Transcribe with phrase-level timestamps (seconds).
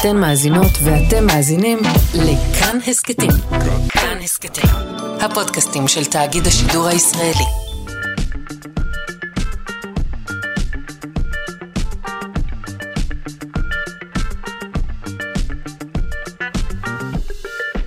[0.00, 1.78] אתן מאזינות ואתם מאזינים
[2.14, 3.30] לכאן הסכתים.
[3.88, 4.70] כאן הסכתים,
[5.20, 7.44] הפודקאסטים של תאגיד השידור הישראלי.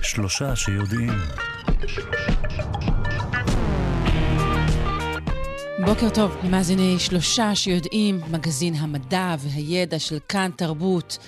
[0.02, 1.12] שלושה שיודעים.
[5.84, 11.18] בוקר טוב למאזיני שלושה שיודעים, מגזין המדע והידע של כאן תרבות.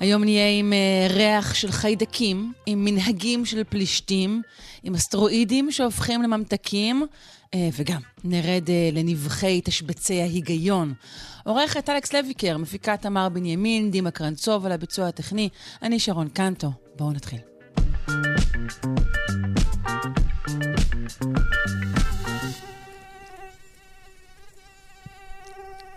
[0.00, 4.42] היום נהיה עם uh, ריח של חיידקים, עם מנהגים של פלישתים,
[4.82, 7.06] עם אסטרואידים שהופכים לממתקים,
[7.46, 10.94] uh, וגם נרד uh, לנבחי תשבצי ההיגיון.
[11.44, 15.48] עורכת אלכס לויקר, מפיקה תמר בנימין, דימה קרנצוב על הביצוע הטכני,
[15.82, 16.72] אני שרון קנטו.
[16.96, 17.38] בואו נתחיל.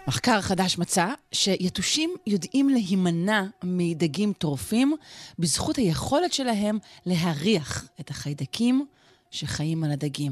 [0.08, 4.96] מחקר חדש מצא שיתושים יודעים להימנע מדגים טורפים
[5.40, 8.86] בזכות היכולת שלהם להריח את החיידקים
[9.32, 10.32] שחיים על הדגים.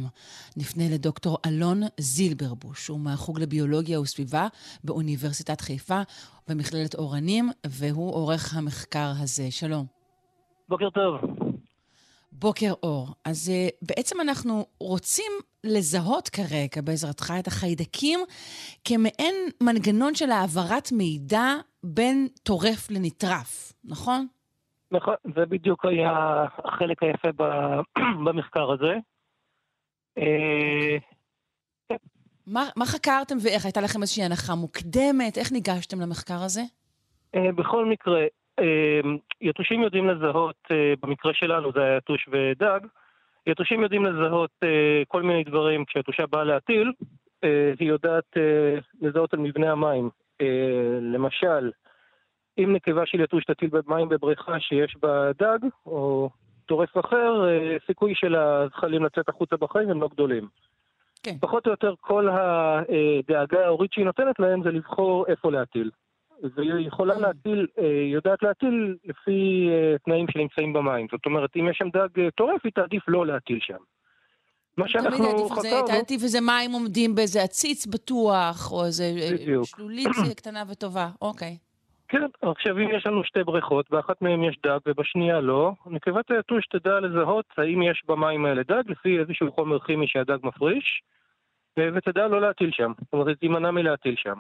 [0.58, 4.48] נפנה לדוקטור אלון זילברבוש, הוא מהחוג לביולוגיה וסביבה
[4.84, 6.02] באוניברסיטת חיפה
[6.48, 9.52] במכללת אורנים, והוא עורך המחקר הזה.
[9.52, 9.86] שלום.
[10.70, 11.45] בוקר טוב.
[12.40, 13.08] בוקר אור.
[13.26, 15.32] אז uh, בעצם אנחנו רוצים
[15.64, 18.20] לזהות כרגע בעזרתך את החיידקים
[18.86, 21.46] כמעין מנגנון של העברת מידע
[21.84, 24.28] בין טורף לנטרף, נכון?
[24.92, 26.12] נכון, זה בדיוק היה
[26.66, 27.28] החלק היפה
[28.26, 28.94] במחקר הזה.
[30.18, 30.98] אה,
[32.48, 33.66] מה, מה חקרתם ואיך?
[33.66, 35.38] הייתה לכם איזושהי הנחה מוקדמת?
[35.38, 36.62] איך ניגשתם למחקר הזה?
[37.36, 38.22] אה, בכל מקרה,
[39.42, 42.80] יתושים יודעים לזהות, אה, במקרה שלנו זה היה יתוש ודג,
[43.48, 45.86] יתושים יודעים לזהות אה, כל מיני דברים.
[45.86, 46.92] כשיתושה באה להטיל,
[47.44, 48.38] אה, היא יודעת
[49.02, 50.10] לזהות על מבנה המים.
[51.02, 51.72] למשל,
[52.58, 56.30] אם נקבה של יתוש תטיל במים בבריכה שיש בה דג, או
[56.66, 57.44] טורף אחר,
[57.88, 60.48] סיכוי של הזחלים לצאת החוצה בחיים הם לא גדולים.
[61.24, 61.38] כן.
[61.40, 65.90] פחות או יותר כל הדאגה ההורית שהיא נותנת להם זה לבחור איפה להטיל.
[66.44, 67.20] והיא יכולה mm.
[67.20, 71.08] להטיל, אה, יודעת להטיל לפי אה, תנאים שנמצאים במים.
[71.12, 73.78] זאת אומרת, אם יש שם דג אה, טורף, היא תעדיף לא להטיל שם.
[74.78, 75.88] מה שאנחנו חקרנו...
[75.88, 79.04] תעדיף איזה מים עומדים באיזה עציץ בטוח, או איזה
[79.64, 80.08] שלולית
[80.38, 81.58] קטנה וטובה, אוקיי.
[82.08, 86.68] כן, עכשיו אם יש לנו שתי בריכות, באחת מהן יש דג ובשנייה לא, נקבת היתוש
[86.68, 91.02] תדע לזהות האם יש במים האלה דג לפי איזשהו חומר כימי שהדג מפריש,
[91.80, 94.40] ותדע לא להטיל שם, זאת אומרת, תימנע מלהטיל שם.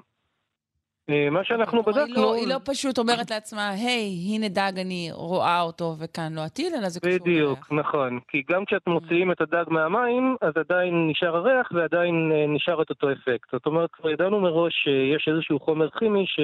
[1.09, 2.03] אה, מה שאנחנו בדקנו...
[2.05, 6.45] היא לא, היא לא פשוט אומרת לעצמה, היי, הנה דג, אני רואה אותו וכאן לא
[6.45, 8.19] אטיל, אלא זה קשור בדיוק, נכון.
[8.27, 12.89] כי גם כשאת מוציאים את הדג מהמים, אז עדיין נשאר הריח ועדיין אה, נשאר את
[12.89, 13.51] אותו אפקט.
[13.51, 16.39] זאת אומרת, כבר ידענו מראש שיש איזשהו חומר כימי ש...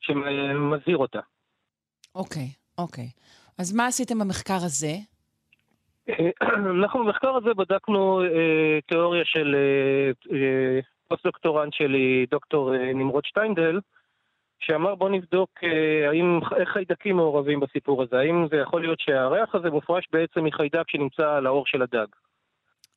[0.00, 1.20] שמזהיר אותה.
[2.14, 3.08] אוקיי, אוקיי.
[3.58, 4.94] אז מה עשיתם במחקר הזה?
[6.08, 6.30] אה,
[6.80, 9.56] אנחנו במחקר הזה בדקנו אה, תיאוריה של
[10.32, 10.80] אה,
[11.10, 13.80] פוסט-דוקטורנט שלי, דוקטור אה, נמרוד שטיינדל,
[14.60, 19.54] שאמר בוא נבדוק אה, האם, איך חיידקים מעורבים בסיפור הזה, האם זה יכול להיות שהריח
[19.54, 22.06] הזה מופרש בעצם מחיידק שנמצא על העור של הדג.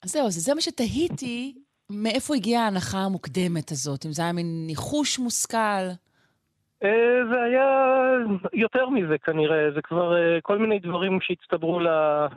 [0.03, 1.53] אז זהו, זה, זה מה שתהיתי,
[1.90, 5.85] מאיפה הגיעה ההנחה המוקדמת הזאת, אם זה היה מין ניחוש מושכל.
[6.84, 7.68] אה, זה היה
[8.53, 11.88] יותר מזה כנראה, זה כבר כל מיני דברים שהצטברו ל,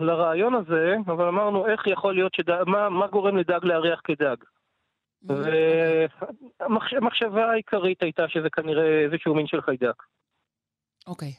[0.01, 4.37] לרעיון הזה, אבל אמרנו איך יכול להיות, שדג, מה, מה גורם לדג להריח כדג.
[6.61, 10.03] והמחשבה העיקרית הייתה שזה כנראה איזשהו מין של חיידק.
[11.07, 11.33] אוקיי.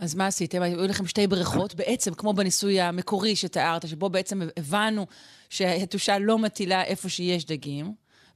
[0.00, 0.62] אז מה עשיתם?
[0.62, 5.06] היו לכם שתי בריכות, בעצם כמו בניסוי המקורי שתיארת, שבו בעצם הבנו
[5.50, 7.86] שהיתושה לא מטילה איפה שיש דגים,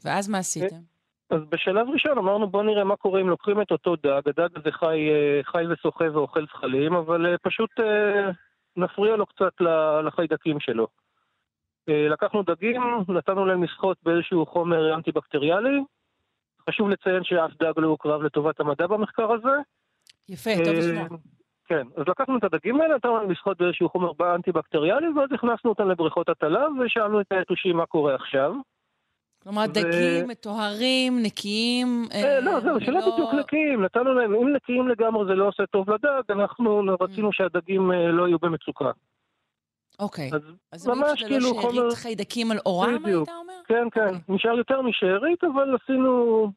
[0.04, 0.76] ואז מה עשיתם?
[1.30, 4.72] אז בשלב ראשון אמרנו בוא נראה מה קורה אם לוקחים את אותו דג, הדג הזה
[4.72, 8.30] חי, אה, חי ושוחה ואוכל זחלים, אבל אה, פשוט אה,
[8.76, 9.52] נפריע לו קצת
[10.06, 10.86] לחיידקים שלו.
[11.88, 15.80] אה, לקחנו דגים, נתנו להם לשחות באיזשהו חומר אנטי-בקטריאלי.
[16.70, 19.56] חשוב לציין שאף דג לא הוקרב לטובת המדע במחקר הזה.
[20.28, 21.18] יפה, טוב לשמוע.
[21.66, 25.90] כן, אז לקחנו את הדגים האלה, נתנו להם לשחות באיזשהו חומר אנטי-בקטריאלי, ואז הכנסנו אותם
[25.90, 28.54] לבריכות הטלב, ושאלנו את היתושים מה קורה עכשיו.
[29.42, 32.04] כלומר, דגים מטוהרים, נקיים...
[32.14, 33.82] אה, לא, זהו, שלא לא- בדיוק נקיים.
[33.82, 38.38] נתנו להם, אם נקיים לגמרי זה לא עושה טוב לדג, אנחנו רצינו שהדגים לא יהיו
[38.38, 38.90] במצוקה.
[39.98, 40.30] אוקיי.
[40.34, 40.42] אז,
[40.72, 41.68] אז ממש כאילו חומר...
[41.68, 43.54] אז שארית חיידקים על אורם, היית אומר?
[43.66, 44.00] כן, כן.
[44.00, 44.14] Okay.
[44.14, 44.34] אוקיי.
[44.34, 46.52] נשאר יותר משארית, אבל עשינו...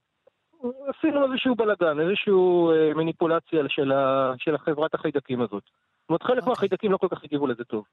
[0.88, 5.63] עשינו איזשהו בלאגן, איזושהי אה, מניפולציה של, ה, של החברת החיידקים הזאת.
[5.63, 6.39] זאת אומרת, חלק okay.
[6.39, 6.50] אוקיי.
[6.50, 7.84] מהחיידקים לא כל כך הגיבו לזה טוב.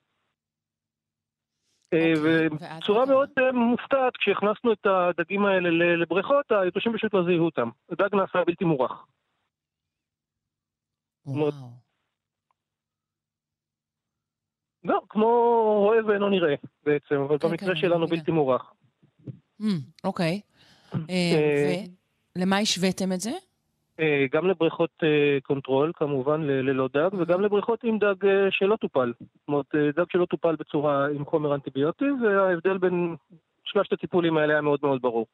[1.92, 7.44] אה, אוקיי, ובצורה מאוד uh, מופתעת, כשהכנסנו את הדגים האלה לבריכות, היתושים פשוט לא זיהו
[7.44, 7.68] אותם.
[7.90, 9.06] הדג נעשה בלתי מורח.
[11.26, 11.83] וואו.
[14.84, 15.26] לא, כמו
[15.78, 16.54] רואה ואינו נראה
[16.86, 18.06] בעצם, אבל כן, במקרה כן, שלנו.
[18.06, 18.72] בלתי מורח.
[19.62, 19.64] Hmm,
[20.04, 20.40] אוקיי.
[20.94, 21.82] אה, אה,
[22.36, 23.30] ולמה השוויתם את זה?
[24.00, 24.90] אה, גם לבריכות
[25.42, 28.14] control, כמובן, ללא דג, וגם לבריכות עם דג
[28.50, 29.12] שלא טופל.
[29.20, 33.16] זאת אומרת, דג שלא טופל בצורה עם חומר אנטיביוטי, וההבדל בין
[33.64, 35.26] שלושת הטיפולים האלה היה מאוד מאוד ברור.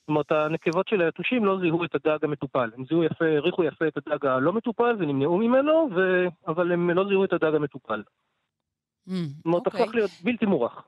[0.00, 2.70] זאת אומרת, הנקבות של היתושים לא זיהו את הדג המטופל.
[2.76, 6.26] הם זיהו יפה, הריחו יפה את הדג הלא מטופל ונמנעו ממנו, ו...
[6.46, 8.02] אבל הם לא זיהו את הדג המטופל.
[9.08, 9.82] זאת אומרת, אוקיי.
[9.82, 10.84] הפך להיות בלתי מורח.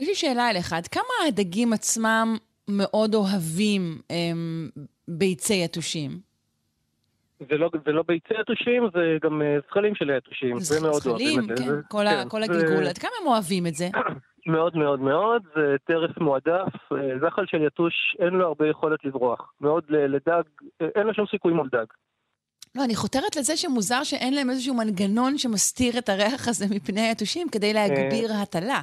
[0.00, 2.36] יש לי שאלה אליך, עד כמה הדגים עצמם
[2.68, 4.70] מאוד אוהבים הם,
[5.08, 6.10] ביצי יתושים?
[7.50, 10.58] זה לא, זה לא ביצי יתושים, זה גם אה, זכלים של היתושים.
[10.60, 11.64] זה מאוד זכלים, אוהבים את זה.
[11.64, 12.86] כן, זה- כל, ה, כן, כל זה- הגלגול.
[12.86, 13.88] עד כמה הם אוהבים את זה?
[14.52, 19.52] מאוד מאוד מאוד, זה טרף מועדף, אה, זחל של יתוש אין לו הרבה יכולת לברוח.
[19.60, 20.42] מאוד לדג,
[20.82, 21.86] אה, אין לו שום סיכוי מול דג.
[22.74, 27.48] לא, אני חותרת לזה שמוזר שאין להם איזשהו מנגנון שמסתיר את הריח הזה מפני היתושים
[27.52, 28.80] כדי להגביר הטלה.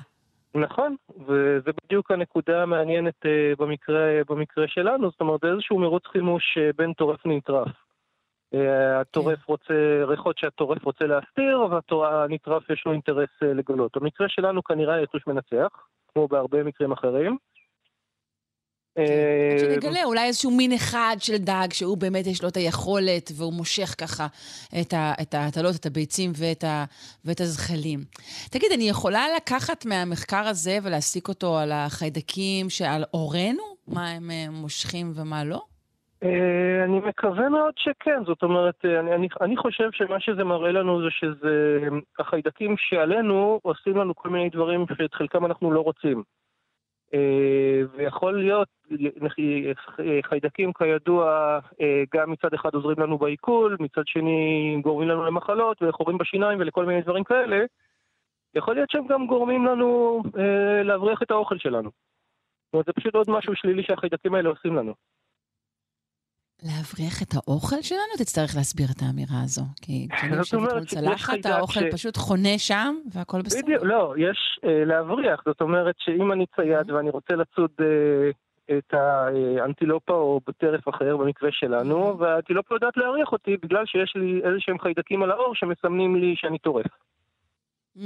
[0.56, 0.95] נכון,
[1.28, 6.69] וזה בדיוק הנקודה המעניינת אה, במקרה, במקרה שלנו, זאת אומרת, זה איזשהו מרוץ חימוש אה,
[6.78, 7.68] בין טורף לנטרף.
[8.54, 9.74] אה, הטורף רוצה,
[10.07, 11.60] ריחות שהטורף רוצה להסתיר,
[11.92, 13.98] והנטרף יש לו אינטרס אה, לגלות.
[13.98, 17.38] במקרה שלנו כנראה היתוש מנצח, כמו בהרבה מקרים אחרים.
[18.97, 23.31] עד אה, שנגלה אולי איזשהו מין אחד של דג שהוא באמת יש לו את היכולת
[23.38, 24.27] והוא מושך ככה
[24.81, 26.85] את, ה, את ההטלות, את הביצים ואת, ה,
[27.25, 27.99] ואת הזחלים.
[28.51, 33.63] תגיד, אני יכולה לקחת מהמחקר הזה ולהסיק אותו על החיידקים שעל עורנו?
[33.88, 35.61] מה הם אה, מושכים ומה לא?
[36.23, 41.01] אה, אני מקווה מאוד שכן, זאת אומרת, אני, אני, אני חושב שמה שזה מראה לנו
[41.01, 41.79] זה שזה
[42.19, 46.23] החיידקים שעלינו עושים לנו כל מיני דברים שאת חלקם אנחנו לא רוצים.
[47.13, 48.68] אה, ויכול להיות,
[50.21, 56.18] חיידקים כידוע אה, גם מצד אחד עוזרים לנו בעיכול, מצד שני גורמים לנו למחלות וחורים
[56.18, 57.65] בשיניים ולכל מיני דברים כאלה.
[58.56, 61.89] יכול להיות שהם גם גורמים לנו אה, להבריח את האוכל שלנו.
[61.89, 64.94] זאת אומרת, זה פשוט עוד משהו שלילי שהחיידקים האלה עושים לנו.
[66.63, 68.13] להבריח את האוכל שלנו?
[68.18, 69.62] תצטרך להסביר את האמירה הזו.
[69.81, 73.62] כי כשאני יושבת מול צלחת, האוכל ש- פשוט חונה שם והכל בסדר.
[73.62, 78.30] בדיוק, לא, יש אה, להבריח, זאת אומרת שאם אני צייד ואני רוצה לצוד אה,
[78.77, 84.57] את האנטילופה או בטרף אחר במקרה שלנו, והאנטילופה יודעת להריח אותי בגלל שיש לי איזה
[84.59, 86.86] שהם חיידקים על האור שמסמנים לי שאני טורף.
[87.98, 88.01] Mm,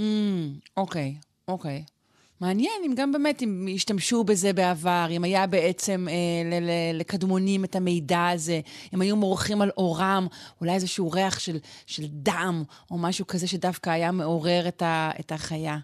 [0.78, 1.14] אוקיי,
[1.48, 1.84] אוקיי.
[2.42, 6.14] מעניין אם גם באמת, אם השתמשו בזה בעבר, אם היה בעצם אה,
[6.50, 8.62] ל- ל- לקדמונים את המידע הזה,
[8.94, 10.28] אם היו מורחים על אורם,
[10.62, 15.32] אולי איזשהו ריח של, של דם, או משהו כזה שדווקא היה מעורר את, ה, את
[15.32, 15.78] החיה.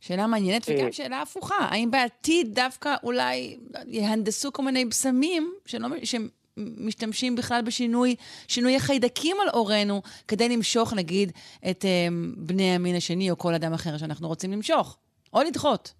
[0.00, 0.74] שאלה מעניינת, אה.
[0.74, 8.14] וגם שאלה הפוכה, האם בעתיד דווקא אולי יהנדסו כל מיני בשמים שלא, שמשתמשים בכלל בשינוי
[8.48, 11.32] שינוי החיידקים על עורנו, כדי למשוך, נגיד,
[11.70, 14.96] את אה, בני המין השני או כל אדם אחר שאנחנו רוצים למשוך,
[15.32, 15.97] או לדחות.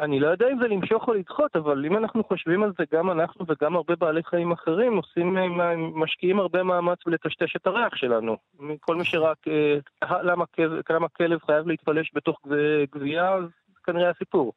[0.00, 3.10] אני לא יודע אם זה למשוך או לדחות, אבל אם אנחנו חושבים על זה, גם
[3.10, 8.36] אנחנו וגם הרבה בעלי חיים אחרים עושים, אה, משקיעים הרבה מאמץ בלטשטש את הריח שלנו.
[8.80, 9.76] כל מי שרק, אה,
[10.22, 10.44] למה,
[10.90, 12.54] למה כלב חייב להתפלש בתוך גב-
[12.98, 13.44] גבייה, אז
[13.84, 14.52] כנראה הסיפור.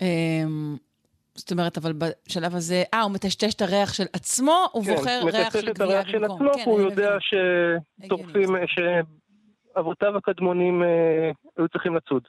[0.00, 0.76] אמ,
[1.34, 5.34] זאת אומרת, אבל בשלב הזה, אה, הוא מטשטש את הריח של עצמו, הוא בוחר ריח
[5.34, 6.36] מטשטש של כן, את גבייה הריח של במקום.
[6.48, 7.16] עצמו, כן, הוא יודע.
[7.20, 8.48] שטורפים.
[8.66, 12.22] שאבותיו הקדמונים אה, היו צריכים לצוד.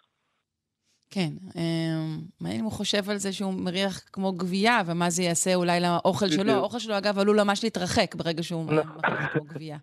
[1.11, 1.29] כן.
[1.55, 5.79] אמ, מעניין אם הוא חושב על זה שהוא מריח כמו גבייה, ומה זה יעשה אולי
[5.79, 6.51] לאוכל שלו.
[6.51, 9.01] האוכל שלו, אגב, עלול ממש להתרחק ברגע שהוא נכון.
[9.05, 9.77] מריח כמו גבייה.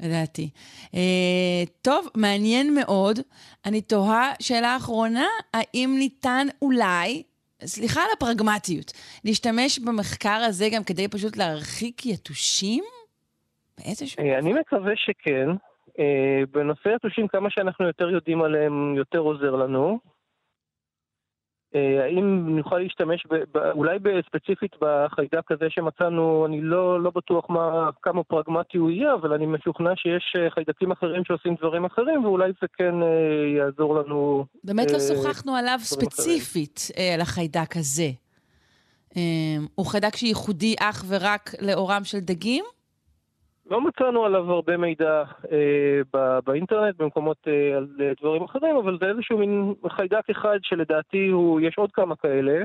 [0.00, 0.50] לדעתי.
[0.94, 3.18] אה, טוב, מעניין מאוד.
[3.66, 7.22] אני תוהה, שאלה אחרונה, האם ניתן אולי,
[7.64, 8.92] סליחה על הפרגמטיות,
[9.24, 12.84] להשתמש במחקר הזה גם כדי פשוט להרחיק יתושים?
[13.78, 14.24] באיזשהו...
[14.24, 15.48] אה, אני מקווה שכן.
[15.98, 20.11] אה, בנושא יתושים, כמה שאנחנו יותר יודעים עליהם, יותר עוזר לנו.
[21.74, 27.50] אה, האם נוכל להשתמש, ב, ב, אולי ספציפית בחיידק הזה שמצאנו, אני לא, לא בטוח
[27.50, 32.24] מה, כמה פרגמטי הוא יהיה, אבל אני משוכנע שיש אה, חיידקים אחרים שעושים דברים אחרים,
[32.24, 33.08] ואולי זה כן אה,
[33.56, 34.44] יעזור לנו.
[34.64, 38.10] באמת לא אה, שוחחנו עליו ספציפית, אה, על החיידק הזה.
[39.16, 42.64] אה, הוא חיידק שייחודי אך ורק לאורם של דגים?
[43.66, 48.98] לא מצאנו עליו הרבה מידע אה, ב- באינטרנט, במקומות אה, על אה, דברים אחרים, אבל
[49.00, 52.64] זה איזשהו מין חיידק אחד שלדעתי הוא, יש עוד כמה כאלה,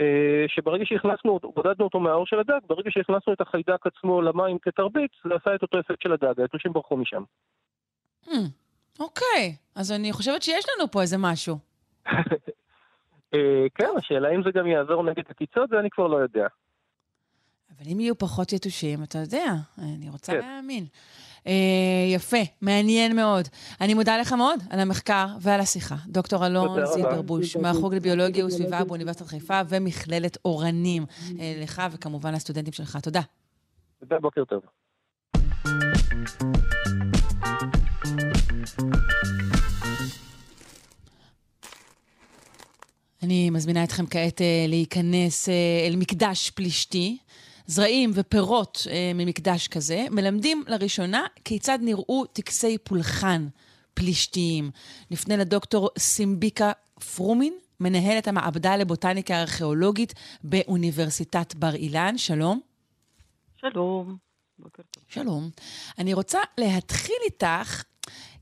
[0.00, 5.10] אה, שברגע שהכנסנו בודדנו אותו מהאור של הדג, ברגע שהכנסנו את החיידק עצמו למים כתרבית,
[5.28, 7.22] זה עשה את אותו אפקט של הדג, היתושים ברחו משם.
[8.26, 8.30] Hmm,
[9.00, 11.56] אוקיי, אז אני חושבת שיש לנו פה איזה משהו.
[13.34, 16.46] אה, כן, השאלה אם זה גם יעזור נגד עקיצות, זה אני כבר לא יודע.
[17.78, 20.38] אבל אם יהיו פחות יתושים, אתה יודע, אני רוצה כן.
[20.38, 20.86] להאמין.
[21.46, 21.52] אה,
[22.14, 23.48] יפה, מעניין מאוד.
[23.80, 25.96] אני מודה לך מאוד על המחקר ועל השיחה.
[26.06, 26.86] דוקטור אלון.
[26.86, 31.06] זילברבוש, מהחוג לביולוגיה וסביבה באוניברסיטת חיפה ומכללת אורנים.
[31.40, 32.98] אה, לך וכמובן לסטודנטים שלך.
[33.02, 33.20] תודה.
[34.00, 34.62] תודה, בוקר טוב.
[43.24, 45.54] אני מזמינה אתכם כעת אה, להיכנס אה,
[45.88, 47.18] אל מקדש פלישתי.
[47.66, 53.48] זרעים ופירות אה, ממקדש כזה מלמדים לראשונה כיצד נראו טקסי פולחן
[53.94, 54.70] פלישתיים.
[55.10, 56.72] נפנה לדוקטור סימביקה
[57.16, 62.18] פרומין, מנהלת המעבדה לבוטניקה ארכיאולוגית באוניברסיטת בר אילן.
[62.18, 62.60] שלום.
[63.56, 64.16] שלום.
[64.58, 65.04] בוקר טוב.
[65.08, 65.50] שלום.
[65.98, 67.82] אני רוצה להתחיל איתך,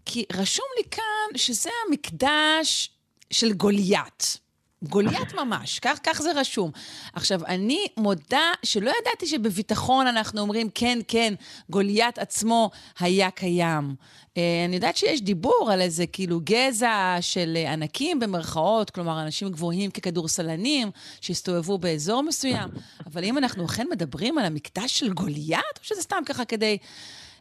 [0.05, 2.91] כי רשום לי כאן שזה המקדש
[3.31, 4.42] של גוליית.
[4.83, 6.71] גוליית ממש, כך, כך זה רשום.
[7.13, 11.35] עכשיו, אני מודה שלא ידעתי שבביטחון אנחנו אומרים, כן, כן,
[11.71, 12.71] גוליית עצמו
[13.01, 13.95] היה קיים.
[14.37, 19.91] אה, אני יודעת שיש דיבור על איזה כאילו גזע של ענקים במרכאות, כלומר, אנשים גבוהים
[19.91, 22.69] ככדורסלנים שהסתובבו באזור מסוים,
[23.07, 26.79] אבל אם אנחנו אכן מדברים על המקדש של גוליית, או שזה סתם ככה כדי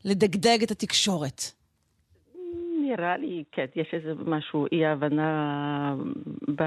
[0.06, 1.61] לדגדג את התקשורת?
[2.92, 5.96] נראה לי, כן, יש איזה משהו, אי הבנה
[6.56, 6.64] ב...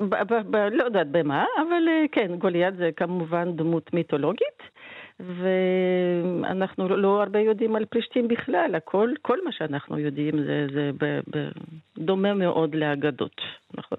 [0.00, 4.62] ב, ב, ב, לא יודעת במה, אבל אה, כן, גוליית זה כמובן דמות מיתולוגית,
[5.20, 11.20] ואנחנו לא הרבה יודעים על פלישתים בכלל, הכל, כל מה שאנחנו יודעים זה, זה ב,
[11.30, 11.48] ב,
[11.98, 13.40] דומה מאוד לאגדות,
[13.74, 13.98] נכון?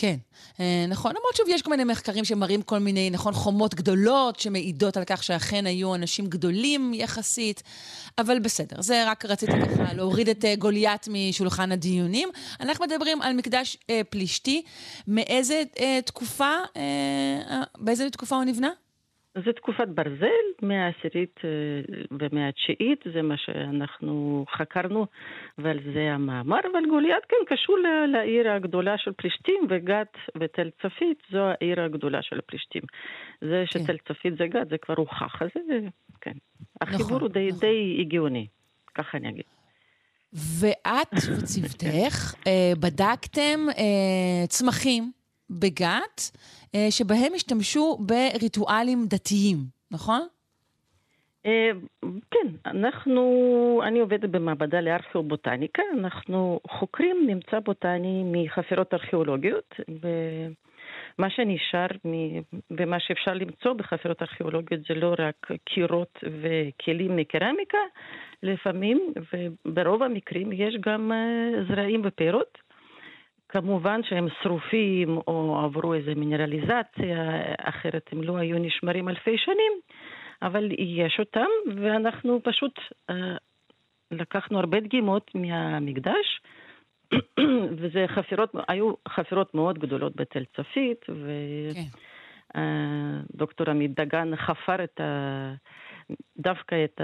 [0.00, 0.16] כן,
[0.60, 1.10] אה, נכון.
[1.10, 5.22] למרות שוב, יש כל מיני מחקרים שמראים כל מיני, נכון, חומות גדולות שמעידות על כך
[5.22, 7.62] שאכן היו אנשים גדולים יחסית,
[8.18, 12.28] אבל בסדר, זה רק רציתי ככה להוריד את אה, גוליית משולחן הדיונים.
[12.60, 14.62] אנחנו מדברים על מקדש אה, פלישתי.
[15.08, 15.62] מאיזה
[16.04, 16.54] תקופה,
[17.78, 18.70] באיזה תקופה הוא נבנה?
[19.34, 21.50] זה תקופת ברזל, מאה העשירית אה,
[22.10, 25.06] ומאה התשיעית, זה מה שאנחנו חקרנו
[25.58, 27.76] ועל זה המאמר, אבל גוליית כן קשור
[28.12, 32.82] לעיר הגדולה של פלישתים, וגת ותל צפית זו העיר הגדולה של הפלישתים.
[33.40, 35.78] זה שתל צפית זה גת, זה כבר הוכח, אז זה,
[36.20, 36.32] כן.
[36.80, 37.60] החיבור נכון, הוא די, נכון.
[37.60, 38.46] די הגיוני,
[38.94, 39.44] ככה אני אגיד.
[40.32, 45.12] ואת וצוותך אה, בדקתם אה, צמחים
[45.50, 46.30] בגת,
[46.74, 49.56] אה, שבהם השתמשו בריטואלים דתיים,
[49.90, 50.20] נכון?
[51.46, 51.70] אה,
[52.30, 53.22] כן, אנחנו,
[53.84, 61.86] אני עובדת במעבדה לארכיאובוטניקה, אנחנו חוקרים ממצא בוטני מחפירות ארכיאולוגיות, ומה שנשאר
[62.70, 67.78] ומה שאפשר למצוא בחפירות ארכיאולוגיות זה לא רק קירות וכלים מקרמיקה,
[68.42, 69.12] לפעמים,
[69.66, 72.58] וברוב המקרים יש גם אה, זרעים ופירות.
[73.50, 79.72] כמובן שהם שרופים או עברו איזו מינרליזציה, אחרת הם לא היו נשמרים אלפי שנים,
[80.42, 82.80] אבל יש אותם, ואנחנו פשוט
[83.10, 83.36] אה,
[84.10, 86.40] לקחנו הרבה דגימות מהמקדש,
[87.78, 91.82] וזה חפירות, היו חפירות מאוד גדולות בתל צפית, כן.
[93.34, 95.54] ודוקטור עמית דגן חפר את ה...
[96.38, 97.00] דווקא את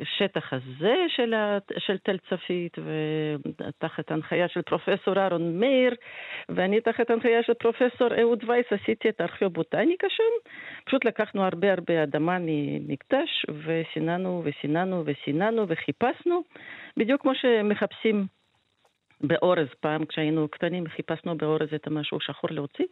[0.00, 1.34] השטח הזה של,
[1.78, 5.94] של תל צפית, ותחת הנחיה של פרופסור אהרון מאיר,
[6.48, 10.50] ואני תחת הנחיה של פרופסור אהוד וייס עשיתי את הארכיאובוטניקה שם.
[10.84, 16.42] פשוט לקחנו הרבה הרבה אדמה ממקדש, וסיננו וסיננו וסיננו וחיפשנו,
[16.96, 18.26] בדיוק כמו שמחפשים
[19.20, 22.84] באורז פעם, כשהיינו קטנים, חיפשנו באורז את המשהו שחור להוציא.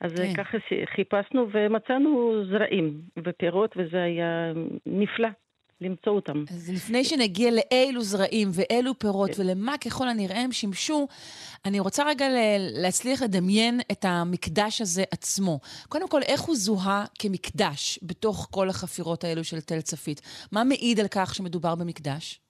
[0.00, 0.34] אז כן.
[0.44, 0.58] ככה
[0.94, 4.52] חיפשנו ומצאנו זרעים ופירות, וזה היה
[4.86, 5.28] נפלא
[5.80, 6.44] למצוא אותם.
[6.50, 11.06] אז לפני שנגיע לאילו זרעים ואילו פירות ולמה ככל הנראה הם שימשו,
[11.66, 12.26] אני רוצה רגע
[12.82, 15.58] להצליח לדמיין את המקדש הזה עצמו.
[15.88, 20.20] קודם כל, איך הוא זוהה כמקדש בתוך כל החפירות האלו של תל צפית?
[20.52, 22.40] מה מעיד על כך שמדובר במקדש?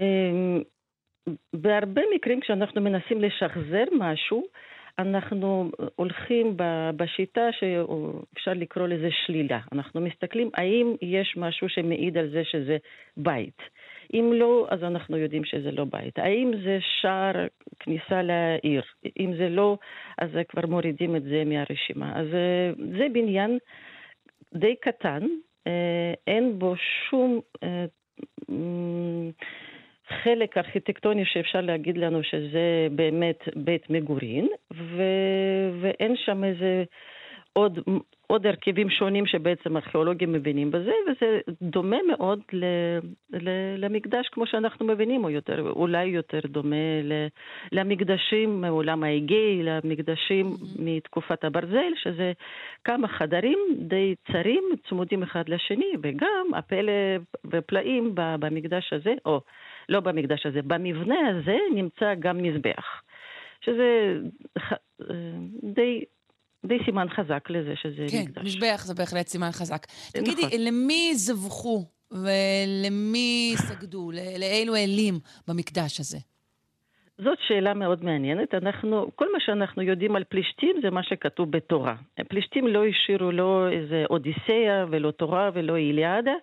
[0.00, 0.62] אמ,
[1.52, 4.46] בהרבה מקרים כשאנחנו מנסים לשחזר משהו,
[5.00, 6.56] אנחנו הולכים
[6.96, 9.58] בשיטה שאפשר לקרוא לזה שלילה.
[9.72, 12.76] אנחנו מסתכלים האם יש משהו שמעיד על זה שזה
[13.16, 13.62] בית.
[14.14, 16.18] אם לא, אז אנחנו יודעים שזה לא בית.
[16.18, 17.46] האם זה שער
[17.80, 18.82] כניסה לעיר?
[19.20, 19.78] אם זה לא,
[20.18, 22.12] אז כבר מורידים את זה מהרשימה.
[22.20, 23.58] אז אה, זה בניין
[24.54, 25.22] די קטן,
[25.66, 26.74] אה, אין בו
[27.10, 27.40] שום...
[30.22, 35.02] חלק ארכיטקטוני שאפשר להגיד לנו שזה באמת בית מגורין, ו...
[35.80, 36.84] ואין שם איזה
[37.52, 37.78] עוד,
[38.26, 42.64] עוד הרכבים שונים שבעצם ארכיאולוגים מבינים בזה, וזה דומה מאוד ל,
[43.32, 47.12] ל, למקדש כמו שאנחנו מבינים, או יותר, אולי יותר דומה ל,
[47.72, 50.64] למקדשים מעולם האגאי, למקדשים mm-hmm.
[50.78, 52.32] מתקופת הברזל, שזה
[52.84, 56.92] כמה חדרים די צרים, צמודים אחד לשני, וגם הפלא
[57.44, 59.40] ופלאים במקדש הזה, או
[59.90, 62.84] לא במקדש הזה, במבנה הזה נמצא גם מזבח.
[63.64, 64.18] שזה
[64.60, 64.76] אה,
[65.74, 66.04] די
[66.66, 68.34] די סימן חזק לזה שזה כן, מקדש.
[68.36, 69.86] כן, מזבח זה בהחלט סימן חזק.
[70.12, 70.60] תגידי, נכון.
[70.60, 74.10] למי זבחו ולמי סגדו?
[74.38, 75.18] לאילו אלים
[75.48, 76.18] במקדש הזה?
[77.24, 78.54] זאת שאלה מאוד מעניינת.
[78.54, 81.94] אנחנו, כל מה שאנחנו יודעים על פלישתים זה מה שכתוב בתורה.
[82.28, 86.34] פלישתים לא השאירו לא איזה אודיסאה ולא תורה ולא איליאדה,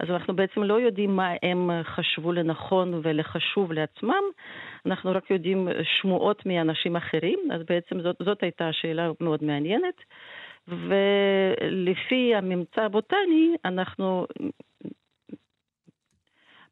[0.00, 4.22] אז אנחנו בעצם לא יודעים מה הם חשבו לנכון ולחשוב לעצמם.
[4.86, 9.94] אנחנו רק יודעים שמועות מאנשים אחרים, אז בעצם זאת, זאת הייתה שאלה מאוד מעניינת.
[10.68, 14.26] ולפי הממצא הבוטני, אנחנו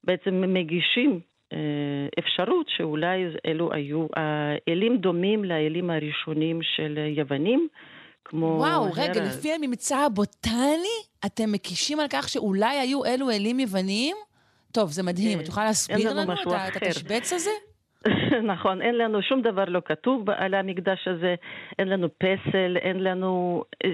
[0.05, 1.21] בעצם מגישים
[2.19, 4.07] אפשרות שאולי אלו היו
[4.69, 7.69] אלים דומים לאלים הראשונים של יוונים,
[8.25, 8.47] כמו...
[8.47, 8.91] וואו, הר...
[8.97, 14.17] רגע, לפי הממצא הבוטני, אתם מקישים על כך שאולי היו אלו אלים יווניים?
[14.73, 15.41] טוב, זה מדהים.
[15.41, 17.51] את יכולה להסביר לנו את התשבץ הזה?
[18.53, 21.35] נכון, אין לנו שום דבר לא כתוב על המקדש הזה,
[21.79, 23.91] אין לנו פסל, אין לנו אה,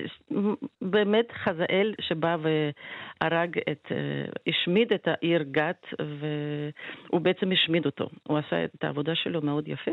[0.83, 8.09] באמת חזאל שבא והרג את, אה, השמיד את העיר גת והוא בעצם השמיד אותו.
[8.29, 9.91] הוא עשה את העבודה שלו מאוד יפה.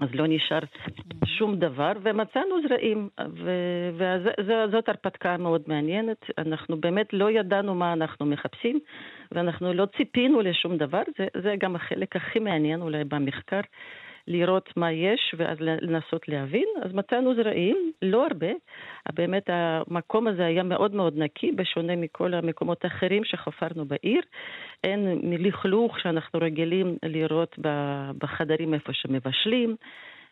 [0.00, 0.58] אז לא נשאר
[1.24, 3.08] שום דבר, ומצאנו זרעים,
[4.46, 6.24] וזאת הרפתקה מאוד מעניינת.
[6.38, 8.80] אנחנו באמת לא ידענו מה אנחנו מחפשים,
[9.34, 11.02] ואנחנו לא ציפינו לשום דבר.
[11.18, 13.60] זה, זה גם החלק הכי מעניין אולי במחקר,
[14.28, 16.66] לראות מה יש ואז לנסות להבין.
[16.82, 18.50] אז מצאנו זרעים, לא הרבה.
[19.14, 24.22] באמת המקום הזה היה מאוד מאוד נקי, בשונה מכל המקומות האחרים שחפרנו בעיר.
[24.84, 27.56] אין לכלוך שאנחנו רגילים לראות
[28.18, 29.76] בחדרים איפה שמבשלים.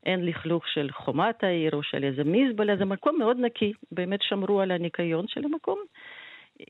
[0.07, 4.61] אין לכלוך של חומת העיר או של איזה מזבלה, זה מקום מאוד נקי, באמת שמרו
[4.61, 5.79] על הניקיון של המקום.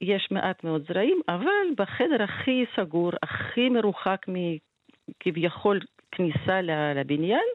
[0.00, 5.80] יש מעט מאוד זרעים, אבל בחדר הכי סגור, הכי מרוחק מכביכול
[6.12, 6.60] כניסה
[6.94, 7.46] לבניין,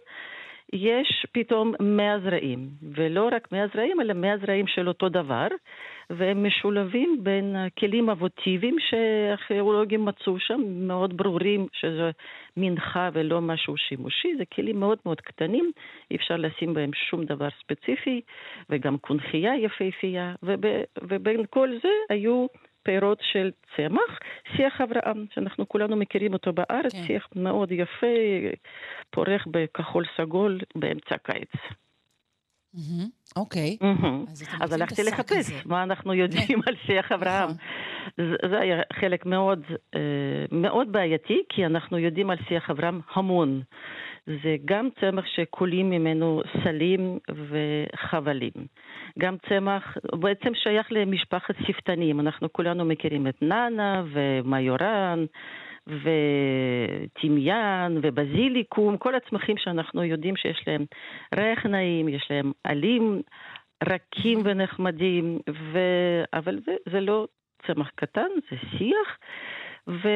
[0.74, 5.48] יש פתאום מאה זרעים, ולא רק מאה זרעים, אלא מאה זרעים של אותו דבר,
[6.10, 12.12] והם משולבים בין כלים אבוטיביים שהארכיאולוגים מצאו שם, מאוד ברורים שזה
[12.58, 15.72] מנחה ולא משהו שימושי, זה כלים מאוד מאוד קטנים,
[16.12, 18.22] אי אפשר לשים בהם שום דבר ספציפי,
[18.70, 20.36] וגם קונכייה יפהפייה,
[21.02, 22.46] ובין כל זה היו
[22.84, 24.20] פירות של צמח,
[24.56, 27.04] שיח אברהם, שאנחנו כולנו מכירים אותו בארץ, כן.
[27.08, 28.08] שיח מאוד יפה,
[29.10, 31.52] פורח בכחול סגול באמצע הקיץ.
[33.36, 33.78] אוקיי.
[34.62, 37.50] אז הלכתי לחפש מה אנחנו יודעים על שיח אברהם.
[37.50, 38.36] נכון.
[38.50, 39.64] זה היה חלק מאוד,
[39.96, 40.00] אה,
[40.52, 43.62] מאוד בעייתי, כי אנחנו יודעים על שיח אברהם המון.
[44.28, 48.52] זה גם צמח שכולים ממנו סלים וחבלים.
[49.20, 52.20] גם צמח, בעצם שייך למשפחת שפתנים.
[52.20, 55.26] אנחנו כולנו מכירים את נאנה ומיורן.
[55.88, 60.86] וטימיאן ובזיליקום, כל הצמחים שאנחנו יודעים שיש להם
[61.36, 63.22] ריח נעים, יש להם עלים
[63.84, 65.80] רכים ונחמדים, ו...
[66.34, 67.28] אבל זה, זה לא
[67.68, 69.18] צמח קטן, זה שיח.
[69.88, 70.10] ו...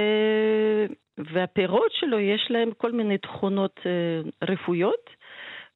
[1.18, 5.10] והפירות שלו יש להם כל מיני תכונות uh, רפואיות,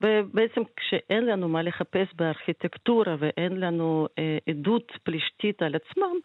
[0.02, 6.16] ובעצם כשאין לנו מה לחפש בארכיטקטורה ואין לנו uh, עדות פלישתית על עצמם,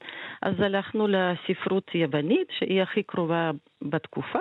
[0.42, 3.50] אז הלכנו לספרות יוונית, שהיא הכי קרובה
[3.82, 4.38] בתקופה.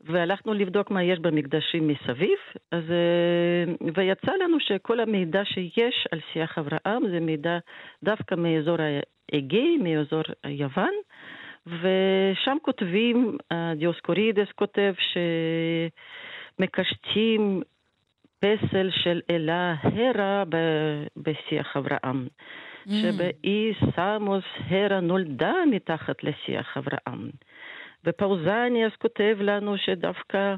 [0.00, 2.38] והלכנו לבדוק מה יש במקדשים מסביב,
[2.72, 7.58] אז, uh, ויצא לנו שכל המידע שיש על שיח אברהם זה מידע
[8.02, 8.76] דווקא מאזור
[9.32, 10.92] האגאי, מאזור יוון,
[11.66, 13.38] ושם כותבים,
[13.76, 14.94] דיוסקורידס כותב
[16.58, 17.62] שמקשטים
[18.38, 20.44] פסל של אלה הרה
[21.16, 22.26] בשיח אברהם.
[22.86, 22.90] Mm.
[22.90, 27.30] שבאי סמוס הרה נולדה מתחת לשיח אברהם.
[28.04, 30.54] ופאוזניאס כותב לנו שדווקא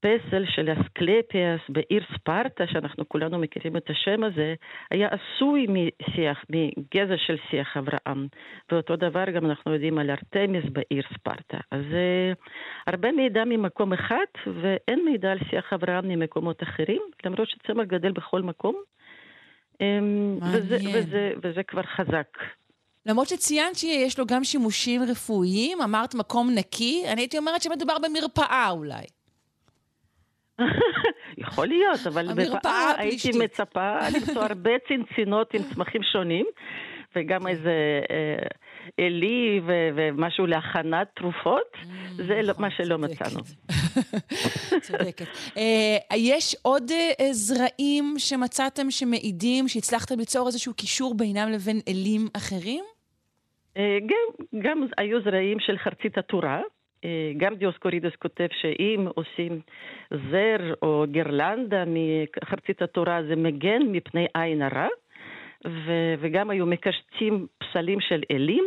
[0.00, 4.54] הפסל של אסקלפיאס בעיר ספרטה, שאנחנו כולנו מכירים את השם הזה,
[4.90, 8.26] היה עשוי משיח, מגזע של שיח אברהם.
[8.72, 11.58] ואותו דבר גם אנחנו יודעים על ארתמיס בעיר ספרטה.
[11.70, 12.50] אז uh,
[12.86, 14.26] הרבה מידע ממקום אחד,
[14.62, 18.74] ואין מידע על שיח אברהם ממקומות אחרים, למרות שצמח גדל בכל מקום.
[19.80, 22.38] אמ, וזה, וזה, וזה כבר חזק.
[23.06, 28.70] למרות שציינת שיש לו גם שימושים רפואיים, אמרת מקום נקי, אני הייתי אומרת שמדובר במרפאה
[28.70, 29.19] אולי.
[31.44, 36.46] יכול להיות, אבל בפעם הייתי מצפה למצוא הרבה צנצינות עם צמחים שונים,
[37.16, 43.40] וגם איזה אה, עלי ומשהו להכנת תרופות, mm, זה לא- מה נכון, שלא מצאנו.
[44.86, 45.26] צודקת.
[45.56, 52.84] אה, יש עוד אה, זרעים שמצאתם שמעידים שהצלחתם ליצור איזשהו קישור בינם לבין אלים אחרים?
[53.78, 56.60] גם, גם היו זרעים של חרצית התורה.
[57.36, 59.60] גם דיוסקורידס כותב שאם עושים
[60.30, 64.88] זר או גרלנדה מחרצית התורה זה מגן מפני עין הרע.
[65.66, 68.64] ו- וגם היו מקשטים פסלים של אלים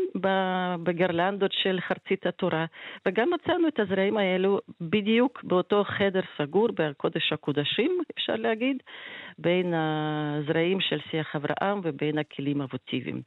[0.84, 2.66] בגרלנדות של חרצית התורה,
[3.06, 8.78] וגם מצאנו את הזרעים האלו בדיוק באותו חדר סגור בקודש הקודשים, אפשר להגיד,
[9.40, 13.22] בין הזרעים של שיח אברהם ובין הכלים הווטיביים.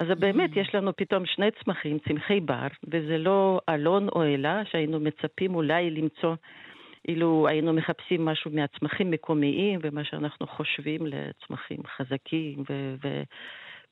[0.00, 0.50] אז באמת.
[0.56, 5.90] יש לנו פתאום שני צמחים, צמחי בר, וזה לא אלון או אלה שהיינו מצפים אולי
[5.90, 6.34] למצוא
[7.08, 12.64] אילו היינו מחפשים משהו מהצמחים מקומיים ומה שאנחנו חושבים לצמחים חזקים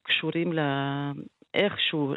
[0.03, 1.13] וקשורים לה,
[1.55, 2.15] איכשהו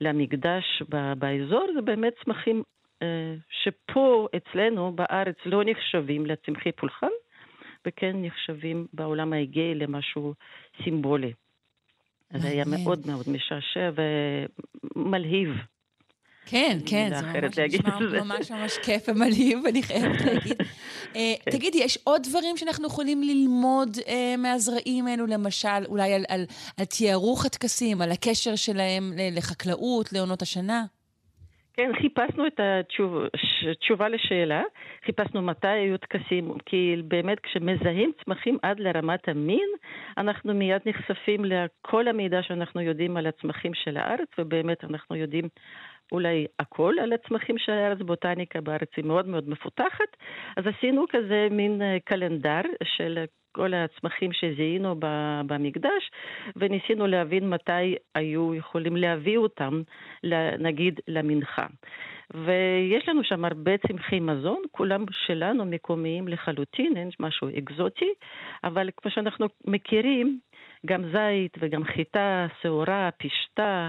[0.00, 0.82] למקדש
[1.18, 2.62] באזור, זה באמת צמחים
[3.02, 7.14] אה, שפה אצלנו בארץ לא נחשבים לצמחי פולחן,
[7.86, 10.34] וכן נחשבים בעולם האגאי למשהו
[10.84, 11.32] סימבולי.
[12.38, 13.90] זה היה מאוד מאוד משעשע
[14.96, 15.48] ומלהיב.
[16.46, 20.56] כן, כן, זה ממש נשמע ממש ממש כיף ומלהיב, אני חייבת להגיד.
[21.16, 21.50] אה, כן.
[21.50, 26.14] תגידי, יש עוד דברים שאנחנו יכולים ללמוד אה, מהזרעים האלו, למשל, אולי
[26.76, 30.84] על תיארוך הטקסים, על הקשר שלהם לחקלאות, לעונות השנה?
[31.76, 34.62] כן, חיפשנו את התשובה לשאלה,
[35.04, 39.68] חיפשנו מתי היו טקסים, כי באמת כשמזהים צמחים עד לרמת המין,
[40.18, 45.48] אנחנו מיד נחשפים לכל המידע שאנחנו יודעים על הצמחים של הארץ, ובאמת אנחנו יודעים
[46.14, 50.16] אולי הכל על הצמחים של הארץ, בוטניקה בארץ היא מאוד מאוד מפותחת,
[50.56, 54.94] אז עשינו כזה מין אה, קלנדר של כל הצמחים שזיהינו
[55.46, 56.10] במקדש,
[56.56, 59.82] וניסינו להבין מתי היו יכולים להביא אותם,
[60.58, 61.66] נגיד, למנחה.
[62.34, 68.12] ויש לנו שם הרבה צמחי מזון, כולם שלנו מקומיים לחלוטין, אין משהו אקזוטי,
[68.64, 70.38] אבל כמו שאנחנו מכירים,
[70.86, 73.88] גם זית וגם חיטה, שעורה, פשטה,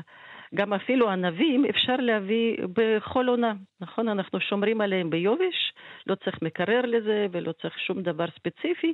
[0.56, 4.10] גם אפילו ענבים אפשר להביא בכל עונה, נכון?
[4.10, 5.74] אנחנו שומרים עליהם ביובש,
[6.08, 8.94] לא צריך מקרר לזה ולא צריך שום דבר ספציפי.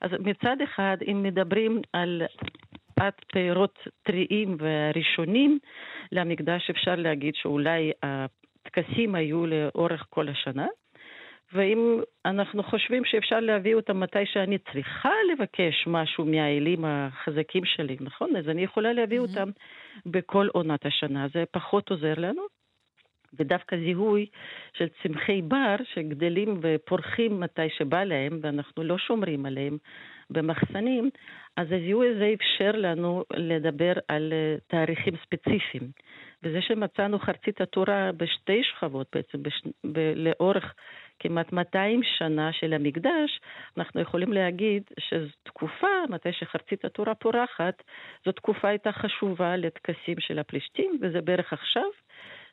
[0.00, 2.22] אז מצד אחד, אם מדברים על
[3.00, 5.58] עד פירות טריים וראשונים
[6.12, 10.66] למקדש, אפשר להגיד שאולי הטקסים היו לאורך כל השנה.
[11.52, 18.36] ואם אנחנו חושבים שאפשר להביא אותם מתי שאני צריכה לבקש משהו מהאלים החזקים שלי, נכון?
[18.36, 19.22] אז אני יכולה להביא mm-hmm.
[19.22, 19.50] אותם
[20.06, 21.26] בכל עונת השנה.
[21.34, 22.42] זה פחות עוזר לנו.
[23.38, 24.26] ודווקא זיהוי
[24.72, 29.78] של צמחי בר שגדלים ופורחים מתי שבא להם, ואנחנו לא שומרים עליהם
[30.30, 31.10] במחסנים,
[31.56, 35.90] אז הזיהוי הזה אפשר לנו לדבר על אה, תאריכים ספציפיים.
[36.42, 39.62] וזה שמצאנו חרצית התורה בשתי שכבות בעצם, בש...
[39.92, 39.98] ב...
[40.16, 40.74] לאורך
[41.18, 43.40] כמעט 200 שנה של המקדש,
[43.76, 47.82] אנחנו יכולים להגיד שזו תקופה, מתי שחרצית התורה פורחת,
[48.24, 51.88] זו תקופה הייתה חשובה לטקסים של הפלישתים, וזה בערך עכשיו,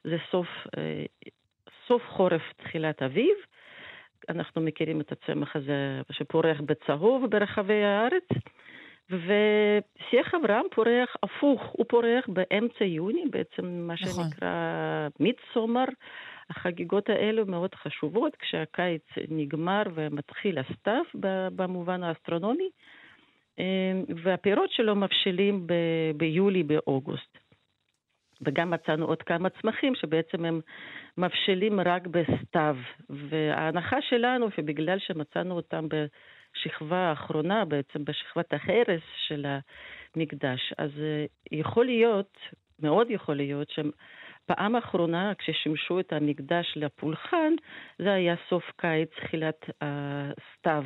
[0.03, 1.03] זה סוף, אה,
[1.87, 3.35] סוף חורף, תחילת אביב.
[4.29, 8.27] אנחנו מכירים את הצמח הזה שפורח בצהוב ברחבי הארץ.
[9.09, 14.23] ושיח אברהם פורח הפוך, הוא פורח באמצע יוני, בעצם מה נכון.
[14.23, 15.85] שנקרא מידסומר.
[16.49, 21.03] החגיגות האלו מאוד חשובות כשהקיץ נגמר ומתחיל הסתיו
[21.55, 22.69] במובן האסטרונומי,
[23.59, 23.91] אה,
[24.23, 27.37] והפירות שלו מבשילים ב- ביולי, באוגוסט.
[28.41, 30.61] וגם מצאנו עוד כמה צמחים שבעצם הם
[31.17, 32.77] מבשילים רק בסתיו.
[33.09, 39.45] וההנחה שלנו שבגלל שמצאנו אותם בשכבה האחרונה, בעצם בשכבת ההרס של
[40.15, 42.37] המקדש, אז אה, יכול להיות,
[42.79, 43.91] מאוד יכול להיות, שהם
[44.55, 47.53] פעם האחרונה, כששימשו את המקדש לפולחן,
[47.99, 50.83] זה היה סוף קיץ, תחילת הסתיו.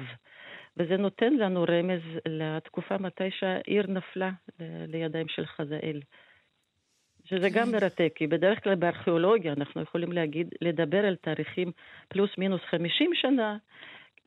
[0.77, 4.31] וזה נותן לנו רמז לתקופה מתי שהעיר נפלה
[4.87, 6.01] לידיים של חזאל.
[7.25, 7.71] שזה גם כן.
[7.71, 11.71] מרתק, כי בדרך כלל בארכיאולוגיה אנחנו יכולים להגיד, לדבר על תאריכים
[12.07, 13.57] פלוס מינוס 50 שנה.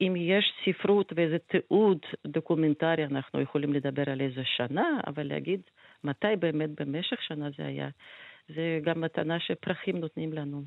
[0.01, 5.61] אם יש ספרות ואיזה תיעוד דוקומנטרי, אנחנו יכולים לדבר על איזה שנה, אבל להגיד
[6.05, 7.89] מתי באמת במשך שנה זה היה,
[8.49, 10.65] זה גם מתנה שפרחים נותנים לנו.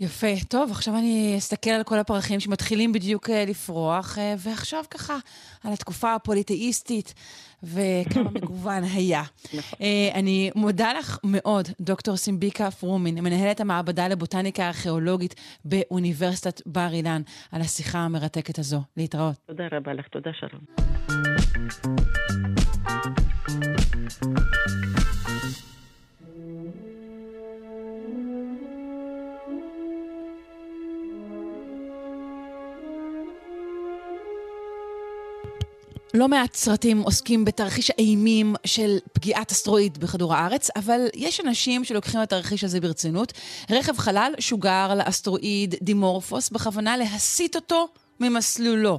[0.00, 0.26] יפה.
[0.48, 5.16] טוב, עכשיו אני אסתכל על כל הפרחים שמתחילים בדיוק אה, לפרוח, אה, ועכשיו ככה
[5.64, 7.14] על התקופה הפוליטאיסטית
[7.62, 9.22] וכמה מגוון היה.
[9.54, 9.78] נכון.
[9.80, 17.22] אה, אני מודה לך מאוד, דוקטור סימביקה פרומין, מנהלת המעבדה לבוטניקה ארכיאולוגית באוניברסיטת בר אילן,
[17.52, 18.80] על השיחה המרתקת הזו.
[18.96, 19.36] להתראות.
[19.46, 20.60] תודה רבה לך, תודה שלום.
[36.14, 42.22] לא מעט סרטים עוסקים בתרחיש האימים של פגיעת אסטרואיד בכדור הארץ, אבל יש אנשים שלוקחים
[42.22, 43.32] את התרחיש הזה ברצינות.
[43.70, 47.88] רכב חלל שוגר לאסטרואיד דימורפוס בכוונה להסיט אותו
[48.20, 48.98] ממסלולו.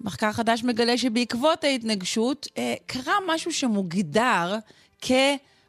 [0.00, 4.56] מחקר חדש מגלה שבעקבות ההתנגשות אה, קרה משהו שמוגדר
[5.00, 5.10] כ...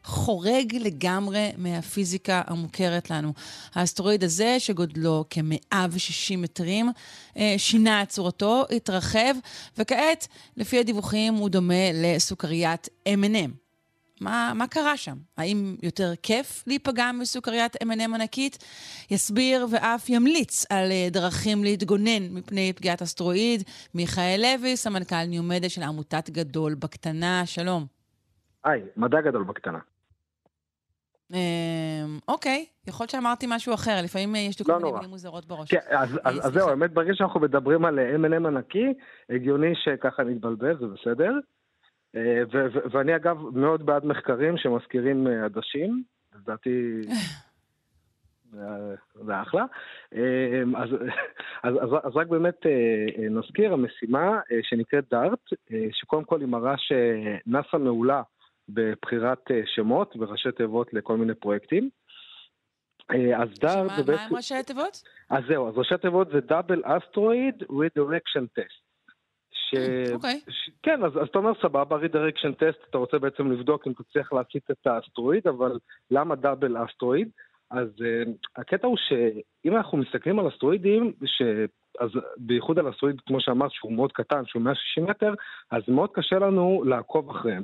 [0.08, 3.34] חורג לגמרי מהפיזיקה המוכרת לנו.
[3.76, 6.90] האסטרואיד הזה, שגודלו כ-160 מטרים,
[7.38, 9.36] אה, שינה את צורתו, התרחב,
[9.78, 13.52] וכעת, לפי הדיווחים, הוא דומה לסוכריית M&M.
[14.22, 15.16] מה, מה קרה שם?
[15.38, 18.64] האם יותר כיף להיפגע מסוכריית M&M ענקית?
[19.12, 23.64] יסביר ואף ימליץ על אה, דרכים להתגונן מפני פגיעת אסטרואיד.
[23.94, 27.86] מיכאל לוי, סמנכ"ל ניומדה של עמותת גדול בקטנה, שלום.
[28.64, 29.80] היי, מדע גדול בקטנה.
[31.34, 35.10] אמ, אוקיי, יכול להיות שאמרתי משהו אחר, לפעמים אה, יש לי כל לא מיני מילים
[35.10, 35.72] מוזרות בראש.
[35.72, 38.94] כן, אז אה, זהו, האמת, ברגע שאנחנו מדברים על אה, M&M ענקי,
[39.30, 41.34] הגיוני שככה נתבלבל, זה בסדר.
[42.92, 46.04] ואני אגב מאוד בעד מחקרים שמזכירים עדשים,
[46.36, 47.02] לדעתי
[49.26, 49.66] זה אחלה.
[50.16, 50.90] אמ, אז,
[51.64, 52.66] אז, אז, אז רק באמת
[53.30, 55.40] נזכיר, המשימה שנקראת דארט,
[55.92, 58.22] שקודם כל היא מראה שנאס"א מעולה
[58.70, 61.90] בבחירת אה, שמות וראשי תיבות לכל מיני פרויקטים.
[63.12, 64.22] אה, אז דאר זה בעצם...
[64.22, 65.04] מה הם ראשי התיבות?
[65.30, 68.88] אז זהו, אז ראשי תיבות זה דאבל אסטרואיד redirection test.
[69.52, 69.76] ש...
[70.14, 70.42] אוקיי.
[70.50, 70.70] ש...
[70.84, 74.72] כן, אז, אז אתה אומר סבבה, redirection test, אתה רוצה בעצם לבדוק אם תצליח להסיט
[74.72, 75.80] את האסטרואיד, אבל
[76.12, 77.30] למה דאבל אסטרואיד?
[77.72, 81.42] אז uh, הקטע הוא שאם אנחנו מסתכלים על אסטרואידים, ש...
[82.00, 85.34] אז בייחוד על אסטרואיד, כמו שאמרת, שהוא מאוד קטן, שהוא 160 מטר,
[85.72, 87.64] אז מאוד קשה לנו לעקוב אחריהם.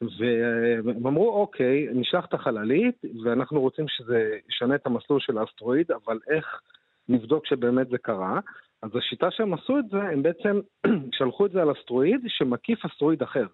[0.00, 6.18] והם אמרו, אוקיי, נשלח את החללית, ואנחנו רוצים שזה ישנה את המסלול של האסטרואיד, אבל
[6.30, 6.60] איך
[7.08, 8.40] נבדוק שבאמת זה קרה?
[8.82, 10.60] אז השיטה שהם עשו את זה, הם בעצם
[11.18, 13.46] שלחו את זה על אסטרואיד שמקיף אסטרואיד אחר.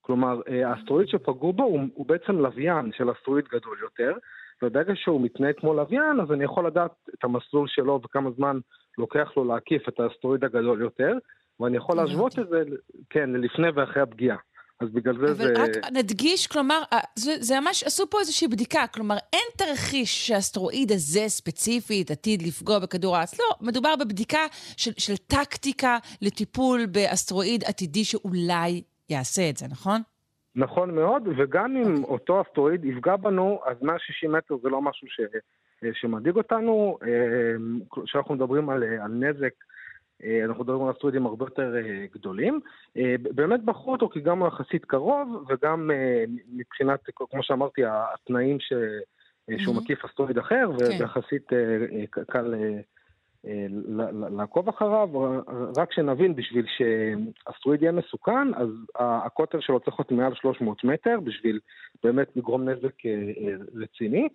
[0.00, 4.12] כלומר, אה, האסטרואיד שפגעו בו הוא, הוא בעצם לוויין של אסטרואיד גדול יותר,
[4.62, 8.58] וברגע שהוא מתנהג כמו לוויין, אז אני יכול לדעת את המסלול שלו וכמה זמן
[8.98, 11.12] לוקח לו להקיף את האסטרואיד הגדול יותר,
[11.60, 12.62] ואני יכול להשוות את זה,
[13.10, 14.36] כן, ללפני ואחרי הפגיעה.
[14.80, 15.44] אז בגלל זה זה...
[15.44, 20.26] אבל רק נדגיש, כלומר, אה, זה, זה ממש, עשו פה איזושהי בדיקה, כלומר, אין תרחיש
[20.26, 23.40] שהאסטרואיד הזה ספציפית עתיד לפגוע בכדור הארץ.
[23.40, 30.00] לא, מדובר בבדיקה של, של טקטיקה לטיפול באסטרואיד עתידי שאולי יעשה את זה, נכון?
[30.56, 31.88] נכון מאוד, וגם אם okay.
[31.88, 32.04] אוקיי.
[32.04, 35.20] אותו אסטרואיד יפגע בנו, אז 160 מטר זה לא משהו ש,
[35.84, 36.98] אה, שמדאיג אותנו.
[37.02, 39.67] אה, כשאנחנו מדברים על, על נזק אה,
[40.44, 42.60] אנחנו מדברים על אסטרואידים הרבה יותר אה, גדולים.
[42.96, 45.90] אה, באמת בחרו אותו כי גם הוא יחסית קרוב, וגם
[46.52, 47.00] מבחינת,
[47.30, 48.72] כמו שאמרתי, התנאים ש...
[49.58, 50.84] שהוא מקיף אסטרואיד אחר, כן.
[51.00, 51.46] ויחסית
[52.28, 52.54] קל
[54.36, 55.08] לעקוב אחריו.
[55.76, 61.60] רק שנבין, בשביל שאסטרואיד יהיה מסוכן, אז הקוטר שלו צריך להיות מעל 300 מטר, בשביל
[62.02, 62.94] באמת לגרום נזק
[63.74, 64.28] רציני.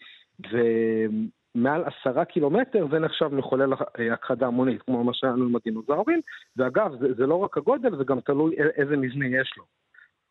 [1.55, 3.73] מעל עשרה קילומטר זה נחשב מחולל
[4.13, 6.21] הכחדה המונית, כמו מה שהיה לנו עם הדינוזאורים,
[6.57, 9.63] ואגב, זה, זה לא רק הגודל, זה גם תלוי איזה מבנה יש לו.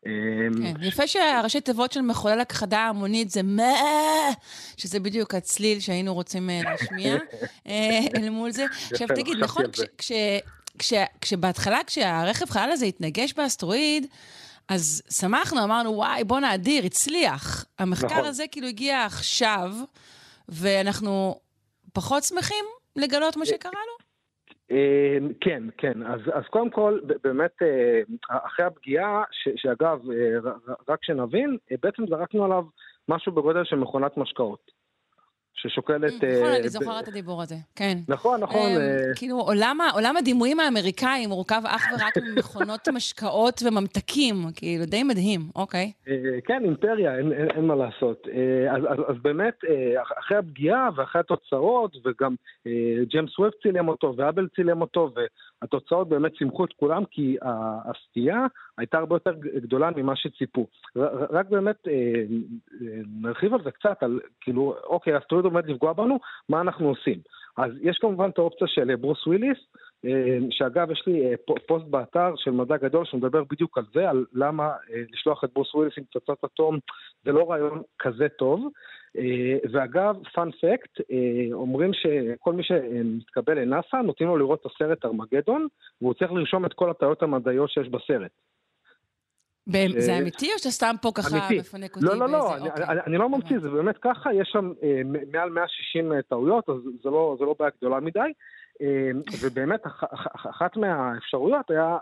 [0.03, 3.73] כן, יפה שהראשי תיבות של מחולל הכחדה המונית זה מה,
[4.77, 7.15] שזה בדיוק הצליל שהיינו רוצים אה, להשמיע
[7.67, 8.65] אה, אל מול זה.
[8.91, 9.65] עכשיו תגיד, נכון,
[11.21, 14.07] כשבהתחלה, כשהרכב חלל הזה התנגש באסטרואיד,
[14.69, 17.65] אז שמחנו, אמרנו, וואי, בואנה, אדיר, הצליח.
[17.79, 18.25] המחקר נכון.
[18.25, 19.71] הזה כאילו הגיע עכשיו.
[20.49, 21.39] ואנחנו
[21.93, 24.03] פחות שמחים לגלות מה שקרה לו?
[24.71, 26.03] אה, כן, כן.
[26.03, 28.01] אז, אז קודם כל, באמת, אה,
[28.45, 30.51] אחרי הפגיעה, ש, שאגב, אה,
[30.89, 32.63] רק שנבין, בעצם זרקנו עליו
[33.09, 34.71] משהו בגודל של מכונת משקאות.
[35.53, 36.13] ששוקלת...
[36.13, 37.97] נכון, אה, אני זוכרת את הדיבור הזה, כן.
[38.07, 38.71] נכון, נכון.
[38.71, 39.39] אמ, אה, כאילו,
[39.93, 45.91] עולם הדימויים האמריקאי מורכב אך ורק ממכונות משקאות וממתקים, כאילו, די מדהים, אוקיי.
[46.07, 46.13] אה,
[46.45, 47.17] כן, אימפריה,
[47.55, 48.27] אין מה לעשות.
[49.09, 49.59] אז באמת,
[50.19, 52.35] אחרי הפגיעה ואחרי התוצאות, וגם
[53.09, 55.11] ג'יימס ווב צילם אותו, ואבל צילם אותו,
[55.63, 57.37] התוצאות באמת שימחו את כולם, כי
[57.85, 58.45] הסטייה
[58.77, 60.67] הייתה הרבה יותר גדולה ממה שציפו.
[61.29, 66.19] רק באמת אה, אה, נרחיב על זה קצת, על כאילו, אוקיי, האסטרואיד עומד לפגוע בנו,
[66.49, 67.19] מה אנחנו עושים?
[67.57, 69.57] אז יש כמובן את האופציה של ברוס וויליס,
[70.49, 71.35] שאגב, יש לי
[71.67, 74.71] פוסט באתר של מדע גדול שמדבר בדיוק על זה, על למה
[75.11, 76.79] לשלוח את ברוס וויליס עם פצצת אטום
[77.25, 78.67] זה לא רעיון כזה טוב.
[79.17, 85.05] אה, ואגב, fun fact, אה, אומרים שכל מי שמתקבל לנאסא, נותנים לו לראות את הסרט
[85.05, 85.67] ארמגדון,
[86.01, 88.31] והוא צריך לרשום את כל הטעויות המדעיות שיש בסרט.
[89.97, 92.05] זה אמיתי או שאתה סתם פה ככה מפנק אותי?
[92.05, 92.55] לא, לא, לא,
[93.07, 97.45] אני לא ממציא, זה באמת ככה, יש שם אה, מעל 160 טעויות, אז לא, זה
[97.45, 98.19] לא בעיה גדולה מדי.
[99.41, 99.81] ובאמת,
[100.33, 101.97] אחת מהאפשרויות היה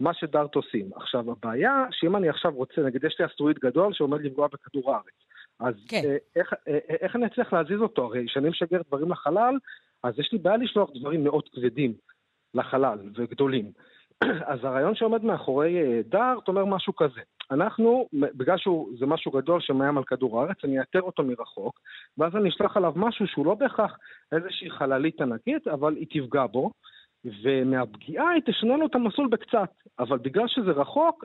[0.00, 0.90] מה שדארט עושים.
[0.96, 5.14] עכשיו, הבעיה, שאם אני עכשיו רוצה, נגיד יש לי אסטרואיד גדול שעומד לפגוע בכדור הארץ.
[5.62, 6.02] אז כן.
[6.04, 8.04] אה, איך, אה, אה, איך אני אצליח להזיז אותו?
[8.04, 9.54] הרי כשאני משגר דברים לחלל,
[10.02, 11.94] אז יש לי בעיה לשלוח דברים מאוד כבדים
[12.54, 13.72] לחלל וגדולים.
[14.52, 17.20] אז הרעיון שעומד מאחורי דארט אומר משהו כזה.
[17.50, 21.80] אנחנו, בגלל שזה משהו גדול שמאיים על כדור הארץ, אני אאתר אותו מרחוק,
[22.18, 23.96] ואז אני אשלח עליו משהו שהוא לא בהכרח
[24.32, 26.70] איזושהי חללית ענקית, אבל היא תפגע בו.
[27.42, 31.24] ומהפגיעה היא תשנה לו את המסלול בקצת, אבל בגלל שזה רחוק,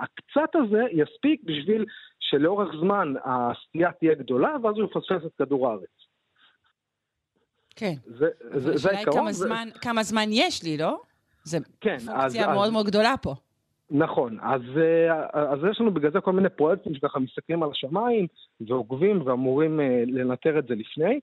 [0.00, 1.84] הקצת הזה יספיק בשביל
[2.32, 5.96] שלאורך זמן הסטייה תהיה גדולה, ואז הוא יפספס את כדור הארץ.
[7.76, 7.94] כן.
[8.06, 9.18] זה, זה, זה העיקרון.
[9.18, 11.00] כמה, זמן, כמה זמן יש לי, לא?
[11.44, 13.34] זה כן, פונקציה אז, מאוד אז, מאוד גדולה פה.
[13.90, 18.26] נכון, אז, אה, אז יש לנו בגלל זה כל מיני פרויקטים שככה מסתכלים על השמיים
[18.60, 21.20] ועוקבים ואמורים אה, לנטר את זה לפני.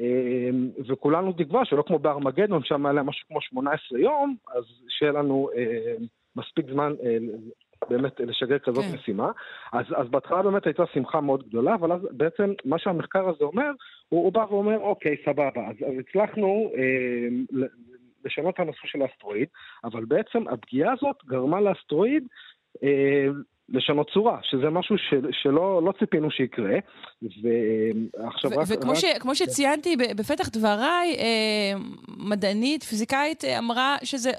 [0.00, 5.12] אמ, וכולנו תקווה שלא כמו בארמגדון, שם היה להם משהו כמו 18 יום, אז שיהיה
[5.12, 5.94] לנו אה,
[6.36, 7.16] מספיק זמן אה,
[7.88, 8.94] באמת לשגר כזאת כן.
[8.94, 9.30] משימה.
[9.72, 13.70] אז, אז בהתחלה באמת הייתה שמחה מאוד גדולה, אבל אז בעצם מה שהמחקר הזה אומר,
[14.08, 17.66] הוא, הוא בא ואומר, אוקיי, סבבה, אז, אז הצלחנו אה,
[18.24, 19.48] לשנות את הנושא של האסטרואיד,
[19.84, 22.26] אבל בעצם הפגיעה הזאת גרמה לאסטרואיד
[22.82, 23.26] אה,
[23.68, 26.78] לשנות צורה, שזה משהו ש, שלא לא ציפינו שיקרה.
[27.22, 28.66] ועכשיו רק...
[28.68, 28.96] וכמו רק...
[28.96, 31.78] ש, כמו שציינתי בפתח דבריי, אה,
[32.18, 34.30] מדענית, פיזיקאית, אה, אמרה שזה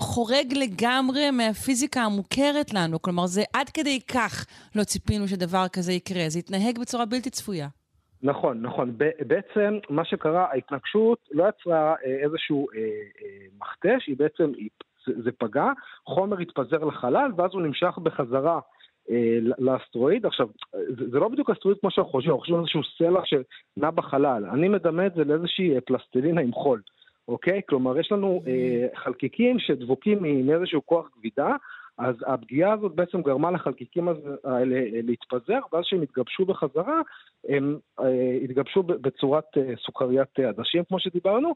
[0.00, 3.02] חורג לגמרי מהפיזיקה המוכרת לנו.
[3.02, 6.24] כלומר, זה עד כדי כך לא ציפינו שדבר כזה יקרה.
[6.28, 7.68] זה התנהג בצורה בלתי צפויה.
[8.22, 8.98] נכון, נכון.
[9.26, 14.52] בעצם מה שקרה, ההתנגשות לא יצרה אה, איזשהו אה, אה, מכתש, היא בעצם,
[15.06, 15.66] זה, פגע,
[16.06, 18.60] חומר התפזר לחלל, ואז הוא נמשך בחזרה
[19.10, 20.26] אה, לאסטרואיד.
[20.26, 23.90] עכשיו, זה, זה לא בדיוק אסטרואיד כמו שאנחנו חושבים, אנחנו חושבים על איזשהו סלע שנע
[23.90, 24.44] בחלל.
[24.52, 26.82] אני מדמה את זה לאיזושהי אה, פלסטלינה עם חול,
[27.28, 27.60] אוקיי?
[27.68, 31.56] כלומר, יש לנו אה, חלקיקים שדבוקים מאיזשהו כוח כבידה,
[32.00, 34.08] אז הפגיעה הזאת בעצם גרמה לחלקיקים
[34.44, 37.00] האלה אה, להתפזר, ואז כשהם התגבשו בחזרה,
[37.48, 41.52] הם אה, התגבשו בצורת אה, סוכריית עדשים, כמו שדיברנו,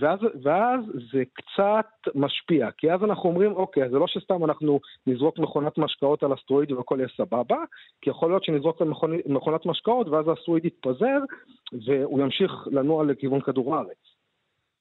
[0.00, 0.80] ואז, ואז
[1.12, 6.22] זה קצת משפיע, כי אז אנחנו אומרים, אוקיי, זה לא שסתם אנחנו נזרוק מכונת משקאות
[6.22, 7.56] על אסטרואיד והכל יהיה סבבה,
[8.00, 8.82] כי יכול להיות שנזרוק
[9.26, 11.18] מכונת משקאות ואז האסטרואיד יתפזר,
[11.86, 14.09] והוא ימשיך לנוע לכיוון כדור הארץ.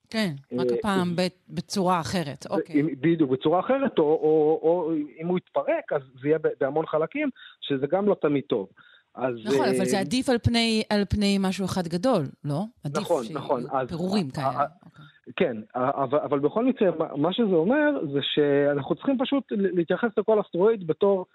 [0.09, 1.15] כן, רק אה, הפעם
[1.49, 2.83] בצורה אחרת, אוקיי.
[2.83, 7.29] בדיוק, בצורה אחרת, או, או, או אם הוא יתפרק, אז זה יהיה בהמון חלקים,
[7.61, 8.67] שזה גם לא תמיד טוב.
[9.15, 9.33] אז...
[9.45, 12.63] נכון, אבל זה אה, עדיף על פני, על פני משהו אחד גדול, לא?
[12.83, 13.87] עדיף נכון, נכון.
[13.87, 14.47] פירורים כאלה.
[14.47, 15.05] אוקיי.
[15.35, 20.87] כן, אבל, אבל בכל מקרה, מה שזה אומר, זה שאנחנו צריכים פשוט להתייחס לכל אסטרואיד
[20.87, 21.25] בתור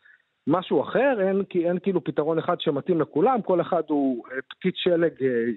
[0.47, 4.77] משהו אחר, אין, כי אין כאילו פתרון אחד שמתאים לכולם, כל אחד הוא אה, פתית
[4.77, 5.13] שלג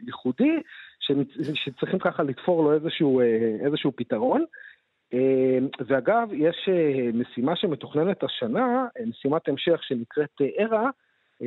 [0.06, 0.60] ייחודי,
[1.54, 3.26] שצריכים ככה לתפור לו איזשהו, אה,
[3.66, 4.46] איזשהו פתרון.
[5.14, 10.90] אה, ואגב, יש אה, משימה שמתוכננת השנה, משימת המשך שנקראת ארה,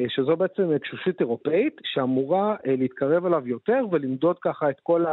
[0.08, 5.04] שזו בעצם תשושית אירופאית שאמורה להתקרב אליו יותר ולמדוד ככה את כל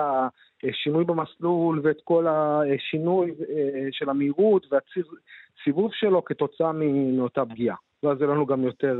[0.64, 3.34] השינוי במסלול ואת כל השינוי
[3.92, 7.76] של המהירות והסיבוב שלו כתוצאה מאותה פגיעה.
[8.04, 9.00] ואז יהיה לנו גם יותר,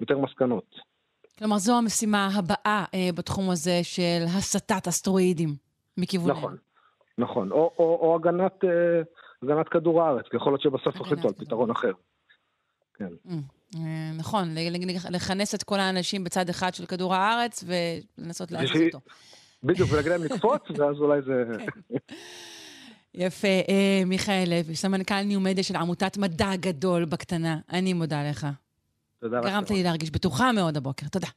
[0.00, 0.90] יותר מסקנות.
[1.38, 5.54] כלומר, זו המשימה הבאה אה, בתחום הזה של הסטת אסטרואידים
[5.96, 6.38] מכיווננו.
[6.38, 6.56] נכון,
[7.18, 7.52] נכון.
[7.52, 9.02] או, או, או הגנת, אה,
[9.42, 11.92] הגנת כדור הארץ, כי יכול להיות שבסוף החליטו על פתרון אחר.
[12.94, 13.08] כן.
[13.26, 13.32] Mm,
[13.76, 14.48] אה, נכון,
[15.10, 17.64] לכנס את כל האנשים בצד אחד של כדור הארץ
[18.18, 19.00] ולנסות להזיז אותו.
[19.62, 21.44] בדיוק, ולהגיד להם לקפוץ, ואז אולי זה...
[23.14, 23.48] יפה.
[23.48, 27.58] אה, מיכאל לוי, סמנכ"ל ניו-מדיה של עמותת מדע גדול בקטנה.
[27.72, 28.46] אני מודה לך.
[29.20, 29.50] תודה רבה.
[29.50, 31.08] גרמת לי להרגיש בטוחה מאוד הבוקר.
[31.08, 31.28] תודה.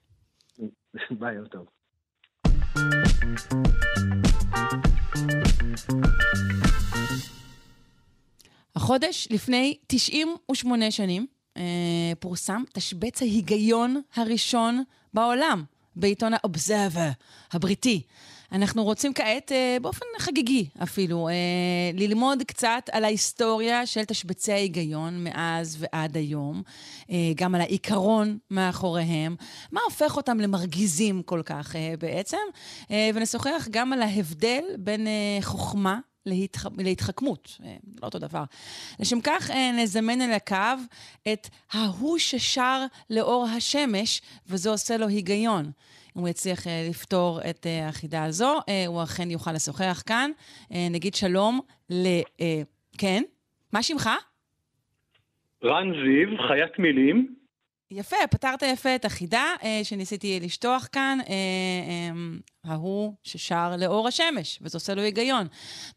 [1.19, 1.65] ביי, יום טוב.
[8.75, 11.63] החודש, לפני 98 שנים, אה,
[12.19, 14.83] פורסם תשבץ ההיגיון הראשון
[15.13, 15.63] בעולם,
[15.95, 17.13] בעיתון ה-Observer
[17.51, 18.01] הבריטי.
[18.53, 21.33] אנחנו רוצים כעת, אה, באופן חגיגי אפילו, אה,
[21.93, 26.61] ללמוד קצת על ההיסטוריה של תשבצי ההיגיון מאז ועד היום,
[27.09, 29.35] אה, גם על העיקרון מאחוריהם,
[29.71, 32.37] מה הופך אותם למרגיזים כל כך בעצם,
[33.13, 35.07] ונשוחח גם על ההבדל בין
[35.41, 36.65] חוכמה להתח...
[36.77, 37.57] להתחכמות,
[38.01, 38.43] לא אותו דבר.
[38.99, 40.83] לשם כך נזמן אל הקו
[41.33, 45.71] את ההוא ששר לאור השמש, וזה עושה לו היגיון.
[46.17, 50.31] אם הוא יצליח אה, לפתור את אה, החידה הזו, אה, הוא אכן יוכל לשוחח כאן.
[50.91, 51.59] נגיד שלום
[51.89, 52.07] ל...
[52.97, 53.23] כן?
[53.73, 54.09] מה שמך?
[55.63, 57.35] רן זיו, חיית מילים.
[57.95, 64.59] יפה, פתרת יפה את החידה אה, שניסיתי לשטוח כאן, אה, אה, ההוא ששר לאור השמש,
[64.61, 65.47] וזה עושה לו היגיון.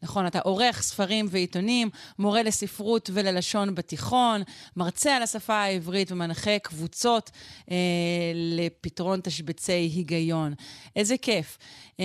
[0.02, 4.42] נכון, אתה עורך ספרים ועיתונים, מורה לספרות וללשון בתיכון,
[4.76, 7.30] מרצה על השפה העברית ומנחה קבוצות
[7.70, 7.76] אה,
[8.34, 10.54] לפתרון תשבצי היגיון.
[10.96, 11.58] איזה כיף.
[12.00, 12.04] אה,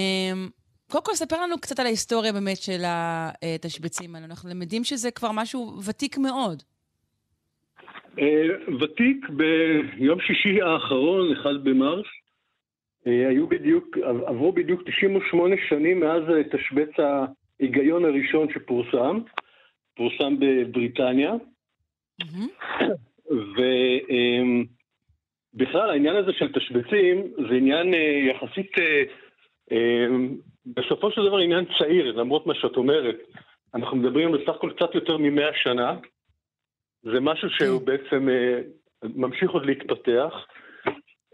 [0.91, 4.25] קודם כל, ספר לנו קצת על ההיסטוריה באמת של התשבצים האלה.
[4.25, 6.63] אנחנו למדים שזה כבר משהו ותיק מאוד.
[8.19, 8.47] אה,
[8.81, 12.05] ותיק ביום שישי האחרון, 1 במרס,
[13.07, 13.97] אה, היו בדיוק,
[14.27, 19.19] עברו בדיוק 98 שנים מאז תשבץ ההיגיון הראשון שפורסם,
[19.95, 21.33] פורסם בבריטניה.
[23.31, 24.67] ובכלל
[25.87, 27.93] אה, העניין הזה של תשבצים זה עניין
[28.29, 28.71] יחסית,
[30.65, 33.17] בסופו של דבר עניין צעיר, למרות מה שאת אומרת.
[33.75, 35.95] אנחנו מדברים בסך הכל קצת יותר ממאה שנה.
[37.03, 37.85] זה משהו שהוא כן.
[37.85, 38.61] בעצם אה,
[39.03, 40.33] ממשיך עוד להתפתח.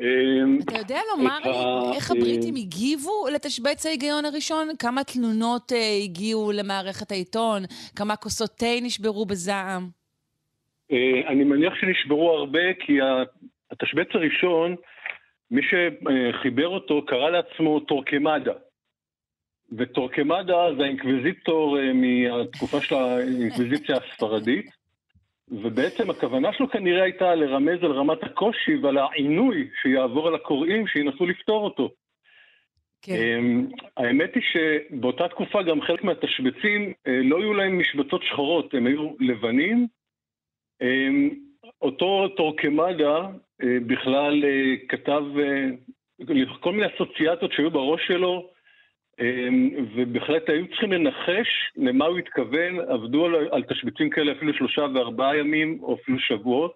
[0.01, 4.67] אמ, אתה יודע לומר לי איך הבריטים אה, הגיבו לתשבץ ההיגיון הראשון?
[4.79, 7.61] כמה תלונות אה, הגיעו למערכת העיתון?
[7.95, 9.83] כמה כוסות תה נשברו בזעם?
[11.27, 12.97] אני מניח שנשברו הרבה, כי
[13.71, 14.75] התשבץ הראשון,
[15.51, 18.53] מי שחיבר אותו קרא לעצמו טורקמדה.
[19.77, 24.76] וטורקמדה זה האינקוויזיטור מהתקופה של האינקוויזיציה הספרדית.
[25.51, 31.25] ובעצם הכוונה שלו כנראה הייתה לרמז על רמת הקושי ועל העינוי שיעבור על הקוראים שינסו
[31.25, 31.89] לפתור אותו.
[33.01, 33.13] כן.
[33.13, 33.67] אמ,
[33.97, 39.11] האמת היא שבאותה תקופה גם חלק מהתשבצים אה, לא היו להם משבצות שחורות, הם היו
[39.19, 39.87] לבנים.
[40.81, 41.29] אמ,
[41.81, 43.17] אותו טורקמדה
[43.63, 45.23] אה, בכלל אה, כתב
[46.59, 48.49] כל מיני אסוציאציות שהיו בראש שלו
[49.95, 51.47] ובהחלט היו צריכים לנחש
[51.77, 56.75] למה הוא התכוון, עבדו על, על תשביצים כאלה אפילו שלושה וארבעה ימים או אפילו שבועות.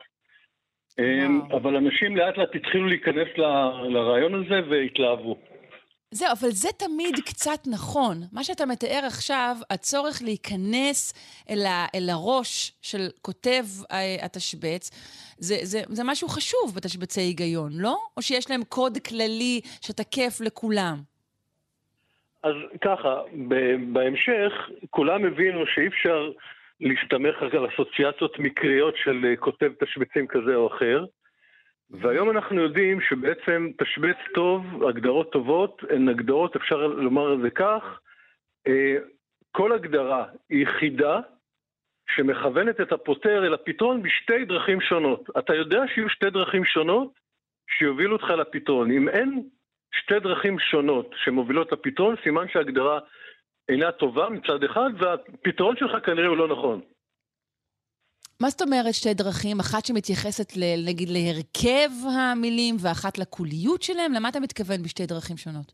[1.00, 1.58] אמ, וואו.
[1.58, 3.42] אבל אנשים לאט לאט התחילו להיכנס ל,
[3.90, 5.38] לרעיון הזה והתלהבו.
[6.14, 8.22] זהו, אבל זה תמיד קצת נכון.
[8.32, 11.14] מה שאתה מתאר עכשיו, הצורך להיכנס
[11.50, 13.64] אל, ה, אל הראש של כותב
[14.22, 14.92] התשבץ,
[15.38, 17.98] זה, זה, זה משהו חשוב בתשבצי היגיון, לא?
[18.18, 21.11] או שיש להם קוד כללי שתקף לכולם?
[22.44, 23.22] אז ככה,
[23.94, 26.32] בהמשך כולם הבינו שאי אפשר
[26.80, 31.06] להסתמך רק על אסוציאציות מקריות של אה, כותב תשבצים כזה או אחר,
[31.90, 38.00] והיום אנחנו יודעים שבעצם תשבץ טוב, הגדרות טובות, הן הגדרות, אפשר לומר את זה כך,
[38.68, 38.98] אה,
[39.52, 41.20] כל הגדרה היא יחידה
[42.16, 45.30] שמכוונת את הפותר אל הפתרון בשתי דרכים שונות.
[45.40, 47.12] אתה יודע שיהיו שתי דרכים שונות
[47.78, 48.92] שיובילו אותך לפתרון.
[48.92, 49.44] אם אין
[49.92, 53.00] שתי דרכים שונות שמובילות לפתרון, סימן שההגדרה
[53.70, 56.82] אינה טובה מצד אחד, והפתרון שלך כנראה הוא לא נכון.
[58.42, 59.60] מה זאת אומרת שתי דרכים?
[59.60, 64.14] אחת שמתייחסת, ל, נגיד, להרכב המילים ואחת לקוליות שלהם?
[64.14, 65.72] למה אתה מתכוון בשתי דרכים שונות?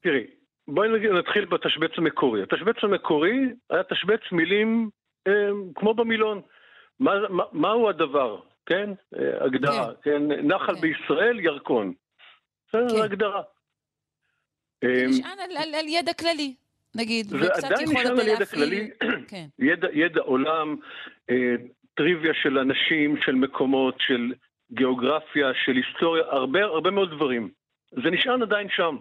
[0.00, 0.26] תראי,
[0.68, 0.88] בואי
[1.18, 2.42] נתחיל בתשבץ המקורי.
[2.42, 3.38] התשבץ המקורי
[3.70, 4.90] היה תשבץ מילים
[5.26, 5.32] אה,
[5.74, 6.40] כמו במילון.
[7.00, 8.90] מה, מה, מהו הדבר, כן?
[9.18, 10.10] אה, הגדרה, כן?
[10.28, 10.46] כן?
[10.46, 10.80] נחל כן.
[10.80, 11.92] בישראל, ירקון.
[12.74, 13.02] בסדר, זו כן.
[13.02, 13.42] הגדרה.
[14.84, 15.38] זה אמ, נשען
[15.74, 16.54] על ידע כללי,
[16.94, 18.90] נגיד, זה עדיין נשען על ידע כללי,
[19.30, 19.46] כן.
[20.02, 20.76] ידע עולם,
[21.30, 21.54] אה,
[21.94, 24.32] טריוויה של אנשים, של מקומות, של
[24.72, 27.50] גיאוגרפיה, של היסטוריה, הרבה הרבה מאוד דברים.
[27.90, 28.96] זה נשען עדיין שם.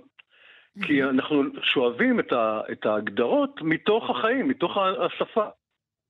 [0.86, 5.45] כי אנחנו שואבים את, ה, את ההגדרות מתוך החיים, מתוך השפה,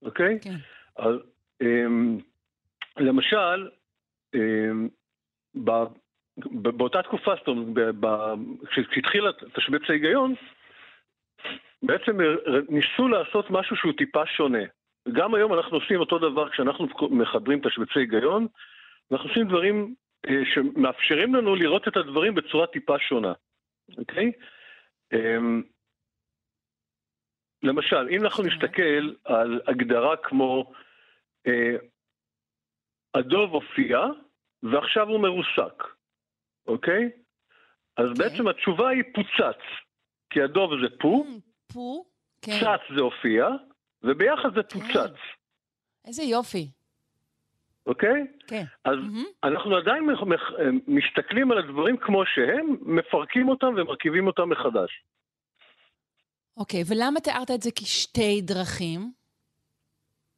[0.02, 0.40] אוקיי?
[0.42, 0.56] כן.
[0.98, 1.16] אז
[1.64, 2.22] um,
[2.98, 3.70] למשל,
[4.36, 4.90] um,
[6.38, 7.96] באותה תקופה, זאת אומרת,
[8.70, 10.36] כשהתחילה תשבץ ההיגיון,
[11.84, 12.18] בעצם
[12.70, 14.64] ניסו לעשות משהו שהוא טיפה שונה.
[15.12, 18.48] גם היום אנחנו עושים אותו דבר כשאנחנו מחברים תשבצי היגיון,
[19.12, 19.96] אנחנו עושים דברים
[20.28, 23.34] אה, שמאפשרים לנו לראות את הדברים בצורה טיפה שונה,
[23.98, 24.32] אוקיי?
[25.14, 25.64] אמ,
[27.64, 30.72] למשל, אם אנחנו נסתכל על הגדרה כמו
[31.48, 31.76] אה,
[33.14, 34.00] הדוב הופיע
[34.64, 35.84] ועכשיו הוא מרוסק.
[36.68, 37.10] אוקיי?
[37.98, 38.10] אז okay.
[38.10, 38.30] אוקיי.
[38.30, 39.62] בעצם התשובה היא פוצץ.
[40.30, 41.26] כי הדוב זה פו,
[41.74, 42.06] פו,
[42.42, 42.52] כן.
[42.60, 43.48] צץ זה הופיע,
[44.04, 44.80] וביחד זה כן.
[44.80, 45.16] פוצץ,
[46.08, 46.68] איזה יופי.
[47.86, 48.28] אוקיי?
[48.48, 48.64] כן.
[48.86, 49.26] אז מהמם.
[49.44, 50.04] אנחנו עדיין
[50.88, 55.04] מסתכלים על הדברים כמו שהם, מפרקים אותם ומרכיבים אותם מחדש.
[56.58, 59.12] אוקיי, ולמה תיארת את זה כשתי דרכים?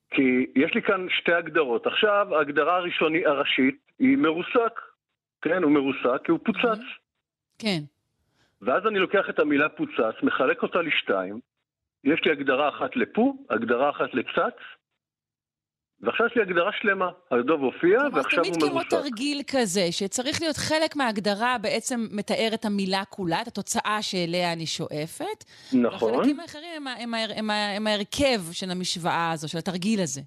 [0.09, 1.87] כי יש לי כאן שתי הגדרות.
[1.87, 4.79] עכשיו, ההגדרה הראשונית, הראשית, היא מרוסק.
[5.45, 6.81] כן, הוא מרוסק כי הוא פוצץ.
[7.59, 7.79] כן.
[8.61, 11.39] ואז אני לוקח את המילה פוצץ, מחלק אותה לשתיים.
[12.03, 14.57] יש לי הגדרה אחת לפו, הגדרה אחת לצץ,
[16.01, 17.09] ועכשיו יש לי הגדרה שלמה.
[17.31, 18.89] הדוב הופיע, כלומר, ועכשיו תמיד הוא כמו מרוסק.
[18.89, 24.65] תרגיל כזה, שצריך להיות חלק מההגדרה בעצם מתאר את המילה כולה, את התוצאה שאליה אני
[24.65, 25.43] שואפת.
[25.73, 30.21] נכון, והחלקים האחרים הם, הם, הם, ה- הם ההרכב של המשוואה הזו, של התרגיל הזה.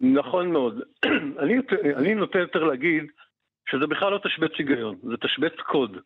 [0.00, 0.80] נכון מאוד.
[1.42, 1.54] אני,
[1.96, 3.04] אני נוטה יותר להגיד
[3.70, 5.96] שזה בכלל לא תשבץ היגיון, זה תשבץ קוד.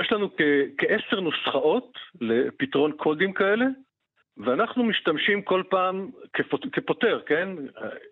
[0.00, 3.66] יש לנו כ- כעשר נוסחאות לפתרון קודים כאלה,
[4.36, 7.48] ואנחנו משתמשים כל פעם כפות, כפותר, כן?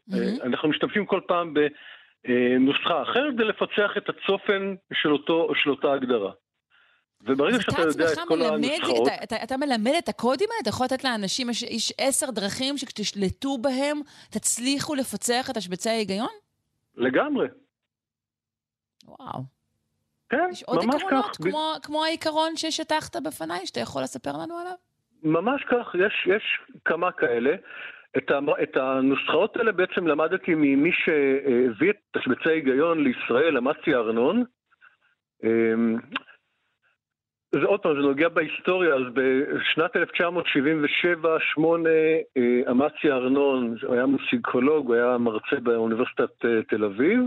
[0.09, 0.37] מהמם.
[0.43, 6.33] אנחנו משתמשים כל פעם בנוסחה אחרת כדי לפצח את הצופן של, אותו, של אותה הגדרה.
[7.21, 9.09] וברגע שאתה אתה יודע את כל מלמד, הנוסחאות...
[9.09, 10.61] אתה, אתה, אתה מלמד את הקודים האלה?
[10.62, 14.01] אתה יכול לתת לאנשים, יש, יש עשר דרכים שכשתשלטו בהם,
[14.31, 16.29] תצליחו לפצח את השבצי ההיגיון?
[16.97, 17.47] לגמרי,
[19.09, 19.43] וואו.
[20.29, 21.43] כן, יש עוד ממש עקרונות, כך.
[21.43, 24.73] כמו, כמו העיקרון ששטחת בפניי, שאתה יכול לספר לנו עליו?
[25.23, 26.43] ממש כך, יש, יש
[26.85, 27.55] כמה כאלה.
[28.17, 34.45] את, ה, את הנוסחאות האלה בעצם למדתי ממי שהביא את תשבצי ההיגיון לישראל, אמצי ארנון.
[35.45, 35.97] אמ,
[37.55, 40.01] זה עוד פעם, זה נוגע בהיסטוריה, אז בשנת 1977-8
[42.71, 47.21] אמצי ארנון, הוא היה מוסיקולוג, הוא היה מרצה באוניברסיטת אה, תל אביב.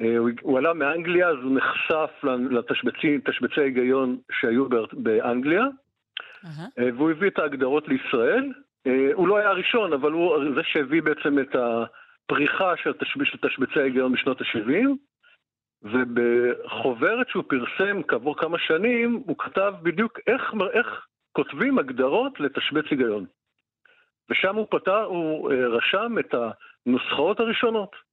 [0.00, 2.10] אה, הוא, עלה מאנגליה, אז הוא נחשף
[2.50, 5.64] לתשבצי תשבצי ההיגיון שהיו באנגליה.
[6.78, 8.52] אה, והוא הביא את ההגדרות לישראל.
[8.86, 13.38] אה, הוא לא היה הראשון, אבל הוא זה שהביא בעצם את הפריחה של, תשב, של
[13.48, 14.88] תשבצי ההיגיון בשנות ה-70,
[15.82, 23.24] ובחוברת שהוא פרסם כעבור כמה שנים, הוא כתב בדיוק איך, איך כותבים הגדרות לתשבץ היגיון.
[24.30, 28.09] ושם הוא פתר, הוא רשם את הנוסחאות הראשונות.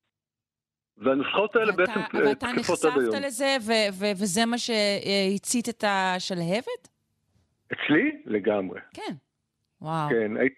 [0.98, 3.04] והנוסחאות האלה ואתה- בעצם אבל אה, אתה תקפות עד היום.
[3.10, 6.88] נחשפת לזה, ו- ו- וזה מה שהצית את השלהבת?
[7.74, 8.22] אצלי?
[8.26, 8.80] לגמרי.
[8.93, 9.14] כן.
[9.82, 10.10] וואו.
[10.10, 10.50] כן, הי-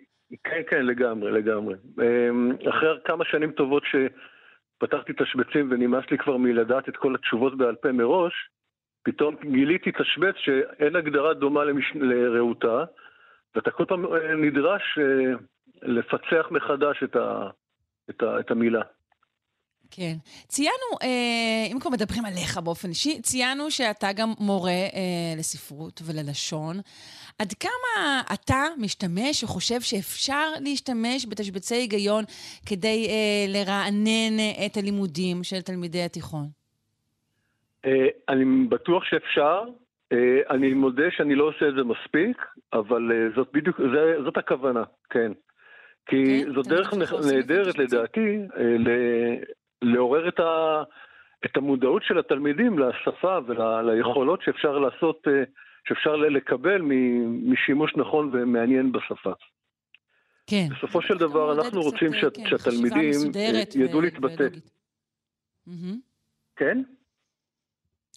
[0.44, 1.76] כן, כן, לגמרי, לגמרי.
[2.02, 7.76] אמ, אחרי כמה שנים טובות שפתחתי תשבצים ונמאס לי כבר מלדעת את כל התשובות בעל
[7.76, 8.34] פה מראש,
[9.04, 11.92] פתאום גיליתי תשבץ שאין הגדרה דומה למש...
[11.96, 12.84] לרעותה,
[13.56, 15.34] ואתה כל פעם אה, נדרש אה,
[15.82, 17.50] לפצח מחדש את, ה...
[18.10, 18.40] את, ה...
[18.40, 18.82] את המילה.
[19.92, 20.14] כן.
[20.48, 26.76] ציינו, אה, אם כבר מדברים עליך באופן אישי, ציינו שאתה גם מורה אה, לספרות וללשון.
[27.40, 32.24] עד כמה אתה משתמש או חושב שאפשר להשתמש בתשבצי היגיון
[32.66, 36.46] כדי אה, לרענן את הלימודים של תלמידי התיכון?
[38.30, 39.64] אני בטוח שאפשר.
[40.50, 43.80] אני מודה שאני לא עושה את זה מספיק, אבל זאת בדיוק,
[44.24, 45.32] זאת הכוונה, כן.
[46.06, 46.54] כי כן?
[46.54, 46.94] זאת דרך
[47.34, 47.78] נהדרת?
[47.78, 48.38] לדעתי
[49.82, 50.84] לעורר את, ה,
[51.46, 55.44] את המודעות של התלמידים לשפה וליכולות שאפשר לעשות, אה,
[55.88, 56.82] שאפשר לקבל
[57.44, 59.32] משימוש נכון ומעניין בשפה.
[60.48, 60.68] כן.
[60.78, 64.48] בסופו של דבר אנחנו רוצים כן, שהתלמידים אה, ידעו להתבטא.
[66.56, 66.82] כן?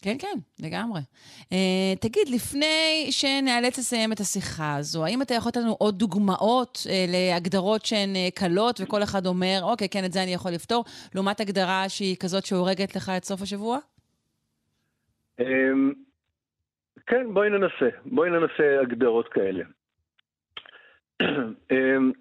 [0.03, 1.01] כן, כן, לגמרי.
[1.41, 6.77] Uh, תגיד, לפני שנאלץ לסיים את השיחה הזו, האם אתה יכול לתת לנו עוד דוגמאות
[6.83, 10.85] uh, להגדרות שהן uh, קלות, וכל אחד אומר, אוקיי, כן, את זה אני יכול לפתור,
[11.15, 13.77] לעומת הגדרה שהיא כזאת שהורגת לך את סוף השבוע?
[15.39, 15.93] אמ,
[17.07, 17.89] כן, בואי ננסה.
[18.05, 19.63] בואי ננסה הגדרות כאלה.
[21.71, 22.11] אמ,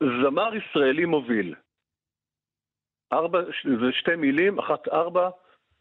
[0.00, 1.54] זמר ישראלי מוביל.
[3.12, 5.30] ארבע, זה שתי מילים, אחת ארבע,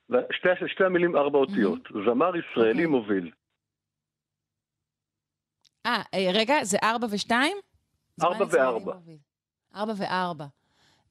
[0.10, 1.80] ושתי שתי המילים ארבע אותיות.
[2.06, 2.86] זמר ישראלי אוקיי.
[2.86, 3.32] מוביל.
[5.86, 7.58] אה, אה, רגע, זה ארבע ושתיים?
[8.24, 8.94] ארבע וארבע.
[9.76, 10.46] ארבע וארבע.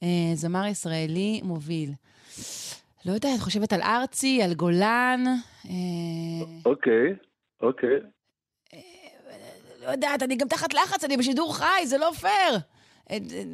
[0.03, 1.91] אה, זמר ישראלי מוביל.
[3.07, 5.25] לא יודעת, חושבת על ארצי, על גולן.
[5.67, 7.15] אה, אוקיי,
[7.61, 8.01] אוקיי.
[9.83, 12.59] לא יודעת, אני גם תחת לחץ, אני בשידור חי, זה לא פייר.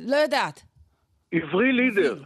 [0.07, 0.63] לא יודעת.
[1.33, 2.23] עברי לידר.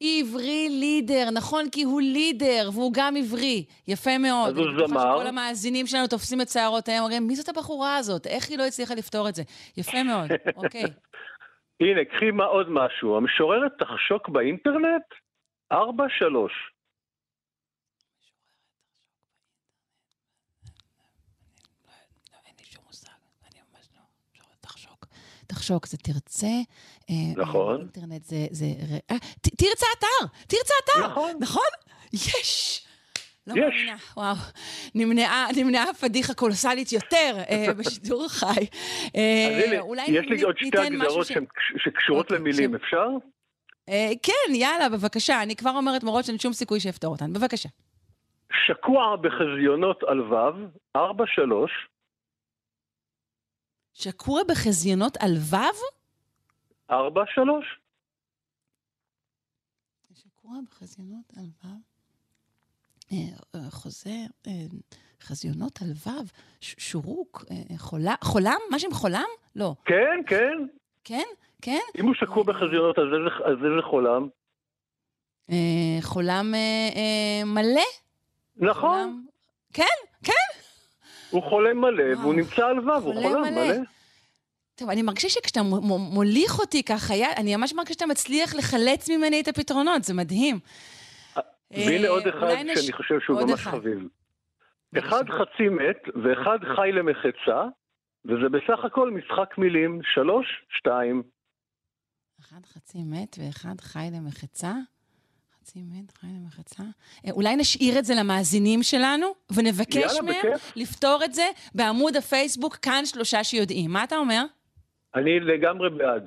[0.00, 1.70] עברי לידר, נכון?
[1.72, 3.64] כי הוא לידר, והוא גם עברי.
[3.88, 4.48] יפה מאוד.
[4.48, 5.18] אז הוא זמר.
[5.18, 8.26] כל המאזינים שלנו תופסים את שערות שערותיהם, אומרים, מי זאת הבחורה הזאת?
[8.26, 9.42] איך היא לא הצליחה לפתור את זה?
[9.76, 10.30] יפה מאוד,
[10.64, 10.84] אוקיי.
[11.80, 13.16] הנה, קחי מה עוד משהו.
[13.16, 15.04] המשוררת תחשוק באינטרנט?
[15.72, 16.52] ארבע, שלוש.
[25.46, 26.56] תחשוק, זה תרצה,
[27.10, 27.80] אה, נכון.
[27.80, 28.36] אינטרנט זה...
[28.50, 28.66] זה
[29.40, 30.26] ת- תרצה אתר!
[30.46, 31.06] תרצה אתר!
[31.08, 31.32] נכון.
[31.40, 31.62] נכון?
[32.12, 32.86] יש!
[33.46, 33.58] לא יש.
[33.60, 34.34] מאמינה, וואו.
[34.94, 38.46] נמנעה, נמנעה פדיחה קולוסלית יותר אה, בשידור חי.
[39.16, 40.70] אה, אז הנה, אולי יש לי עוד שתי
[41.24, 43.06] ש- קש- שקשורות אוקיי, למילים, ש- אפשר?
[43.88, 45.42] אה, כן, יאללה, בבקשה.
[45.42, 47.32] אני כבר אומרת מראש שאין שום סיכוי שיפתור אותן.
[47.32, 47.68] בבקשה.
[48.66, 50.34] שקוע בחזיונות על ו',
[50.96, 51.70] ארבע שלוש,
[53.94, 55.56] שקוע בחזיונות על ו'?
[56.90, 57.66] ארבע שלוש.
[60.14, 61.66] שקוע בחזיונות על ו'?
[63.12, 63.16] אה,
[63.54, 64.10] אה, חוזה,
[64.46, 64.52] אה,
[65.22, 66.10] חזיונות על ו',
[66.60, 67.44] שורוק,
[67.76, 68.56] חולה- חולם?
[68.70, 69.24] משהו עם חולם?
[69.56, 69.74] לא.
[69.84, 70.52] כן, כן.
[71.04, 71.26] כן?
[71.62, 71.78] כן?
[72.00, 74.28] אם הוא שקוע בחזיונות, אז איזה- חולם?
[76.02, 76.54] חולם
[77.46, 77.82] מלא?
[78.56, 79.26] נכון, חולם-
[79.72, 80.32] כן?
[81.30, 83.74] הוא חולה מלא, והוא נמצא על ו', הוא חולם מלא.
[84.80, 85.62] טוב, אני מרגישה שכשאתה
[86.12, 90.58] מוליך אותי ככה, אני ממש מרגישה שאתה מצליח לחלץ ממני את הפתרונות, זה מדהים.
[91.70, 93.70] והנה אה, עוד אחד אולי נש- שאני חושב שהוא ממש אחד.
[93.70, 93.98] חביב.
[94.98, 97.64] אחד חצי מת ואחד חי למחצה,
[98.24, 100.46] וזה בסך הכל משחק מילים, שלוש,
[100.78, 101.22] שתיים.
[102.40, 104.72] אחד חצי מת ואחד חי למחצה.
[105.60, 106.82] חצי מת, חי למחצה.
[107.26, 110.72] אה, אולי נשאיר את זה למאזינים שלנו, ונבקש יאללה, מהם בכיף.
[110.76, 113.90] לפתור את זה בעמוד הפייסבוק, כאן שלושה שיודעים.
[113.90, 114.44] מה אתה אומר?
[115.14, 116.26] אני לגמרי בעד.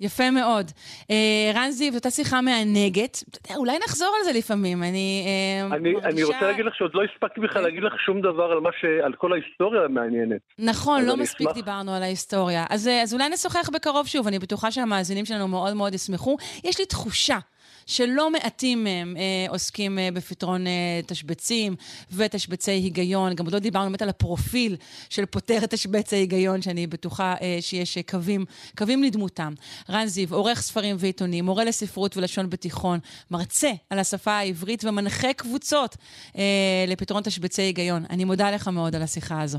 [0.00, 0.70] יפה מאוד.
[1.10, 3.22] אה, רן זיו, אותה שיחה מהנגת.
[3.30, 4.82] אתה יודע, אולי נחזור על זה לפעמים.
[4.82, 6.08] אני אה, אני, מרגישה...
[6.08, 8.84] אני רוצה להגיד לך שעוד לא הספקתי בכלל להגיד לך שום דבר על ש...
[9.04, 10.40] על כל ההיסטוריה המעניינת.
[10.58, 11.54] נכון, לא מספיק אשמח.
[11.54, 12.64] דיברנו על ההיסטוריה.
[12.70, 16.36] אז, אה, אז אולי נשוחח בקרוב שוב, אני בטוחה שהמאזינים שלנו מאוד מאוד ישמחו.
[16.64, 17.38] יש לי תחושה
[17.86, 21.76] שלא מעטים מהם אה, עוסקים אה, בפתרון אה, תשבצים
[22.16, 23.34] ותשבצי היגיון.
[23.34, 24.76] גם עוד לא דיברנו באמת על הפרופיל
[25.10, 28.44] של פותר תשבץ ההיגיון, שאני בטוחה אה, שיש אה, קווים,
[28.78, 29.52] קווים לדמותם.
[29.90, 32.98] רן זיו, עורך ספרים ועיתונים, מורה לספרות ולשון בתיכון,
[33.30, 35.96] מרצה על השפה העברית ומנחה קבוצות
[36.36, 38.02] אה, לפתרון תשבצי היגיון.
[38.10, 39.58] אני מודה לך מאוד על השיחה הזו.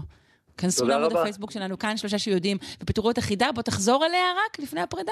[0.57, 1.15] כנסו לעמוד.
[1.15, 5.11] הפייסבוק שלנו, כאן שלושה שיודעים, ופתרו את החידה, בוא תחזור עליה רק לפני הפרידה.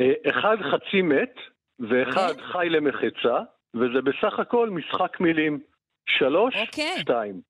[0.00, 1.53] אה, אחד חצי מת
[1.88, 2.42] ואחד כן.
[2.52, 3.38] חי למחצה,
[3.74, 5.60] וזה בסך הכל משחק מילים,
[6.08, 7.00] שלוש, אוקיי.
[7.00, 7.40] שתיים.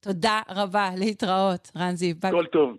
[0.00, 2.16] תודה רבה, להתראות, רן זיו.
[2.22, 2.76] הכל טוב.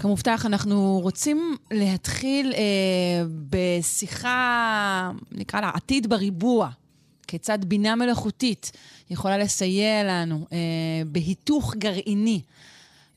[0.00, 6.68] כמובטח, אנחנו רוצים להתחיל אה, בשיחה, נקרא לה עתיד בריבוע.
[7.26, 8.72] כיצד בינה מלאכותית
[9.10, 10.58] יכולה לסייע לנו אה,
[11.06, 12.40] בהיתוך גרעיני.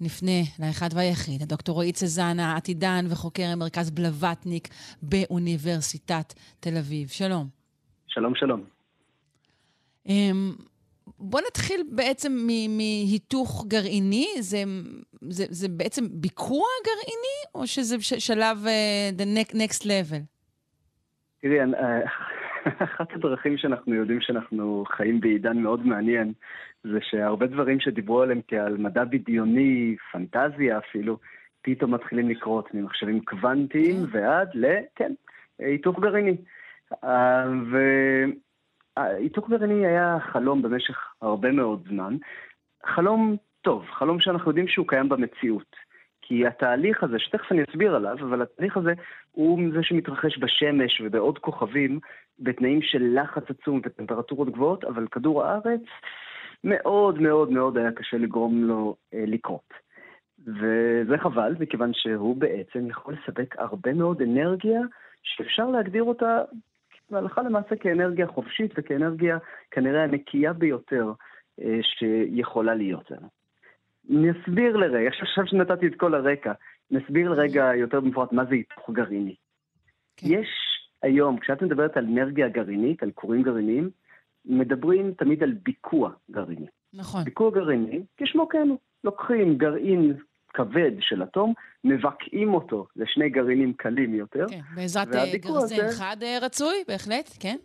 [0.01, 4.67] נפנה לאחד והיחיד, הדוקטור רועי צזנה, עתידן וחוקר מרכז בלווטניק
[5.01, 7.07] באוניברסיטת תל אביב.
[7.07, 7.47] שלום.
[8.07, 8.63] שלום, שלום.
[10.07, 10.55] אמ,
[11.19, 14.27] בוא נתחיל בעצם מהיתוך גרעיני.
[14.39, 14.63] זה,
[15.29, 20.21] זה, זה בעצם ביקוע גרעיני, או שזה שלב uh, the next, level?
[21.41, 21.65] תראי, אה,
[22.83, 26.33] אחת הדרכים שאנחנו יודעים שאנחנו חיים בעידן מאוד מעניין,
[26.83, 31.17] זה שהרבה דברים שדיברו עליהם כעל מדע בדיוני, פנטזיה אפילו,
[31.61, 34.65] פתאום מתחילים לקרות ממחשבים קוונטיים ועד ל...
[34.95, 35.13] כן,
[35.59, 36.37] היתוך גרעיני.
[37.03, 37.45] אה,
[38.97, 42.17] והיתוך גרעיני היה חלום במשך הרבה מאוד זמן.
[42.85, 45.75] חלום טוב, חלום שאנחנו יודעים שהוא קיים במציאות.
[46.21, 48.93] כי התהליך הזה, שתכף אני אסביר עליו, אבל התהליך הזה
[49.35, 51.99] הוא זה שמתרחש בשמש ובעוד כוכבים
[52.39, 55.81] בתנאים של לחץ עצום וטמפרטורות גבוהות, אבל כדור הארץ
[56.63, 59.73] מאוד מאוד מאוד היה קשה לגרום לו אה, לקרות.
[60.39, 64.81] וזה חבל, מכיוון שהוא בעצם יכול לספק הרבה מאוד אנרגיה
[65.23, 66.41] שאפשר להגדיר אותה
[67.11, 69.37] הלכה למעשה כאנרגיה חופשית וכאנרגיה
[69.71, 71.11] כנראה הנקייה ביותר
[71.61, 73.27] אה, שיכולה להיות לנו.
[74.09, 76.51] נסביר לרגע, עכשיו שנתתי את כל הרקע,
[76.91, 79.35] נסביר לרגע יותר במפורט מה זה היתוך גרעיני.
[80.17, 80.27] כן.
[80.29, 80.47] יש
[81.01, 83.89] היום, כשאת מדברת על אנרגיה גרעינית, על כורים גרעיניים,
[84.45, 86.67] מדברים תמיד על ביקוע גרעיני.
[86.93, 87.23] נכון.
[87.23, 88.77] ביקוע גרעיני, כשמו כן הוא.
[89.03, 90.13] לוקחים גרעין
[90.53, 94.45] כבד של אטום, מבקעים אותו לשני גרעינים קלים יותר.
[94.49, 97.55] כן, בעזרת אה, גרזן הזה- חד אה, רצוי, בהחלט, כן.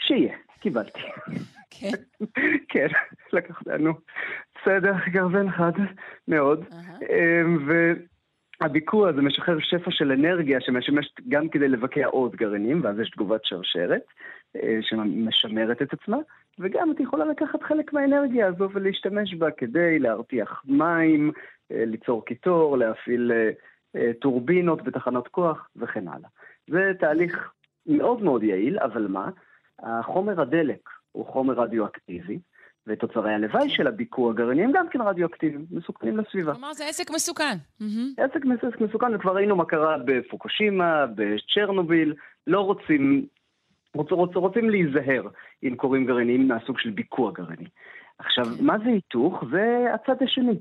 [0.00, 1.00] שיהיה, קיבלתי.
[1.70, 1.90] כן.
[2.72, 2.86] כן,
[3.32, 3.92] לקח לנו.
[4.54, 5.72] בסדר, גרזן חד
[6.28, 6.64] מאוד.
[7.02, 7.68] אמ,
[8.60, 13.40] והביקוע הזה משחרר שפע של אנרגיה שמשמשת גם כדי לבקע עוד גרעינים, ואז יש תגובת
[13.44, 14.02] שרשרת
[14.56, 16.16] אה, שמשמרת את עצמה,
[16.58, 21.32] וגם את יכולה לקחת חלק מהאנרגיה הזו ולהשתמש בה כדי להרתיח מים,
[21.72, 23.32] אה, ליצור קיטור, להפעיל
[23.96, 26.28] אה, טורבינות בתחנות כוח וכן הלאה.
[26.70, 27.52] זה תהליך
[27.86, 29.30] מאוד מאוד יעיל, אבל מה?
[29.82, 32.38] החומר הדלק הוא חומר רדיואקטיבי,
[32.86, 36.52] ותוצרי הלוואי של הביקור הגרעיני הם גם כן רדיואקטיביים, מסוכנים לסביבה.
[36.52, 37.56] כלומר, זה עסק מסוכן.
[38.16, 42.14] עסק, עסק מסוכן, וכבר ראינו מה קרה בפוקושימה, בצ'רנוביל,
[42.46, 43.26] לא רוצים,
[43.94, 45.22] רוצ, רוצ, רוצים להיזהר
[45.62, 47.68] עם קוראים גרעיניים מהסוג של ביקוע גרעיני.
[48.18, 48.64] עכשיו, כן.
[48.64, 49.44] מה זה היתוך?
[49.50, 50.58] זה הצד השני.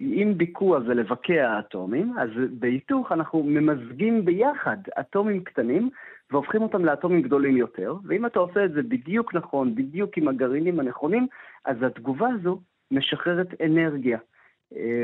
[0.00, 5.90] אם ביקוע זה לבקע אטומים, אז בהיתוך אנחנו ממזגים ביחד אטומים קטנים
[6.30, 10.80] והופכים אותם לאטומים גדולים יותר, ואם אתה עושה את זה בדיוק נכון, בדיוק עם הגרעינים
[10.80, 11.26] הנכונים,
[11.64, 14.18] אז התגובה הזו משחררת אנרגיה.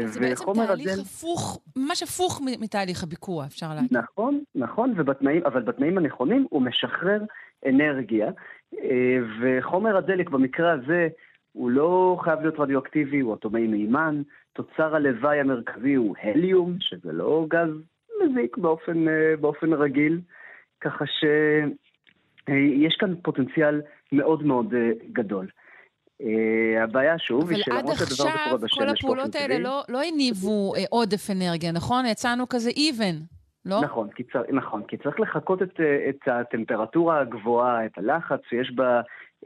[0.06, 1.00] זה בעצם תהליך הדל...
[1.00, 3.96] הפוך, ממש הפוך מתהליך הביקוע, אפשר להגיד.
[3.96, 7.20] נכון, נכון, ובתנאים, אבל בתנאים הנכונים הוא משחרר
[7.66, 8.30] אנרגיה,
[8.74, 11.08] אה, וחומר הדלק במקרה הזה
[11.52, 14.22] הוא לא חייב להיות רדיואקטיבי, הוא אטומי מימן,
[14.52, 17.70] תוצר הלוואי המרכזי הוא הליום, שזה לא גז
[18.22, 20.20] מזיק באופן, אה, באופן רגיל,
[20.80, 23.80] ככה שיש כאן פוטנציאל
[24.12, 25.46] מאוד מאוד אה, גדול.
[26.82, 29.82] הבעיה שוב היא שלמרות שהדבר זה קורה בשמש אבל עד עכשיו כל הפעולות האלה לא,
[29.88, 32.06] לא הניבו עודף אנרגיה, נכון?
[32.06, 33.34] יצאנו כזה even,
[33.64, 33.80] לא?
[33.80, 39.44] נכון, כי, צר, נכון, כי צריך לחכות את, את הטמפרטורה הגבוהה, את הלחץ שיש, uh,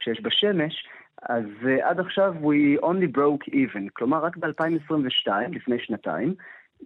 [0.00, 0.86] שיש בשמש,
[1.22, 6.34] אז uh, עד עכשיו we only broke even, כלומר רק ב-2022, לפני שנתיים,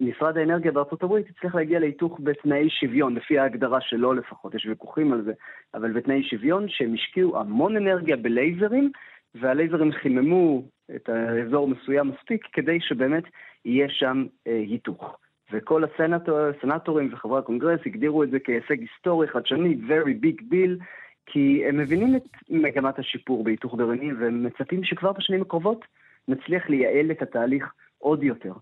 [0.01, 5.13] משרד האנרגיה בארצות הברית הצליח להגיע להיתוך בתנאי שוויון, לפי ההגדרה שלו לפחות, יש ויכוחים
[5.13, 5.33] על זה,
[5.73, 8.91] אבל בתנאי שוויון שהם השקיעו המון אנרגיה בלייזרים,
[9.35, 10.63] והלייזרים חיממו
[10.95, 13.23] את האזור מסוים מספיק כדי שבאמת
[13.65, 15.17] יהיה שם אה, היתוך.
[15.51, 20.83] וכל הסנטורים וחברי הקונגרס הגדירו את זה כהישג היסטורי, חדשני, very big deal,
[21.25, 25.85] כי הם מבינים את מגמת השיפור בהיתוך גרעיני, והם מצפים שכבר בשנים הקרובות
[26.27, 28.53] נצליח לייעל את התהליך עוד יותר.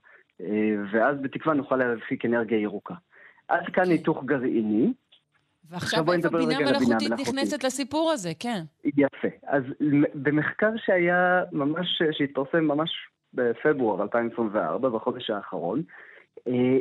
[0.41, 2.93] אה, ואז בתקווה נוכל להפיק אנרגיה ירוקה.
[3.47, 4.93] עד כאן היתוך גרעיני.
[5.69, 8.61] ועכשיו איפה בינה מלאכותית נכנסת לסיפור הזה, כן.
[8.83, 9.27] יפה.
[9.47, 9.63] אז
[10.13, 12.91] במחקר שהיה ממש, שהתפרסם ממש
[13.33, 15.81] בפברואר 2024, בחודש האחרון,
[16.47, 16.77] אה,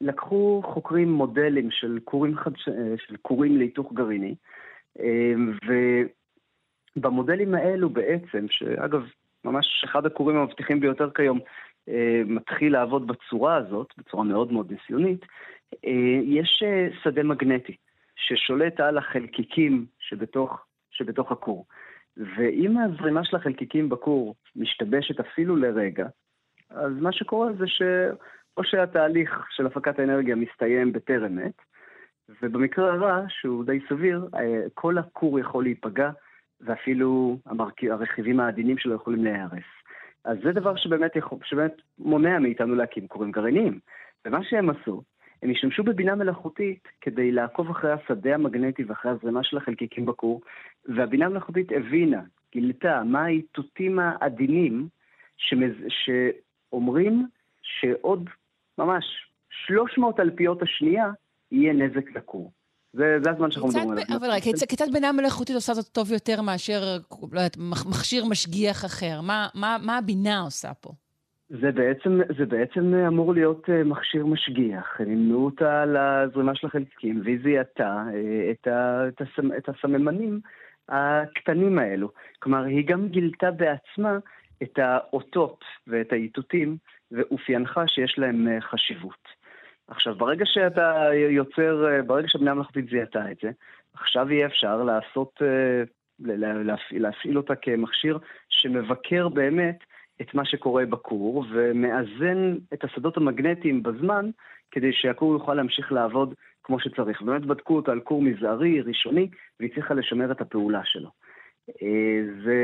[0.00, 2.68] לקחו חוקרים מודלים של כורים, חדש...
[2.68, 4.34] אה, של כורים להיתוך גרעיני,
[6.96, 9.02] ובמודלים האלו בעצם, שאגב,
[9.44, 11.40] ממש אחד הכורים המבטיחים ביותר כיום,
[11.88, 15.26] אה, מתחיל לעבוד בצורה הזאת, בצורה מאוד מאוד ניסיונית,
[15.84, 17.76] אה, יש אה, שדה מגנטי
[18.16, 21.66] ששולט על החלקיקים שבתוך, שבתוך הכור.
[22.16, 26.06] ואם הזרימה של החלקיקים בכור משתבשת אפילו לרגע,
[26.70, 31.62] אז מה שקורה זה שאו שהתהליך של הפקת האנרגיה מסתיים בטרם עת,
[32.42, 34.28] ובמקרה הרע, שהוא די סביר,
[34.74, 36.10] כל הכור יכול להיפגע,
[36.60, 37.38] ואפילו
[37.90, 39.64] הרכיבים העדינים שלו יכולים להיהרס.
[40.24, 43.78] אז זה דבר שבאמת, יכול, שבאמת מונע מאיתנו להקים כורים גרעיניים.
[44.24, 45.02] ומה שהם עשו,
[45.42, 50.40] הם השתמשו בבינה מלאכותית כדי לעקוב אחרי השדה המגנטי ואחרי הזרימה של החלקיקים בכור,
[50.86, 52.22] והבינה המלאכותית הבינה,
[52.52, 54.88] גילתה, מה האיתותים העדינים
[55.36, 55.72] שמז...
[55.88, 57.26] שאומרים
[57.62, 58.30] שעוד
[58.78, 59.04] ממש
[59.50, 61.10] 300 אלפיות השנייה
[61.52, 62.52] יהיה נזק לכור.
[62.92, 64.04] זה, זה הזמן שאנחנו מדברים עליו.
[64.16, 66.80] אבל רגע, כיצד בינה מלאכותית עושה זאת טוב יותר מאשר,
[67.32, 67.56] לא יודעת,
[67.90, 69.20] מכשיר משגיח אחר?
[69.22, 70.92] מה, מה, מה הבינה עושה פה?
[71.48, 75.00] זה בעצם, זה בעצם אמור להיות אה, מכשיר משגיח.
[75.00, 78.68] ימנעו אותה לזרימה של החלקיקים, והיא זיהתה אה, את,
[79.08, 79.22] את,
[79.58, 80.40] את הסממנים
[80.88, 82.10] הקטנים האלו.
[82.38, 84.18] כלומר, היא גם גילתה בעצמה
[84.62, 86.76] את האותות ואת האיתותים,
[87.10, 89.37] ואופיינך שיש להם אה, חשיבות.
[89.88, 93.50] עכשיו, ברגע שאתה יוצר, ברגע שהבינה המלאכותית זיהתה את זה,
[93.94, 95.82] עכשיו יהיה אפשר לעשות, אה,
[96.64, 98.18] להפעיל, להפעיל אותה כמכשיר
[98.48, 99.78] שמבקר באמת
[100.20, 104.30] את מה שקורה בכור, ומאזן את השדות המגנטיים בזמן,
[104.70, 107.22] כדי שהכור יוכל להמשיך לעבוד כמו שצריך.
[107.22, 109.28] באמת בדקו אותה על כור מזערי, ראשוני,
[109.60, 111.10] והיא צריכה לשמר את הפעולה שלו.
[111.82, 112.58] אה, זה,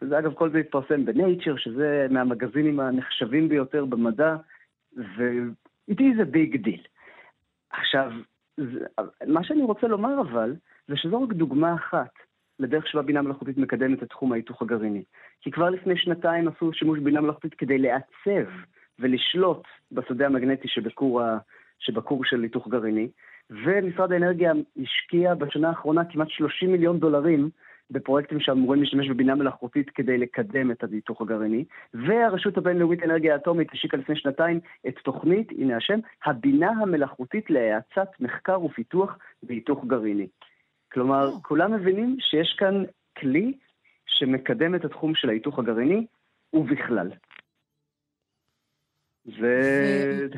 [0.00, 4.36] זה אגב, כל זה התפרסם בנייצ'ר, שזה מהמגזינים הנחשבים ביותר במדע,
[4.96, 5.22] ו...
[5.90, 6.84] it is a big deal.
[7.70, 8.12] עכשיו,
[9.26, 10.54] מה שאני רוצה לומר אבל,
[10.88, 12.10] זה שזו רק דוגמה אחת
[12.58, 15.04] לדרך שבה בינה מלאכותית מקדמת את תחום ההיתוך הגרעיני.
[15.40, 18.50] כי כבר לפני שנתיים עשו שימוש בבינה מלאכותית כדי לעצב
[18.98, 19.62] ולשלוט
[19.92, 21.38] בשדה המגנטי שבקור, ה...
[21.78, 23.08] שבקור של היתוך גרעיני,
[23.50, 27.50] ומשרד האנרגיה השקיע בשנה האחרונה כמעט 30 מיליון דולרים
[27.90, 31.64] בפרויקטים שאמורים להשתמש בבינה מלאכותית כדי לקדם את הניתוח הגרעיני,
[31.94, 38.64] והרשות הבינלאומית לאנרגיה אטומית השיקה לפני שנתיים את תוכנית, הנה השם, הבינה המלאכותית להאצת מחקר
[38.64, 40.26] ופיתוח בהיתוך גרעיני.
[40.92, 41.42] כלומר, oh.
[41.42, 42.84] כולם מבינים שיש כאן
[43.18, 43.52] כלי
[44.06, 46.06] שמקדם את התחום של ההיתוך הגרעיני,
[46.52, 47.10] ובכלל.
[49.24, 50.28] זה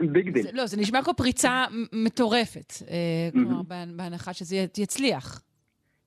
[0.00, 0.46] big deal.
[0.52, 3.62] לא, זה נשמע כמו פריצה מטורפת, אה, כלומר,
[3.96, 5.42] בהנחה שזה יצליח.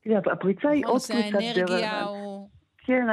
[0.04, 1.70] תראה, הפריצה היא נכון, עוד פריצת דרך.
[1.70, 2.50] האנרגיה הוא...
[2.78, 3.08] כן,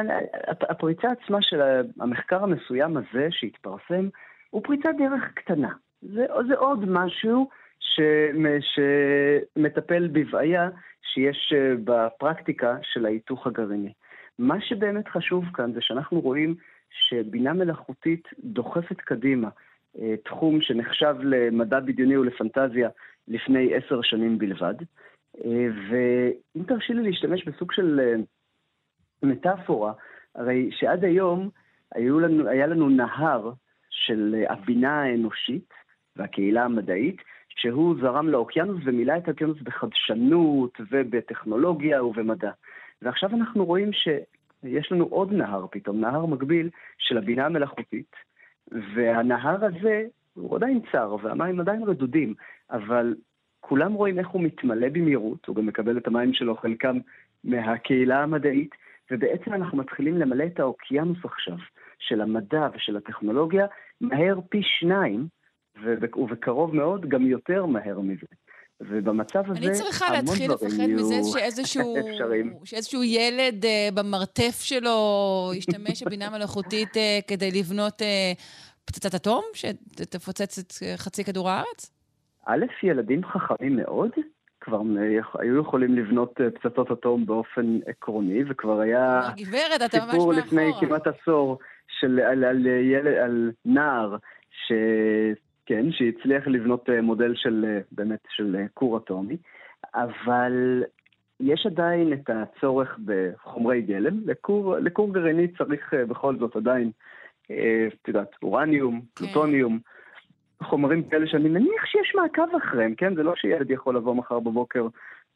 [0.48, 1.60] הפריצה עצמה של
[2.00, 4.08] המחקר המסוים הזה שהתפרסם,
[4.50, 5.72] הוא פריצת דרך קטנה.
[6.02, 7.48] זה, זה עוד משהו
[7.80, 8.60] שמ-
[9.56, 10.68] שמטפל בבעיה
[11.02, 13.92] שיש אה, בפרקטיקה של ההיתוך הגרעיני.
[14.38, 16.54] מה שבאמת חשוב כאן זה שאנחנו רואים
[16.90, 19.48] שבינה מלאכותית דוחפת קדימה
[20.00, 22.88] אה, תחום שנחשב למדע בדיוני ולפנטזיה
[23.28, 24.74] לפני עשר שנים בלבד.
[25.44, 28.14] אה, ואם תרשי לי להשתמש בסוג של אה,
[29.22, 29.92] מטאפורה,
[30.34, 31.50] הרי שעד היום
[31.94, 33.52] היו לנו, היה לנו נהר
[33.90, 35.68] של אה, הבינה האנושית
[36.16, 37.16] והקהילה המדעית,
[37.48, 42.50] שהוא זרם לאוקיינוס ומילא את האוקיינוס בחדשנות ובטכנולוגיה ובמדע.
[43.02, 48.16] ועכשיו אנחנו רואים שיש לנו עוד נהר פתאום, נהר מקביל של הבינה המלאכותית,
[48.94, 50.02] והנהר הזה
[50.34, 52.34] הוא עדיין צר והמים עדיין רדודים,
[52.70, 53.14] אבל
[53.60, 56.98] כולם רואים איך הוא מתמלא במהירות, הוא גם מקבל את המים שלו, חלקם
[57.44, 58.70] מהקהילה המדעית,
[59.10, 61.56] ובעצם אנחנו מתחילים למלא את האוקיינוס עכשיו,
[61.98, 63.66] של המדע ושל הטכנולוגיה,
[64.00, 65.26] מהר פי שניים,
[65.82, 68.26] וב- ובקרוב מאוד גם יותר מהר מזה.
[68.80, 71.94] ובמצב הזה, אני צריכה להתחיל לפחד מזה שאיזשהו.
[72.64, 74.96] שאיזשהו ילד אה, במרתף שלו
[75.54, 78.32] ישתמש בבינה מלאכותית אה, כדי לבנות אה,
[78.84, 81.99] פצצת אטום שתפוצץ את אה, חצי כדור הארץ?
[82.46, 84.10] א', ילדים חכמים מאוד,
[84.60, 90.10] כבר אה, היו יכולים לבנות אה, פצצות אטום באופן עקרוני, וכבר היה גברת, אתה ממש
[90.10, 90.86] סיפור לפני מאחורה.
[90.86, 91.58] כמעט עשור
[92.00, 94.16] של, על, על, ילד, על נער,
[94.50, 94.72] ש...
[95.66, 99.36] כן, שהצליח לבנות אה, מודל של, אה, באמת, של אה, כור אטומי,
[99.94, 100.84] אבל
[101.40, 104.20] יש עדיין את הצורך בחומרי גלם.
[104.26, 106.90] לכור, לכור גרעיני צריך אה, בכל זאת עדיין,
[107.50, 109.24] אה, את יודעת, אורניום, כן.
[110.62, 113.14] חומרים כאלה שאני מניח שיש מעקב אחריהם, כן?
[113.14, 114.86] זה לא שילד יכול לבוא מחר בבוקר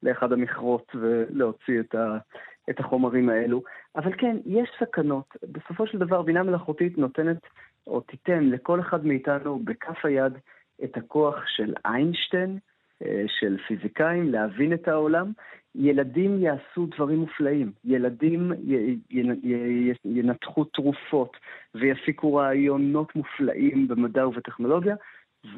[0.02, 2.18] לאחד המכרות ולהוציא את, ה,
[2.70, 3.62] את החומרים האלו.
[3.96, 5.36] אבל כן, יש סכנות.
[5.42, 7.40] בסופו של דבר, בינה מלאכותית נותנת,
[7.86, 10.32] או תיתן לכל אחד מאיתנו בכף היד
[10.84, 12.58] את הכוח של איינשטיין,
[13.26, 15.32] של פיזיקאים, להבין את העולם.
[15.74, 17.72] ילדים יעשו דברים מופלאים.
[17.84, 21.36] ילדים י- י- י- ינתחו תרופות
[21.74, 24.96] ויפיקו רעיונות מופלאים במדע ובטכנולוגיה,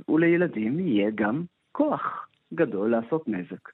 [0.09, 1.43] ולילדים יהיה גם
[1.73, 3.69] כוח גדול לעשות נזק.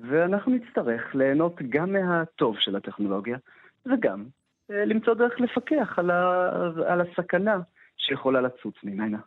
[0.00, 3.38] ואנחנו נצטרך ליהנות גם מהטוב של הטכנולוגיה,
[3.86, 4.24] וגם
[4.70, 6.50] אה, למצוא דרך לפקח על, ה...
[6.86, 7.60] על הסכנה
[7.96, 9.18] שיכולה לצוץ ממנה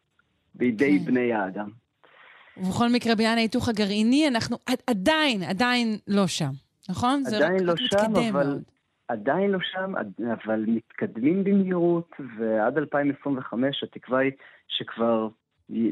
[0.56, 1.06] בידי כן.
[1.06, 1.70] בני האדם.
[2.60, 6.50] ובכל מקרה, בעניין ההיתוך הגרעיני, אנחנו עד- עדיין, עדיין לא שם,
[6.90, 7.24] נכון?
[7.24, 7.98] זה עדיין לא שם,
[8.32, 8.64] אבל- מאוד.
[9.08, 9.94] עדיין לא שם,
[10.34, 14.32] אבל מתקדמים במהירות, ועד 2025 התקווה היא
[14.68, 15.28] שכבר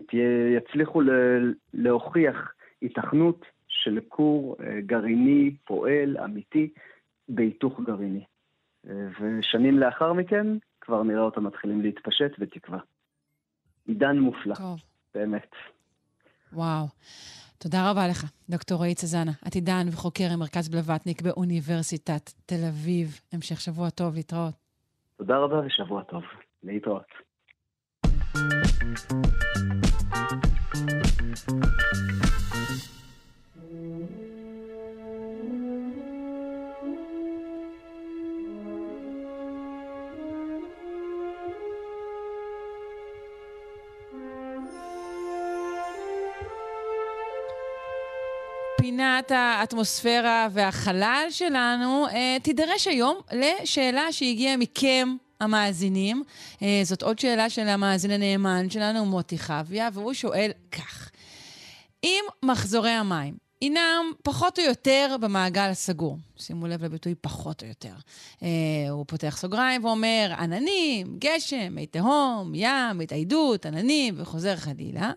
[0.08, 1.02] תהיה, יצליחו
[1.74, 2.52] להוכיח
[2.82, 6.70] היתכנות של כור אה, גרעיני פועל, אמיתי,
[7.30, 8.24] בהיתוך גרעיני.
[8.90, 10.48] אה, ושנים לאחר מכן
[10.82, 12.80] כבר נראה אותם מתחילים להתפשט בתקווה.
[13.88, 14.80] עידן מופלא, טוב,
[15.16, 15.50] באמת.
[16.56, 16.86] וואו.
[17.58, 23.20] תודה רבה לך, דוקטור רועי צזנה, עתידן וחוקר ממרכז בלווטניק באוניברסיטת תל אביב.
[23.34, 24.54] המשך שבוע טוב, להתראות.
[25.18, 26.24] תודה רבה ושבוע טוב.
[26.64, 27.06] להתראות.
[49.16, 56.24] פינת האטמוספירה והחלל שלנו אה, תידרש היום לשאלה שהגיעה מכם, המאזינים.
[56.62, 61.12] אה, זאת עוד שאלה של המאזין הנאמן שלנו, מוטי חביה, והוא שואל כך:
[62.04, 67.94] אם מחזורי המים הינם פחות או יותר במעגל הסגור, שימו לב לביטוי פחות או יותר,
[68.44, 68.48] אה,
[68.90, 75.12] הוא פותח סוגריים ואומר עננים, גשם, מי תהום, ים, התאיידות, עננים, וחוזר חלילה.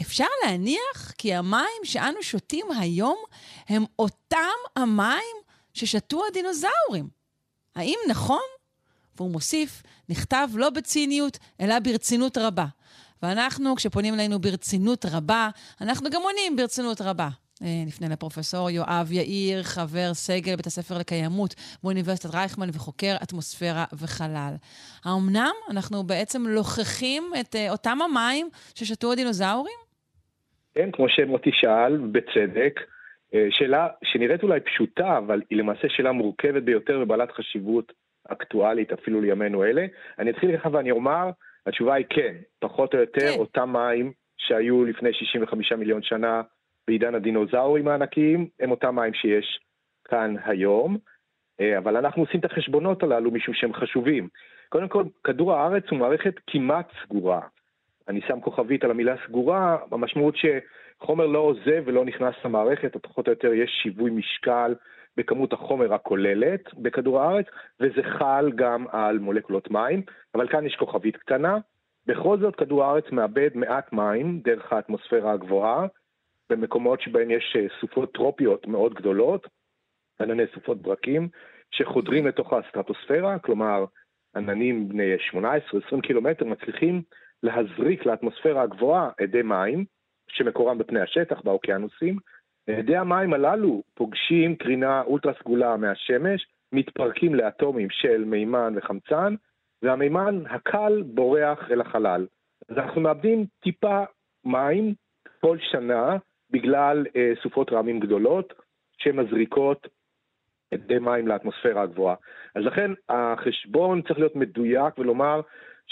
[0.00, 3.16] אפשר להניח כי המים שאנו שותים היום
[3.68, 5.36] הם אותם המים
[5.74, 7.08] ששתו הדינוזאורים.
[7.76, 8.40] האם נכון?
[9.16, 12.66] והוא מוסיף, נכתב לא בציניות, אלא ברצינות רבה.
[13.22, 15.48] ואנחנו, כשפונים אלינו ברצינות רבה,
[15.80, 17.28] אנחנו גם עונים ברצינות רבה.
[17.62, 24.54] אה, נפנה לפרופסור יואב יאיר, חבר סגל בית הספר לקיימות באוניברסיטת רייכמן וחוקר אטמוספירה וחלל.
[25.04, 29.89] האמנם אנחנו בעצם לוכחים את אה, אותם המים ששתו הדינוזאורים?
[30.74, 32.80] כן, כמו שמוטי שאל, בצדק.
[33.34, 37.92] אה, שאלה שנראית אולי פשוטה, אבל היא למעשה שאלה מורכבת ביותר ובעלת חשיבות
[38.28, 39.86] אקטואלית אפילו לימינו אלה.
[40.18, 41.30] אני אתחיל ככה ואני אומר,
[41.66, 43.38] התשובה היא כן, פחות או יותר כן.
[43.38, 46.42] אותם מים שהיו לפני 65 מיליון שנה
[46.88, 49.60] בעידן הדינוזאורים הענקיים, הם אותם מים שיש
[50.04, 50.98] כאן היום,
[51.60, 54.28] אה, אבל אנחנו עושים את החשבונות הללו משום שהם חשובים.
[54.68, 57.40] קודם כל, כדור הארץ הוא מערכת כמעט סגורה.
[58.10, 63.26] אני שם כוכבית על המילה סגורה, המשמעות שחומר לא עוזב ולא נכנס למערכת, או פחות
[63.26, 64.74] או יותר יש שיווי משקל
[65.16, 67.46] בכמות החומר הכוללת בכדור הארץ,
[67.80, 70.02] וזה חל גם על מולקולות מים,
[70.34, 71.58] אבל כאן יש כוכבית קטנה.
[72.06, 75.86] בכל זאת, כדור הארץ מאבד מעט מים דרך האטמוספירה הגבוהה,
[76.50, 79.46] במקומות שבהם יש אה, סופות טרופיות מאוד גדולות,
[80.20, 81.28] ענני סופות ברקים,
[81.70, 83.84] שחודרים לתוך הסטרטוספירה, כלומר,
[84.36, 87.02] עננים בני 18-20 קילומטר מצליחים
[87.42, 89.84] להזריק לאטמוספירה הגבוהה אדי מים,
[90.28, 92.18] שמקורם בפני השטח, באוקיינוסים.
[92.70, 99.34] אדי המים הללו פוגשים קרינה אולטרה סגולה מהשמש, מתפרקים לאטומים של מימן וחמצן,
[99.82, 102.26] והמימן הקל בורח אל החלל.
[102.68, 104.04] אז אנחנו מאבדים טיפה
[104.44, 104.94] מים
[105.40, 106.16] כל שנה
[106.50, 108.54] בגלל אה, סופות רעמים גדולות
[108.98, 109.88] שמזריקות
[110.74, 112.14] אדי מים לאטמוספירה הגבוהה.
[112.54, 115.40] אז לכן החשבון צריך להיות מדויק ולומר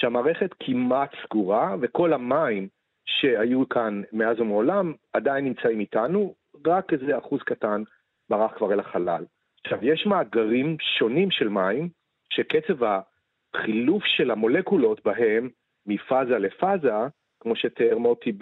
[0.01, 2.69] שהמערכת כמעט סגורה, וכל המים
[3.07, 6.35] שהיו כאן מאז ומעולם עדיין נמצאים איתנו,
[6.67, 7.83] רק איזה אחוז קטן
[8.31, 9.25] ברח כבר אל החלל.
[9.65, 11.89] עכשיו, יש מאגרים שונים של מים,
[12.33, 15.49] שקצב החילוף של המולקולות בהם
[15.87, 16.93] מפאזה לפאזה,
[17.41, 18.33] כמו שתיאר מוטי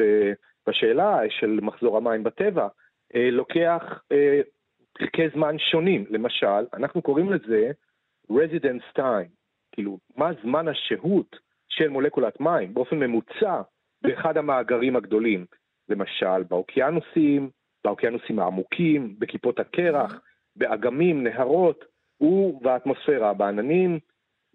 [0.66, 2.68] בשאלה של מחזור המים בטבע,
[3.14, 4.40] אה, לוקח אה,
[4.92, 6.04] פרקי זמן שונים.
[6.10, 7.70] למשל, אנחנו קוראים לזה
[8.32, 9.30] residence time,
[9.72, 11.45] כאילו, מה זמן השהות
[11.78, 13.62] של מולקולת מים באופן ממוצע
[14.02, 15.46] באחד המאגרים הגדולים.
[15.88, 17.50] למשל, באוקיינוסים,
[17.84, 20.20] באוקיינוסים העמוקים, בכיפות הקרח,
[20.56, 21.84] באגמים, נהרות,
[22.20, 23.98] ובאטמוספירה, בעננים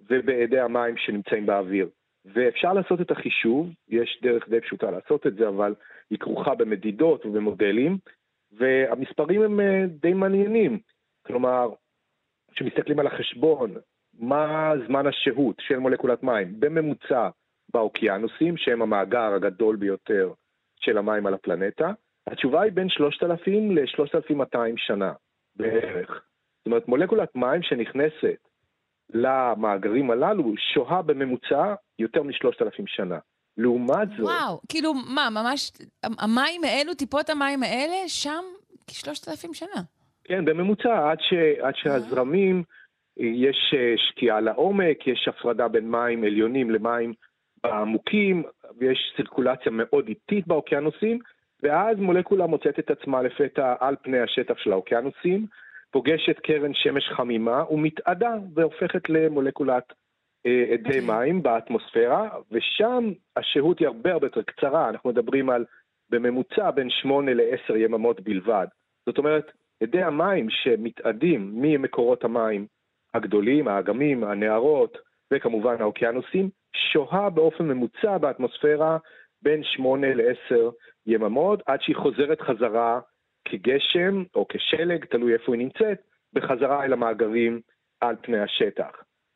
[0.09, 1.89] ובאדי המים שנמצאים באוויר.
[2.25, 5.75] ואפשר לעשות את החישוב, יש דרך די פשוטה לעשות את זה, אבל
[6.09, 7.97] היא כרוכה במדידות ובמודלים,
[8.51, 10.79] והמספרים הם אה, די מעניינים.
[11.25, 11.69] כלומר,
[12.51, 13.73] כשמסתכלים על החשבון,
[14.21, 17.29] מה זמן השהות של מולקולת מים בממוצע
[17.73, 20.33] באוקיינוסים, שהם המאגר הגדול ביותר
[20.79, 21.91] של המים על הפלנטה,
[22.27, 25.13] התשובה היא בין 3,000 ל-3,200 שנה
[25.55, 26.09] בערך.
[26.57, 28.47] זאת אומרת, מולקולת מים שנכנסת
[29.13, 33.17] למאגרים הללו שוהה בממוצע יותר מ-3,000 שנה.
[33.57, 34.19] לעומת זאת...
[34.19, 35.71] וואו, כאילו, מה, ממש,
[36.03, 38.43] המים האלו, טיפות המים האלה, שם
[38.87, 39.81] כ-3,000 שנה.
[40.23, 42.63] כן, בממוצע, עד, ש, עד שהזרמים,
[43.21, 47.13] יש אה, שקיעה לעומק, יש הפרדה בין מים עליונים למים
[47.65, 48.43] עמוקים,
[48.77, 51.19] ויש סירקולציה מאוד איטית באוקיינוסים,
[51.63, 55.45] ואז מולקולה מוצאת את עצמה לפתע על פני השטח של האוקיינוסים,
[55.91, 59.93] פוגשת קרן שמש חמימה ומתאדה והופכת למולקולת
[60.45, 60.87] אה, אדי okay.
[60.87, 61.01] אוקיי.
[61.01, 65.65] מים באטמוספירה, ושם השהות היא הרבה הרבה יותר קצרה, אנחנו מדברים על
[66.09, 68.67] בממוצע בין 8 ל-10 יממות בלבד.
[69.05, 69.51] זאת אומרת,
[69.83, 72.65] אדי המים שמתאדים ממקורות המים
[73.13, 74.97] הגדולים, האגמים, הנהרות
[75.33, 78.97] וכמובן האוקיינוסים, שוהה באופן ממוצע באטמוספירה
[79.41, 80.55] בין 8 ל-10
[81.05, 82.99] יממות, עד שהיא חוזרת חזרה
[83.45, 86.01] כגשם או כשלג, תלוי איפה היא נמצאת,
[86.33, 87.61] בחזרה אל המאגרים
[88.01, 88.91] על פני השטח.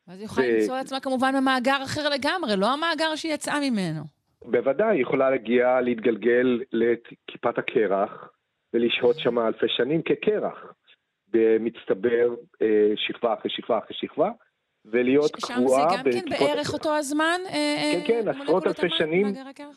[0.08, 0.52] אז היא יכולה ו...
[0.52, 4.02] למצוא לעצמה כמובן במאגר אחר לגמרי, לא המאגר שהיא יצאה ממנו.
[4.42, 8.30] בוודאי, היא יכולה להגיע, להתגלגל לכיפת הקרח
[8.74, 10.74] ולשהות שם אלפי שנים כקרח,
[11.36, 14.32] במצטבר אה, שכבה אחרי שכבה אחרי שכבה,
[14.86, 15.58] ולהיות קבועה...
[15.58, 17.40] שם זה גם כן בערך אותו הזמן?
[17.46, 19.28] אה, אה, כן, כן, עשרות אלפי שנים,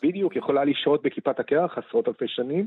[0.03, 2.67] בדיוק, יכולה לשהות בכיפת הקרח עשרות אלפי שנים,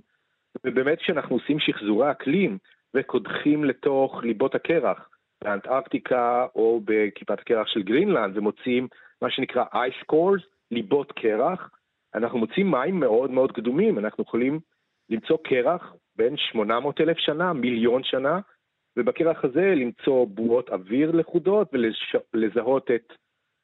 [0.65, 2.57] ובאמת כשאנחנו עושים שחזורי אקלים
[2.93, 5.09] וקודחים לתוך ליבות הקרח,
[5.43, 8.87] באנטארקטיקה או בכיפת הקרח של גרינלנד ומוצאים
[9.21, 11.69] מה שנקרא ice cores, ליבות קרח,
[12.15, 14.59] אנחנו מוצאים מים מאוד מאוד קדומים, אנחנו יכולים
[15.09, 18.39] למצוא קרח בין 800 אלף שנה, מיליון שנה,
[18.97, 21.71] ובקרח הזה למצוא בועות אוויר לכודות
[22.33, 23.13] ולזהות את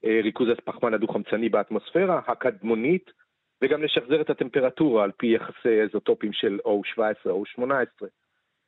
[0.05, 3.11] אה, ריכוז הפחמן הדו-חמצני באטמוספירה הקדמונית,
[3.61, 8.05] וגם לשחזר את הטמפרטורה על פי יחסי איזוטופים של O17 או O18.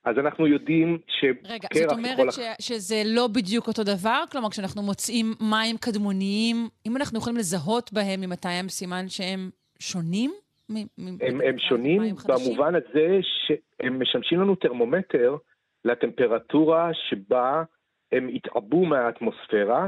[0.03, 2.33] אז אנחנו יודעים שקרח רגע, זאת אומרת.
[2.33, 4.23] ש, שזה לא בדיוק אותו דבר?
[4.31, 6.55] כלומר, כשאנחנו מוצאים מים קדמוניים,
[6.87, 9.49] אם אנחנו יכולים לזהות בהם ממתי הם סימן שהם
[9.79, 10.31] שונים?
[10.69, 15.37] הם, הם שונים במובן הזה שהם משמשים לנו טרמומטר
[15.85, 17.63] לטמפרטורה שבה
[18.11, 19.87] הם התעבו מהאטמוספירה,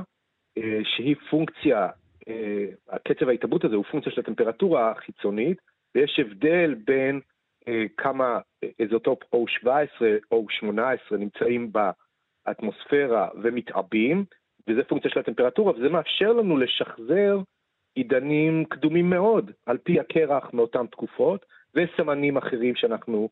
[0.57, 1.89] אה, שהיא פונקציה,
[2.27, 5.57] אה, קצב ההתעבות הזה הוא פונקציה של הטמפרטורה החיצונית,
[5.95, 7.19] ויש הבדל בין
[7.67, 8.39] אה, כמה
[8.79, 11.71] איזוטופ O17 או 18 נמצאים
[12.45, 14.25] באטמוספירה ומתעבים,
[14.67, 17.39] וזה פונקציה של הטמפרטורה, וזה מאפשר לנו לשחזר
[17.95, 23.29] עידנים קדומים מאוד, על פי הקרח מאותן תקופות, וסמנים אחרים שאנחנו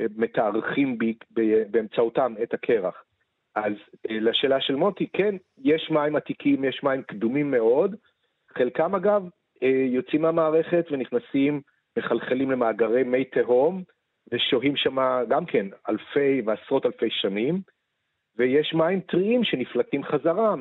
[0.00, 0.98] אה, מתארחים
[1.70, 3.04] באמצעותם את הקרח.
[3.54, 3.72] אז
[4.10, 7.96] אה, לשאלה של מוטי, כן, יש מים עתיקים, יש מים קדומים מאוד,
[8.58, 9.28] חלקם אגב
[9.62, 11.60] אה, יוצאים מהמערכת ונכנסים,
[11.98, 13.82] מחלחלים למאגרי מי תהום,
[14.32, 14.96] ושוהים שם
[15.28, 17.60] גם כן אלפי ועשרות אלפי שנים,
[18.36, 20.54] ויש מים טריים שנפלטים חזרה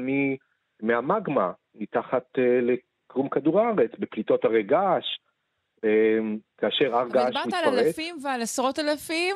[0.82, 2.24] מהמגמה, מתחת
[2.62, 5.06] לקרום כדור הארץ, בפליטות הרי געש,
[6.58, 7.46] כאשר הר געש מתפרץ.
[7.46, 9.36] דיברת על אלפים ועל עשרות אלפים,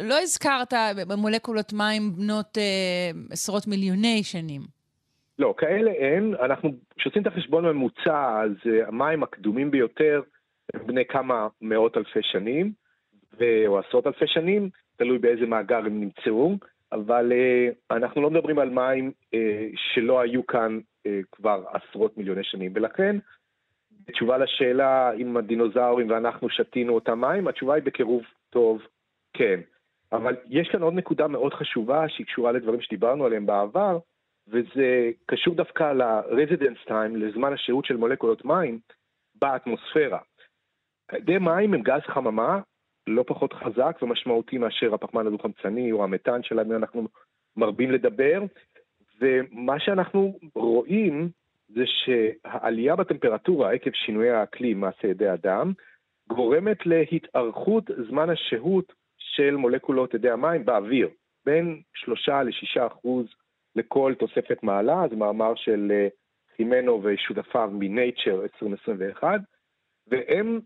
[0.00, 0.72] לא הזכרת
[1.08, 4.60] במולקולות מים בנות אה, עשרות מיליוני שנים.
[5.38, 6.34] לא, כאלה אין.
[6.42, 10.22] אנחנו, כשעושים את החשבון הממוצע, אז uh, המים הקדומים ביותר
[10.74, 12.72] הם בני כמה מאות אלפי שנים.
[13.66, 16.56] או עשרות אלפי שנים, תלוי באיזה מאגר הם נמצאו,
[16.92, 19.12] אבל uh, אנחנו לא מדברים על מים
[19.76, 20.78] שלא היו כאן
[21.32, 23.16] כבר עשרות מיליוני שנים, ולכן
[24.08, 28.82] בתשובה לשאלה אם הדינוזאורים ואנחנו שתינו אותם מים, התשובה היא בקירוב טוב,
[29.32, 29.60] כן.
[30.12, 33.98] אבל יש כאן עוד נקודה מאוד חשובה שהיא קשורה לדברים שדיברנו עליהם בעבר,
[34.48, 38.78] וזה קשור דווקא ל-residence time, לזמן השהות של מולקולות מים
[39.34, 40.18] באטמוספירה.
[41.08, 42.60] אדי מים הם גז חממה
[43.06, 47.08] לא פחות חזק ומשמעותי מאשר הפחמן הדו-חמצני או המתאן שלהם אנחנו
[47.56, 48.42] מרבים לדבר,
[49.20, 51.30] ומה שאנחנו רואים
[51.68, 55.72] זה שהעלייה בטמפרטורה עקב שינויי האקלים מעשה ידי אדם,
[56.28, 61.08] גורמת להתארכות זמן השהות של מולקולות אדי המים באוויר,
[61.46, 63.26] בין 3 ל-6 אחוז
[63.76, 66.08] לכל תוספת מעלה, זה מאמר של אה,
[66.56, 69.40] חימנו ושותפיו מ-Nature 2021,
[70.06, 70.60] והם,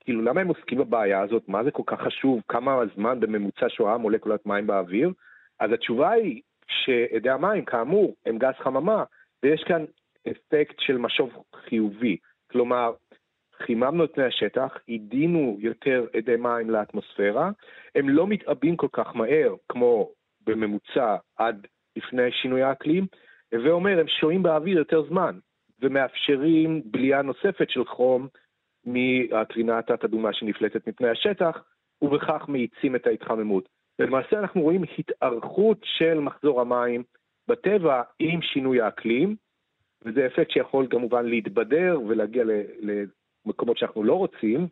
[0.00, 1.48] כאילו, למה הם עוסקים בבעיה הזאת?
[1.48, 2.40] מה זה כל כך חשוב?
[2.48, 5.12] כמה זמן בממוצע שואה מולקולת מים באוויר?
[5.60, 9.04] אז התשובה היא שאדי המים, כאמור, הם גז חממה,
[9.42, 9.84] ויש כאן
[10.30, 12.16] אפקט של משוב חיובי.
[12.50, 12.92] כלומר,
[13.58, 17.50] חיממנו את פני השטח, עידינו יותר אדי מים לאטמוספירה,
[17.94, 20.10] הם לא מתעבים כל כך מהר כמו
[20.46, 21.66] בממוצע עד
[21.96, 23.06] לפני שינוי האקלים,
[23.52, 25.38] הווה אומר, הם שוהים באוויר יותר זמן,
[25.80, 28.28] ומאפשרים בליעה נוספת של חום
[28.84, 31.64] מהקרינה התת-אדומה שנפלטת מפני השטח,
[32.02, 33.68] ובכך מאיצים את ההתחממות.
[33.98, 37.02] ולמעשה אנחנו רואים התארכות של מחזור המים
[37.48, 39.36] בטבע עם שינוי האקלים,
[40.04, 42.44] וזה אפקט שיכול כמובן להתבדר ולהגיע
[43.46, 44.66] למקומות שאנחנו לא רוצים,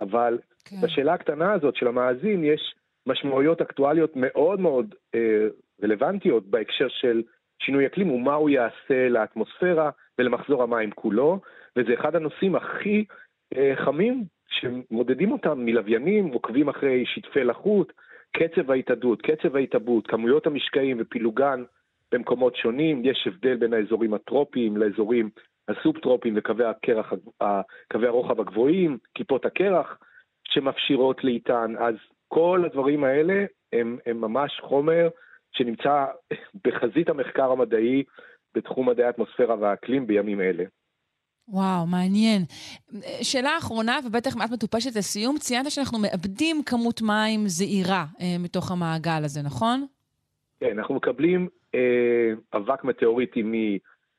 [0.00, 0.76] אבל כן.
[0.82, 2.74] בשאלה הקטנה הזאת של המאזין יש
[3.06, 5.46] משמעויות אקטואליות מאוד מאוד אה,
[5.82, 7.22] רלוונטיות בהקשר של
[7.62, 11.40] שינוי אקלים ומה הוא יעשה לאטמוספירה ולמחזור המים כולו,
[11.76, 13.04] וזה אחד הנושאים הכי
[13.56, 17.92] אה, חמים שמודדים אותם מלוויינים, עוקבים אחרי שטפי לחות,
[18.32, 21.64] קצב ההתאדות, קצב ההתאבות, כמויות המשקעים ופילוגן
[22.12, 25.30] במקומות שונים, יש הבדל בין האזורים הטרופיים לאזורים
[25.68, 27.12] הסובטרופיים וקווי הקרח,
[27.92, 29.98] קווי הרוחב הגבוהים, כיפות הקרח
[30.48, 31.94] שמפשירות לאיתן, אז
[32.28, 35.08] כל הדברים האלה הם, הם ממש חומר
[35.52, 36.04] שנמצא
[36.64, 38.02] בחזית המחקר המדעי
[38.54, 40.64] בתחום מדעי האטמוספירה והאקלים בימים אלה.
[41.48, 42.42] וואו, מעניין.
[43.22, 49.24] שאלה אחרונה, ובטח מעט מטופשת לסיום, ציינת שאנחנו מאבדים כמות מים זעירה אה, מתוך המעגל
[49.24, 49.86] הזה, נכון?
[50.60, 51.48] כן, אנחנו מקבלים
[52.54, 53.42] אבק מטאוריטי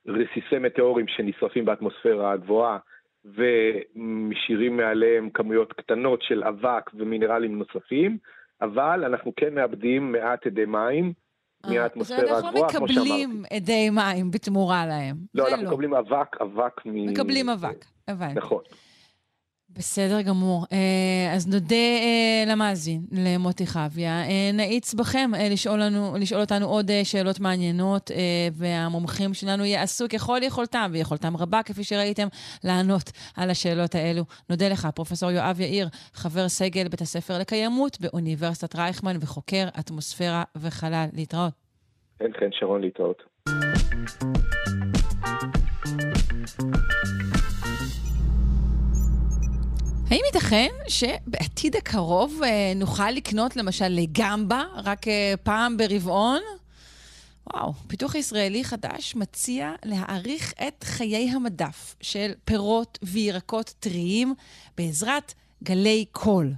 [0.05, 2.77] מרסיסי מטאורים שנשרפים באטמוספירה הגבוהה
[3.25, 8.17] ומשאירים מעליהם כמויות קטנות של אבק ומינרלים נוספים,
[8.61, 11.13] אבל אנחנו כן מאבדים מעט אדי מים
[11.65, 12.71] אה, מהאטמוספירה הגבוהה, כמו שאמרתי.
[12.71, 15.15] אז אנחנו לא מקבלים אדי מים בתמורה להם.
[15.35, 15.71] לא, אנחנו לא.
[15.71, 17.05] מקבלים אבק, אבק מ...
[17.11, 18.33] מקבלים אבק, הבנתי.
[18.35, 18.63] נכון.
[19.77, 20.65] בסדר גמור.
[20.71, 24.23] אה, אז נודה אה, למאזין, למוטי חביה.
[24.23, 28.11] אה, נאיץ בכם לשאול, לנו, לשאול אותנו עוד שאלות מעניינות,
[28.53, 32.27] והמומחים שלנו יעשו ככל יכולתם, ויכולתם רבה, כפי שראיתם,
[32.63, 34.23] לענות על השאלות האלו.
[34.49, 41.07] נודה לך, פרופ' יואב יאיר, חבר סגל בית הספר לקיימות באוניברסיטת רייכמן וחוקר אטמוספירה וחלל.
[41.13, 41.53] להתראות.
[42.19, 43.23] כן, כן, שרון, להתראות.
[50.11, 56.41] האם ייתכן שבעתיד הקרוב אה, נוכל לקנות למשל לגמבה רק אה, פעם ברבעון?
[57.53, 64.33] וואו, פיתוח ישראלי חדש מציע להאריך את חיי המדף של פירות וירקות טריים
[64.77, 65.33] בעזרת
[65.63, 66.53] גלי קול.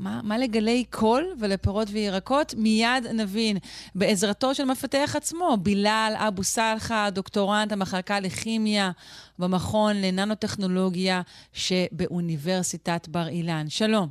[0.00, 2.54] מה, מה לגלי קול ולפירות וירקות?
[2.58, 3.56] מיד נבין.
[3.94, 8.90] בעזרתו של מפתח עצמו, בילאל אבו סלחה, דוקטורנט המחלקה לכימיה
[9.38, 11.22] במכון לננו-טכנולוגיה
[11.52, 13.64] שבאוניברסיטת בר אילן.
[13.68, 14.08] שלום.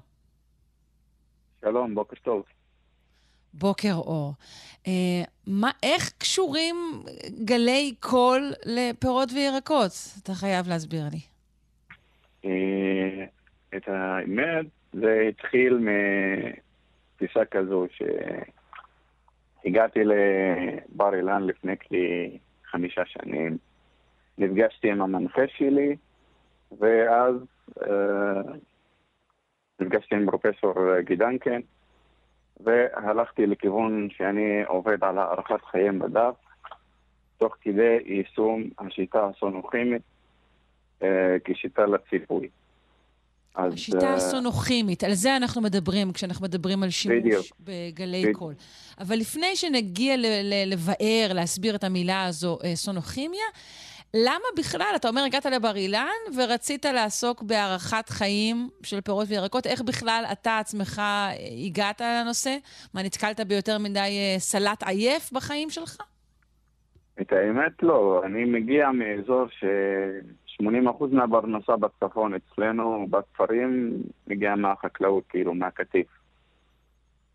[1.61, 2.44] שלום, בוקר טוב.
[3.53, 4.34] בוקר אור.
[4.88, 6.76] אה, מה, איך קשורים
[7.45, 9.91] גלי קול לפירות וירקות?
[10.24, 11.20] אתה חייב להסביר לי.
[12.45, 13.26] אה,
[13.78, 15.80] את האמת, זה התחיל
[17.16, 17.86] מתפיסה כזו
[19.66, 23.57] הגעתי לבר אילן לפני כחמישה שנים,
[24.38, 25.95] נפגשתי עם המנחה שלי,
[26.80, 27.36] ואז
[27.82, 28.41] אה,
[29.80, 31.60] נפגשתי עם פרופסור גידנקן,
[32.60, 36.36] והלכתי לכיוון שאני עובד על הערכת חיים בדף,
[37.38, 40.02] תוך כדי יישום השיטה הסונוכימית
[41.03, 42.49] אה, כשיטה לציפוי.
[43.56, 47.46] אז, השיטה uh, הסונוכימית, על זה אנחנו מדברים כשאנחנו מדברים על שימוש בדיוק.
[47.60, 48.38] בגלי בדיוק.
[48.38, 48.54] קול.
[49.00, 50.16] אבל לפני שנגיע
[50.66, 53.46] לבאר, להסביר את המילה הזו, אה, סונוכימיה,
[54.14, 56.08] למה בכלל, אתה אומר, הגעת לבר אילן
[56.38, 61.32] ורצית לעסוק בהארכת חיים של פירות וירקות, איך בכלל אתה עצמך אה,
[61.66, 62.56] הגעת לנושא?
[62.94, 65.98] מה, נתקלת ביותר מדי סלט עייף בחיים שלך?
[67.22, 69.64] את האמת לא, אני מגיע מאזור ש...
[70.61, 70.65] 80%
[71.11, 76.07] מהפרנסה בצפון אצלנו, בכפרים, מגיע מהחקלאות, כאילו, מהקטיף.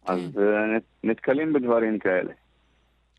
[0.07, 0.13] כן.
[0.13, 2.33] אז uh, נתקלים בדברים כאלה.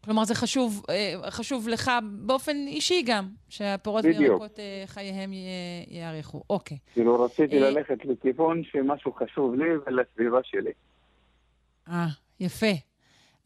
[0.03, 5.31] כלומר, זה חשוב, uh, חשוב לך באופן אישי גם, שהפירות וירקות uh, חייהם
[5.87, 6.43] יאריכו.
[6.49, 6.77] אוקיי.
[6.93, 10.71] כאילו, רציתי ללכת לכיוון שמשהו חשוב לי ולסביבה שלי.
[11.89, 12.07] אה,
[12.39, 12.73] יפה.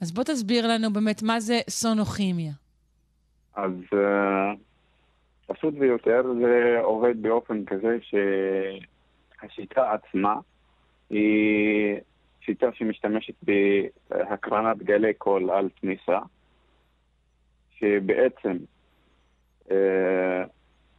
[0.02, 2.52] אז בוא תסביר לנו באמת מה זה סונוכימיה.
[3.56, 3.72] אז...
[3.94, 4.69] Uh,
[5.50, 7.98] פשוט ביותר זה עובד באופן כזה
[9.42, 10.36] שהשיטה עצמה
[11.10, 11.98] היא
[12.42, 16.20] שיטה שמשתמשת בהקרנת גלי קול על תמיסה,
[17.76, 18.58] שבעצם
[19.72, 20.44] אה,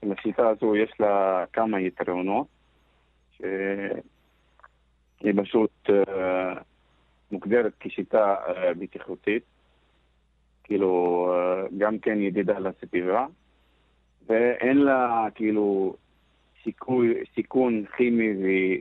[0.02, 2.46] לשיטה הזו יש לה כמה יתרונות,
[3.36, 6.54] שהיא פשוט אה,
[7.32, 9.42] מוגדרת כשיטה אה, בטיחותית,
[10.64, 11.34] כאילו
[11.78, 13.26] גם כן ידידה לסביבה.
[14.28, 15.94] ואין לה כאילו
[16.64, 18.28] סיכוי, סיכון כימי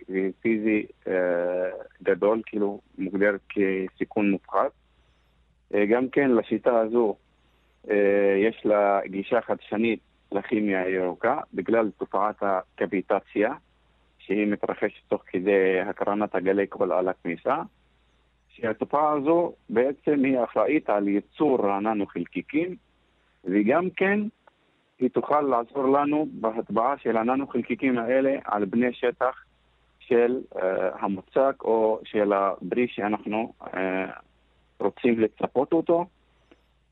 [0.10, 1.70] ופיזי אה,
[2.04, 4.72] גדול, כאילו מוגדר כסיכון מופחת.
[5.74, 7.16] אה, גם כן לשיטה הזו
[7.90, 10.00] אה, יש לה גישה חדשנית
[10.32, 13.54] לכימיה הירוקה בגלל תופעת הקפיטציה
[14.20, 17.56] שהיא מתרחשת תוך כדי הקרנת הגלי קול על הכניסה.
[18.50, 22.76] שהתופעה הזו בעצם היא אחראית על ייצור הננו חלקיקים
[23.46, 24.20] וגם כן
[25.00, 29.44] היא תוכל לעזור לנו בהטבעה של הננו חלקיקים האלה על בני שטח
[30.00, 30.60] של uh,
[31.00, 33.68] המוצק או של הברי שאנחנו uh,
[34.80, 36.06] רוצים לצפות אותו.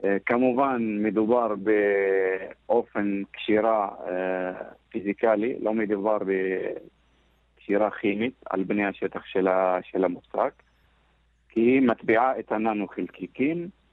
[0.01, 1.53] Uh, כמובן מדובר
[2.67, 4.09] באופן קשירה uh,
[4.89, 6.17] פיזיקלי, לא מדובר
[7.57, 10.53] בקשירה כימית על בני השטח של, ה, של המוצק,
[11.49, 13.86] כי היא מטביעה את הננו חלקיקים אה,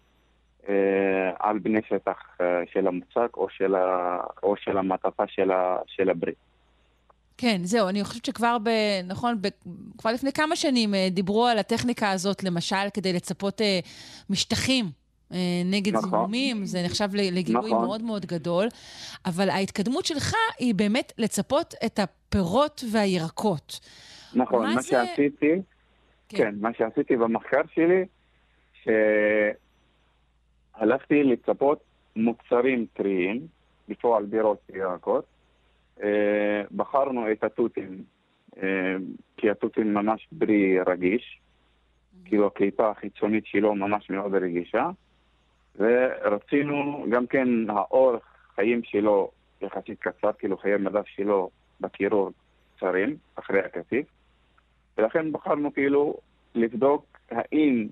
[1.39, 6.11] על בני שטח אה, של המוצק או של, ה, או של המעטפה של, ה, של
[6.11, 6.35] הברית.
[7.39, 8.69] כן, זהו, אני חושבת שכבר ב...
[9.05, 9.49] נכון, ב,
[9.99, 13.79] כבר לפני כמה שנים אה, דיברו על הטכניקה הזאת, למשל, כדי לצפות אה,
[14.31, 14.85] משטחים
[15.33, 16.11] אה, נגד נכון.
[16.11, 17.85] זיהומים, זה נחשב לגילוי נכון.
[17.85, 18.67] מאוד מאוד גדול,
[19.27, 23.81] אבל ההתקדמות שלך היא באמת לצפות את הפירות והירקות.
[24.35, 24.89] נכון, מה, מה זה...
[24.89, 25.63] שעשיתי,
[26.29, 26.37] כן.
[26.37, 28.05] כן, מה שעשיתי במחקר שלי,
[28.83, 28.89] ש...
[30.75, 31.81] הלכתי לצפות
[32.17, 33.47] מוצרים טריים,
[33.89, 35.25] בפועל בירות וירקות.
[36.03, 38.03] אה, בחרנו את התותים,
[38.63, 38.97] אה,
[39.37, 41.41] כי התותים ממש ברי רגיש,
[42.25, 44.91] כאילו הקליפה החיצונית שלו ממש מאוד רגישה,
[45.77, 48.23] ורצינו גם כן האורך
[48.55, 49.31] חיים שלו
[49.61, 52.31] יחסית קצר, כאילו חיי מדף שלו בקירור
[52.77, 54.07] קצרים, אחרי הקטיף,
[54.99, 56.17] ולכן בחרנו כאילו
[56.55, 57.87] לבדוק האם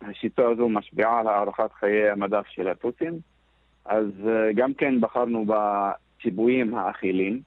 [0.00, 3.18] השיטה הזו משפיעה על הארכת חיי המדף של התותים.
[3.84, 7.40] אז uh, גם כן בחרנו בציוויים האכילים.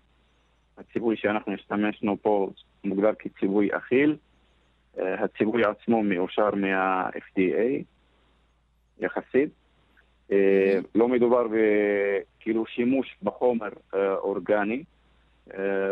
[0.78, 2.50] הציווי שאנחנו השתמשנו פה
[2.84, 4.18] מוגדר כציווי אכיל.
[4.96, 7.84] Uh, הציווי עצמו מאושר מה-FDA
[9.00, 9.50] יחסית.
[10.96, 14.84] לא מדובר בכאילו שימוש בחומר אורגני,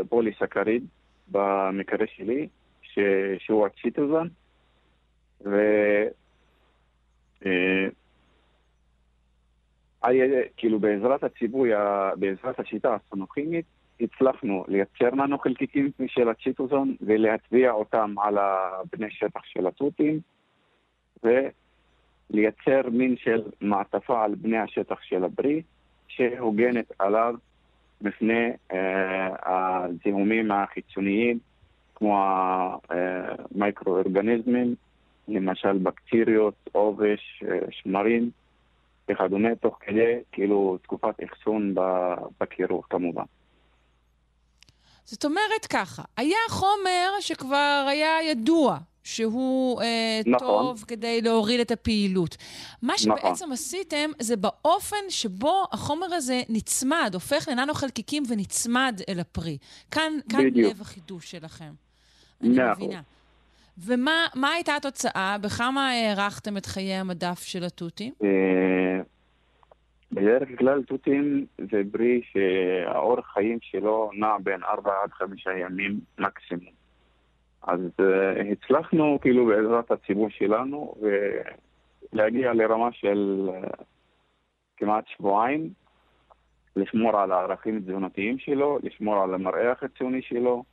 [0.09, 0.85] פוליסקריד
[1.31, 2.47] במקרה שלי.
[3.39, 4.27] שהוא הצ'יטוזן.
[5.45, 5.55] ו...
[7.45, 7.87] אה,
[10.57, 11.69] כאילו בעזרת הציווי,
[12.15, 13.65] בעזרת השיטה הסונוכימית,
[14.01, 18.37] הצלחנו לייצר ננו חלקיקים של הצ'יטוזון ולהטביע אותם על
[18.91, 20.19] בני שטח של התותים
[21.23, 25.61] ולייצר מין של מעטפה על בני השטח של הברי
[26.07, 27.35] שהוגנת עליו
[28.01, 31.39] מפני אה, הזיהומים החיצוניים
[31.95, 32.17] כמו
[32.89, 34.75] המיקרואורגניזמים
[35.27, 38.31] למשל בקטריות, עובש, אה, שמרים
[39.11, 41.75] וכדומה, תוך כדי כאילו תקופת אחסון
[42.41, 43.23] בקירור כמובן.
[45.05, 50.47] זאת אומרת ככה, היה חומר שכבר היה ידוע שהוא אה, נכון.
[50.47, 52.37] טוב כדי להוריד את הפעילות.
[52.81, 53.17] מה נכון.
[53.17, 59.57] שבעצם עשיתם זה באופן שבו החומר הזה נצמד, הופך לננו חלקיקים ונצמד אל הפרי.
[59.91, 60.45] כאן, כאן.
[60.55, 61.71] לב החידוש שלכם.
[62.41, 62.83] אני אחוז.
[62.83, 63.01] מבינה.
[63.85, 65.37] ומה מה הייתה התוצאה?
[65.41, 68.13] בכמה הארכתם את חיי המדף של התותים?
[68.23, 69.01] אה,
[70.11, 76.73] בדרך כלל תותים זה פרי שהאורך חיים שלו נע בין 4 עד 5 ימים מקסימום.
[77.61, 80.93] אז אה, הצלחנו כאילו בעזרת הציבור שלנו
[82.13, 83.69] להגיע לרמה של אה,
[84.77, 85.69] כמעט שבועיים,
[86.75, 90.63] לשמור על הערכים התזונתיים שלו, לשמור על המראה החיצוני שלו,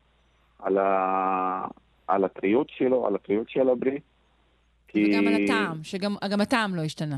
[0.58, 1.66] על, ה...
[2.08, 3.98] על הטריות שלו, על הטריות של הפרי.
[4.88, 7.16] כי- וגם על הטעם, שגם גם הטעם לא השתנה.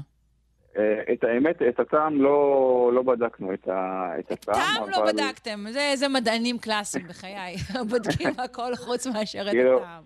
[0.77, 5.65] אה, את האמת, את הטעם לא, לא בדקנו, את, ה, את הטעם, טעם לא בדקתם,
[5.73, 7.57] זה איזה מדענים קלאסיים בחיי.
[7.91, 10.03] בודקים הכל חוץ מאשר את כאילו, הטעם.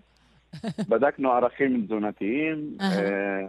[0.89, 2.77] בדקנו ערכים תזונתיים.
[2.81, 3.39] אה,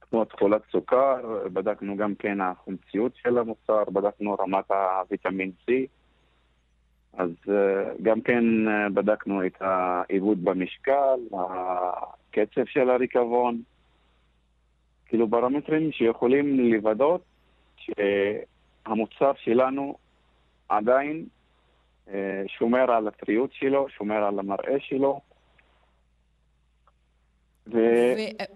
[0.00, 1.16] כמו תכולת סוכר,
[1.52, 5.72] בדקנו גם כן החומציות של המוצר, בדקנו רמת הוויטמין C,
[7.16, 13.62] אז אה, גם כן אה, בדקנו את העיבוד במשקל, הקצב של הריקבון,
[15.06, 17.04] כאילו פרמטרים שיכולים לוודא
[17.76, 19.96] שהמוצר שלנו
[20.68, 21.26] עדיין
[22.08, 25.20] אה, שומר על הטריות שלו, שומר על המראה שלו.
[27.66, 27.78] ו...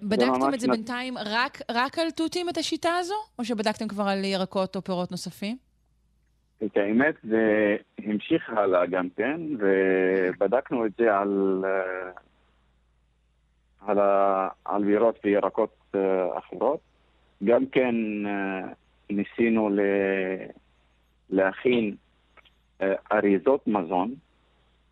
[0.03, 3.15] ובדקתם את זה נת- בינתיים רק, רק על תותים, את השיטה הזו?
[3.39, 5.70] או שבדקתם כבר על ירקות או פירות נוספים?
[6.65, 12.11] את האמת, זה המשיך הלאה גם כן, ובדקנו את זה על, אה,
[13.87, 13.99] על,
[14.65, 16.81] על בירות וירקות אה, אחרות.
[17.45, 17.95] גם כן
[18.27, 18.61] אה,
[19.11, 19.81] ניסינו ל,
[21.31, 21.97] להכין
[23.13, 24.15] אריזות מזון,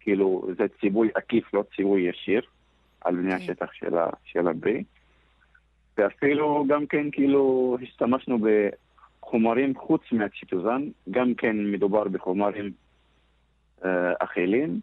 [0.01, 2.43] כאילו זה ציווי עקיף, לא ציווי ישיר,
[3.01, 3.37] על בני כן.
[3.37, 4.85] השטח של, ה, של הברי.
[5.99, 8.39] ואפילו גם כן כאילו השתמשנו
[9.29, 12.73] בחומרים חוץ מהציטוזן, גם כן מדובר בחומרים
[13.85, 14.81] אה, אכילים,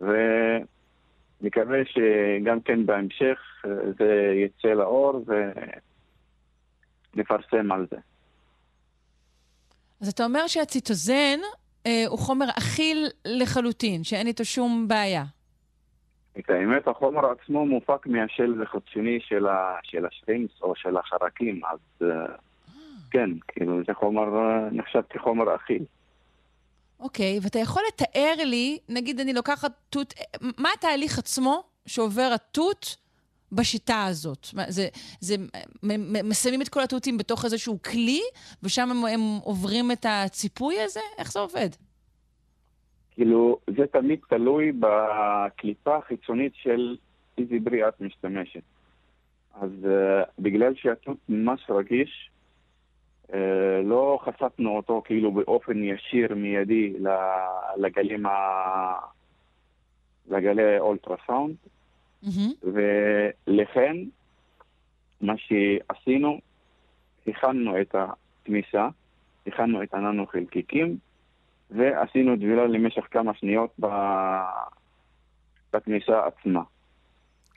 [0.00, 5.24] ונקווה שגם כן בהמשך אה, זה יצא לאור
[7.14, 7.96] ונפרסם על זה.
[10.00, 11.38] אז אתה אומר שהציטוזן
[11.86, 15.24] אה, הוא חומר אכיל לחלוטין, שאין איתו שום בעיה.
[16.38, 21.78] את האמת, החומר עצמו מופק מהשלד החיצוני של, ה, של השרינקס או של החרקים, אז
[22.02, 22.26] אה,
[23.10, 25.84] כן, כאילו זה חומר, אה, נחשב כחומר אכיל.
[27.00, 30.14] אוקיי, ואתה יכול לתאר לי, נגיד אני לוקחת תות,
[30.58, 32.96] מה התהליך עצמו שעובר התות
[33.52, 34.46] בשיטה הזאת?
[34.54, 34.88] מה, זה,
[35.20, 35.34] זה,
[36.24, 38.20] מסיימים את כל התותים בתוך איזשהו כלי,
[38.62, 41.00] ושם הם, הם עוברים את הציפוי הזה?
[41.18, 41.68] איך זה עובד?
[43.10, 46.96] כאילו, זה תמיד תלוי בקליפה החיצונית של
[47.38, 48.62] איזה בריאה את משתמשת.
[49.54, 52.30] אז uh, בגלל שהתות ממש רגיש,
[53.84, 56.94] לא חשפנו אותו כאילו באופן ישיר מיידי
[57.76, 58.30] לגלים ה...
[60.28, 61.56] לגלי אולטרסאונד,
[62.22, 62.52] מהמם.
[62.62, 63.96] ולכן
[65.20, 66.40] מה שעשינו,
[67.26, 68.88] הכנו את התמיסה,
[69.46, 70.98] הכנו את הננו חלקיקים,
[71.70, 73.80] ועשינו טבילה למשך כמה שניות
[75.72, 76.62] בתמיסה עצמה.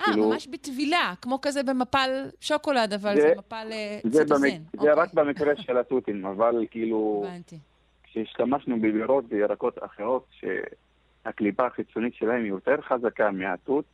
[0.02, 2.10] אה, כאילו- ממש בטבילה, כמו כזה במפל
[2.42, 4.48] שוקולד, אבל זה- זה, מפל אה, זה, ציטוזן.
[4.50, 4.82] במק...
[4.82, 7.58] זה רק במקרה של התותים, אבל כאילו, הבנתי.
[8.04, 13.86] כשהשתמשנו בבירות וירקות אחרות, שהקליפה החיצונית שלהם היא יותר חזקה מהתות,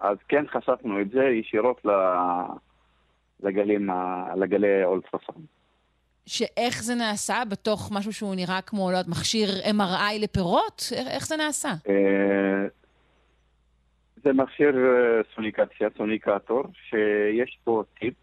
[0.00, 1.90] אז כן חשפנו את זה ישירות ל...
[3.42, 3.90] לגלים,
[4.36, 5.46] לגלי אולטרסאונד.
[6.26, 7.42] שאיך זה נעשה?
[7.48, 10.82] בתוך משהו שהוא נראה כמו, לא יודעת, מכשיר MRI לפירות?
[10.96, 11.72] איך, איך זה נעשה?
[14.26, 18.14] אה, זה מכשיר אה, סוניקציה, סוניקטור, שיש בו טיפ.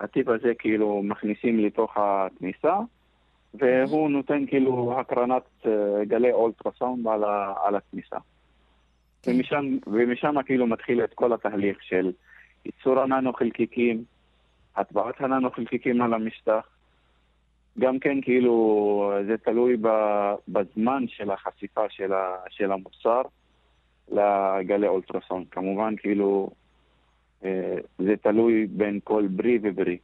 [0.00, 2.76] הטיפ הזה כאילו מכניסים לתוך התמיסה,
[3.54, 8.16] והוא נותן כאילו הקרנת אה, גלי אולטרסאונד על, ה- על התמיסה.
[9.22, 9.30] כן.
[9.30, 12.12] ומשם, ומשם כאילו מתחיל את כל התהליך של
[12.64, 14.04] ייצור הננו חלקיקים,
[14.76, 16.68] הטבעת הננו חלקיקים על המשטח.
[17.78, 19.76] גם כן כאילו זה תלוי
[20.48, 23.22] בזמן של החשיפה של, ה, של המוצר
[24.12, 25.46] לגלי אולטרסאונד.
[25.50, 26.50] כמובן כאילו
[27.44, 29.98] אה, זה תלוי בין כל ברי וברי.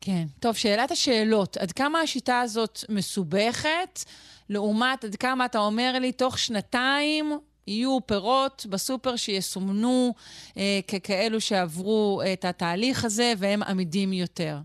[0.00, 0.24] כן.
[0.40, 1.56] טוב, שאלת השאלות.
[1.56, 4.00] עד כמה השיטה הזאת מסובכת,
[4.48, 7.26] לעומת עד כמה אתה אומר לי, תוך שנתיים
[7.66, 10.14] יהיו פירות בסופר שיסומנו
[10.56, 14.56] אה, ככאלו שעברו את התהליך הזה והם עמידים יותר.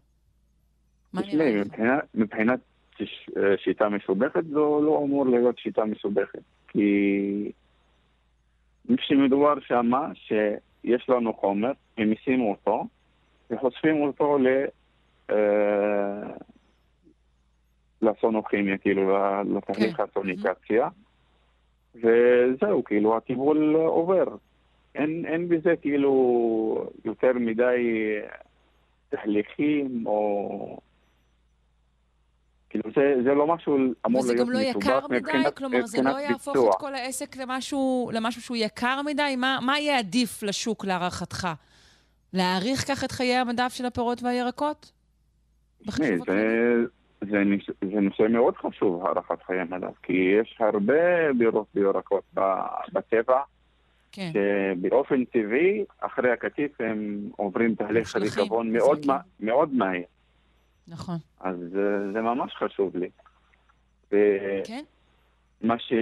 [1.14, 1.68] מה נראה תשמעי, לך?
[1.68, 2.60] מבחינת, מבחינת
[3.02, 6.40] אה, שיטה מסובכת, זו לא אמור להיות שיטה מסובכת.
[6.68, 7.52] כי
[8.98, 12.86] כשמדובר שמה שיש לנו חומר, ממיסים אותו,
[13.50, 14.48] וחושפים אותו ל...
[15.30, 16.36] אה,
[18.02, 19.18] לסונוכימיה, כאילו,
[19.56, 20.04] לתהליך כן.
[20.04, 20.90] הסוניקציה.
[21.96, 24.26] וזהו, כאילו, הטיפול עובר.
[24.96, 28.12] אין, אין בזה כאילו יותר מדי
[29.10, 30.80] תהליכים או...
[32.82, 35.18] כאילו זה, זה לא משהו אמור וזה להיות גם לא יקר מדי?
[35.20, 36.70] מבחינת, כלומר, זה מבחינת לא יהפוך ביצוע.
[36.72, 39.36] את כל העסק למשהו, למשהו שהוא יקר מדי?
[39.38, 41.48] מה, מה יהיה עדיף לשוק להערכתך?
[42.34, 44.92] להאריך כך את חיי המדף של הפירות והירקות?
[45.88, 46.18] הכללי?
[46.28, 46.76] זה,
[47.32, 50.94] זה, נש- זה נושא מאוד חשוב, הארכת חיי מדף, כי יש הרבה
[51.38, 52.24] בירות וירקות
[52.94, 53.40] בטבע,
[54.12, 54.32] כן.
[54.34, 59.06] שבאופן טבעי, אחרי הקטיף הם עוברים תהליך ריקבון מאוד.
[59.08, 60.04] מה- מאוד מהיר.
[60.88, 61.16] נכון.
[61.40, 61.56] אז
[62.14, 63.10] זה, ממש חשוב לי.
[64.12, 64.84] ומה כן?
[65.78, 65.94] ש...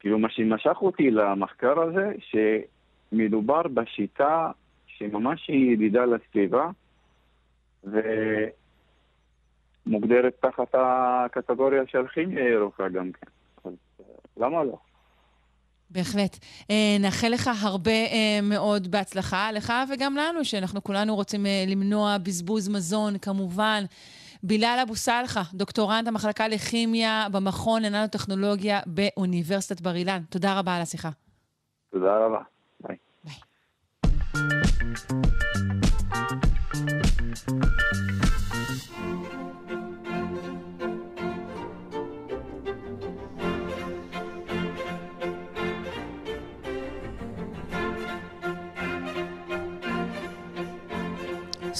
[0.00, 4.50] כאילו, מה שמשך אותי למחקר הזה, שמדובר בשיטה
[4.86, 6.70] שממש היא ידידה לסביבה,
[9.86, 13.26] ומוגדרת תחת הקטגוריה של כימיה ירוקה גם כן.
[13.64, 14.04] אז אה,
[14.36, 14.78] למה לא?
[15.92, 16.38] בהחלט.
[16.70, 22.18] אה, נאחל לך הרבה אה, מאוד בהצלחה, לך וגם לנו, שאנחנו כולנו רוצים אה, למנוע
[22.18, 23.84] בזבוז מזון, כמובן.
[24.42, 30.22] בילאל אבו סלחה, דוקטורנט המחלקה לכימיה במכון לננו-טכנולוגיה באוניברסיטת בר אילן.
[30.30, 31.10] תודה רבה על השיחה.
[31.90, 32.42] תודה רבה.
[32.80, 32.96] ביי.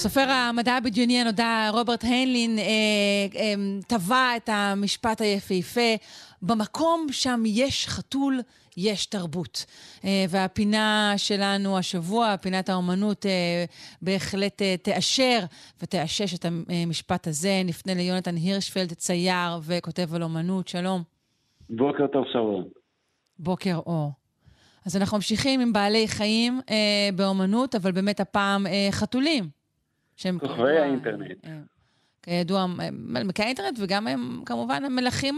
[0.03, 2.63] סופר המדע הבדיוני הנודע רוברט היינלין אה,
[3.35, 3.53] אה,
[3.87, 5.95] טבע את המשפט היפהפה,
[6.41, 8.39] במקום שם יש חתול,
[8.77, 9.65] יש תרבות.
[10.05, 13.65] אה, והפינה שלנו השבוע, פינת האומנות, אה,
[14.01, 15.39] בהחלט אה, תאשר
[15.81, 17.61] ותאשש את המשפט הזה.
[17.65, 20.67] נפנה ליונתן הירשפלד, צייר וכותב על אומנות.
[20.67, 21.03] שלום.
[21.69, 22.67] בוקר טוב, שרון.
[23.39, 24.11] בוקר אור.
[24.85, 29.62] אז אנחנו ממשיכים עם בעלי חיים אה, באומנות, אבל באמת הפעם אה, חתולים.
[30.17, 31.45] שהם כוכבי האינטרנט.
[31.45, 31.59] אה,
[32.23, 35.37] כידוע, מלכי האינטרנט, וגם הם כמובן המלכים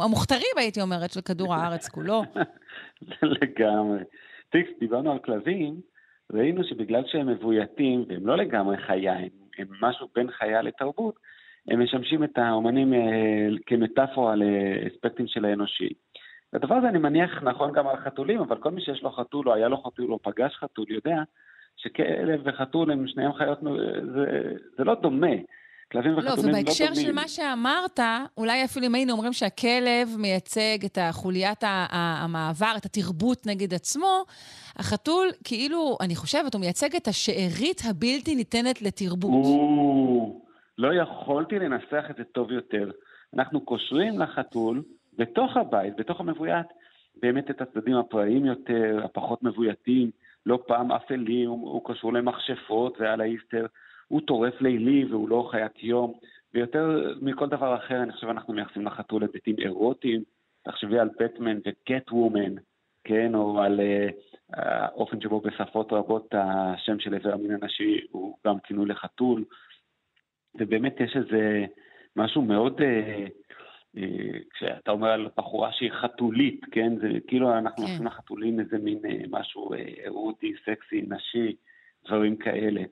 [0.00, 2.22] המוכתרים, הייתי אומרת, של כדור הארץ כולו.
[3.22, 3.98] לגמרי.
[4.50, 5.80] טיקס, דיברנו על כלבים,
[6.32, 9.28] ראינו שבגלל שהם מבויתים, והם לא לגמרי חיה, הם,
[9.58, 11.14] הם משהו בין חיה לתרבות,
[11.68, 15.88] הם משמשים את האומנים אה, כמטאפורה לאספקטים של האנושי.
[16.52, 19.54] הדבר הזה אני מניח נכון גם על חתולים, אבל כל מי שיש לו חתול, או
[19.54, 21.22] היה לו חתול, או פגש חתול, יודע
[21.82, 23.58] שכלב וחתול הם שניהם חיות,
[24.14, 24.24] זה,
[24.78, 25.26] זה לא דומה.
[25.92, 27.00] כלבים לא, וחתולים לא ובהקשר דומים.
[27.06, 28.00] של מה שאמרת,
[28.36, 31.86] אולי אפילו אם היינו אומרים שהכלב מייצג את ה-
[32.24, 34.24] המעבר, את התרבות נגד עצמו,
[34.76, 39.30] החתול, כאילו, אני חושבת, הוא מייצג את השארית הבלתי ניתנת לתרבות.
[39.30, 40.40] או,
[40.78, 42.90] לא יכולתי לנסח את זה טוב יותר.
[43.34, 44.82] אנחנו קושרים לחתול,
[45.18, 46.66] בתוך הבית, בתוך המבוית,
[47.22, 50.10] באמת את הצדדים הפראיים יותר, הפחות מבויתים,
[50.46, 53.66] לא פעם אפלים, הוא, הוא קשור למכשפות ועל האיסטר.
[54.08, 56.12] הוא טורף לילי והוא לא חיית יום,
[56.54, 60.22] ויותר מכל דבר אחר, אני חושב אנחנו מייחסים לחתול היבטים אירוטיים.
[60.62, 62.54] תחשבי על בטמן וקט וומן,
[63.04, 64.12] כן, או על uh,
[64.52, 69.44] האופן שבו בשפות רבות השם של איבר המין הנשי הוא גם כינוי לחתול.
[70.54, 71.66] ובאמת יש איזה
[72.16, 73.26] משהו מאוד, אה, אה,
[74.54, 76.92] כשאתה אומר על בחורה שהיא חתולית, כן?
[77.00, 77.92] זה כאילו אנחנו כן.
[77.92, 81.56] עושים לחתולים איזה מין אה, משהו אה, אירוטי, סקסי, נשי,
[82.06, 82.82] דברים כאלה.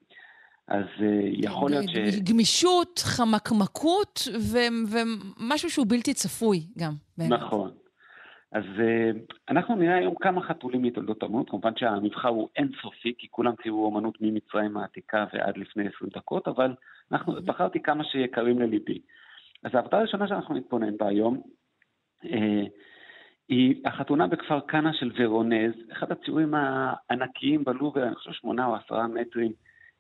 [0.69, 2.21] אז אה, יכול להיות ש...
[2.31, 4.21] גמישות, חמקמקות,
[4.53, 6.93] ו- ומשהו שהוא בלתי צפוי גם.
[7.19, 7.31] באמת.
[7.31, 7.71] נכון.
[8.53, 9.11] אז אה,
[9.49, 14.19] אנחנו נראה היום כמה חתולים מתולדות האמנות, כמובן שהמבחר הוא אינסופי, כי כולם ציירו אומנות
[14.21, 16.75] ממצרים העתיקה ועד לפני 20 דקות, אבל
[17.13, 19.01] אנחנו, בחרתי כמה שיקרים לליבי.
[19.65, 21.43] אז העבודה הראשונה שאנחנו נתבונן בה היום,
[22.25, 22.65] אה,
[23.49, 29.07] היא החתונה בכפר כנא של ורונז, אחד הציורים הענקיים בלובר, אני חושב שמונה או עשרה
[29.07, 29.53] מטרים,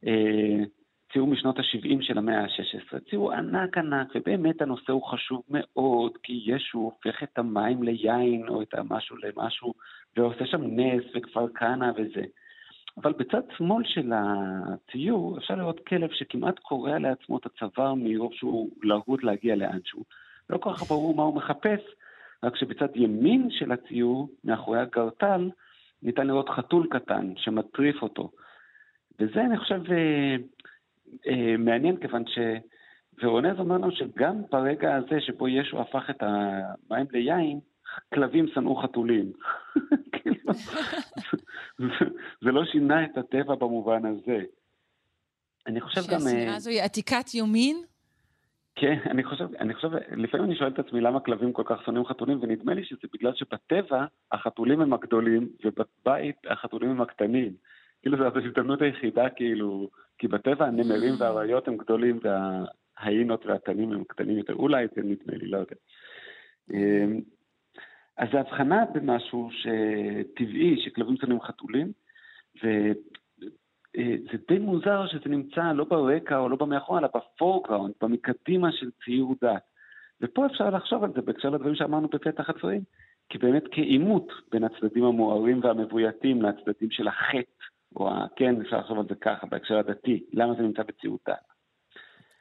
[0.07, 0.65] אה,
[1.13, 2.99] ציור משנות ה-70 של המאה ה-16.
[3.11, 8.63] ציור ענק ענק, ובאמת הנושא הוא חשוב מאוד, כי ישו הופך את המים ליין, או
[8.63, 9.75] את המשהו למשהו,
[10.17, 12.25] ועושה שם נס וכפר כנא וזה.
[13.03, 18.71] אבל בצד שמאל של הציור אפשר לראות כלב שכמעט קורע לעצמו את הצוואר מרוב שהוא
[18.83, 20.05] להוט להגיע לאנשהו.
[20.51, 21.81] לא כל כך ברור מה הוא מחפש,
[22.43, 25.51] רק שבצד ימין של הציור, מאחורי הגרטל,
[26.03, 28.31] ניתן לראות חתול קטן שמטריף אותו.
[29.21, 30.37] וזה, אני חושב, אה,
[31.27, 32.25] אה, מעניין, כיוון
[33.21, 37.61] שוורונז אומר לנו שגם ברגע הזה שבו ישו הפך את המים ליין,
[38.15, 39.33] כלבים שנאו חתולים.
[40.13, 40.53] כאילו,
[42.45, 44.39] זה לא שינה את הטבע במובן הזה.
[45.67, 46.21] אני חושב גם...
[46.21, 47.77] שהשנאה הזו היא עתיקת יומין?
[48.81, 52.05] כן, אני חושב, אני חושב, לפעמים אני שואל את עצמי למה כלבים כל כך שונאים
[52.05, 57.53] חתולים, ונדמה לי שזה בגלל שבטבע החתולים הם הגדולים, ובבית החתולים הם הקטנים.
[58.03, 59.89] כאילו זו ההזדמנות היחידה, כאילו,
[60.19, 61.21] כי בטבע הנמרים Mm.
[61.21, 64.55] והאריות הם גדולים, וההיינות והתנים הם קטנים יותר.
[64.55, 65.77] אולי זה נדמה לי, לא יודע.
[68.19, 71.93] אז זו הבחנה במשהו שטבעי, שכלבים שונאים חתולים,
[72.57, 79.35] וזה די מוזר שזה נמצא לא ברקע או לא במאחורה, אלא בפורגראונד, במקדימה של ציור
[79.43, 79.63] דת.
[80.21, 82.81] ופה אפשר לחשוב על זה בהקשר לדברים שאמרנו בפתח הדברים,
[83.29, 87.51] כי באמת כעימות בין הצדדים המוארים והמבויתים לצדדים של החטא,
[87.97, 88.27] או ה...
[88.37, 91.37] כן, אפשר לחשוב על זה ככה, בהקשר הדתי, למה זה נמצא בציור דת.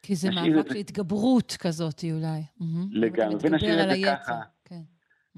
[0.01, 2.41] כי זה מאבק זה- של התגברות כזאת אולי.
[2.91, 4.41] לגמרי, ונשאיר את זה ככה.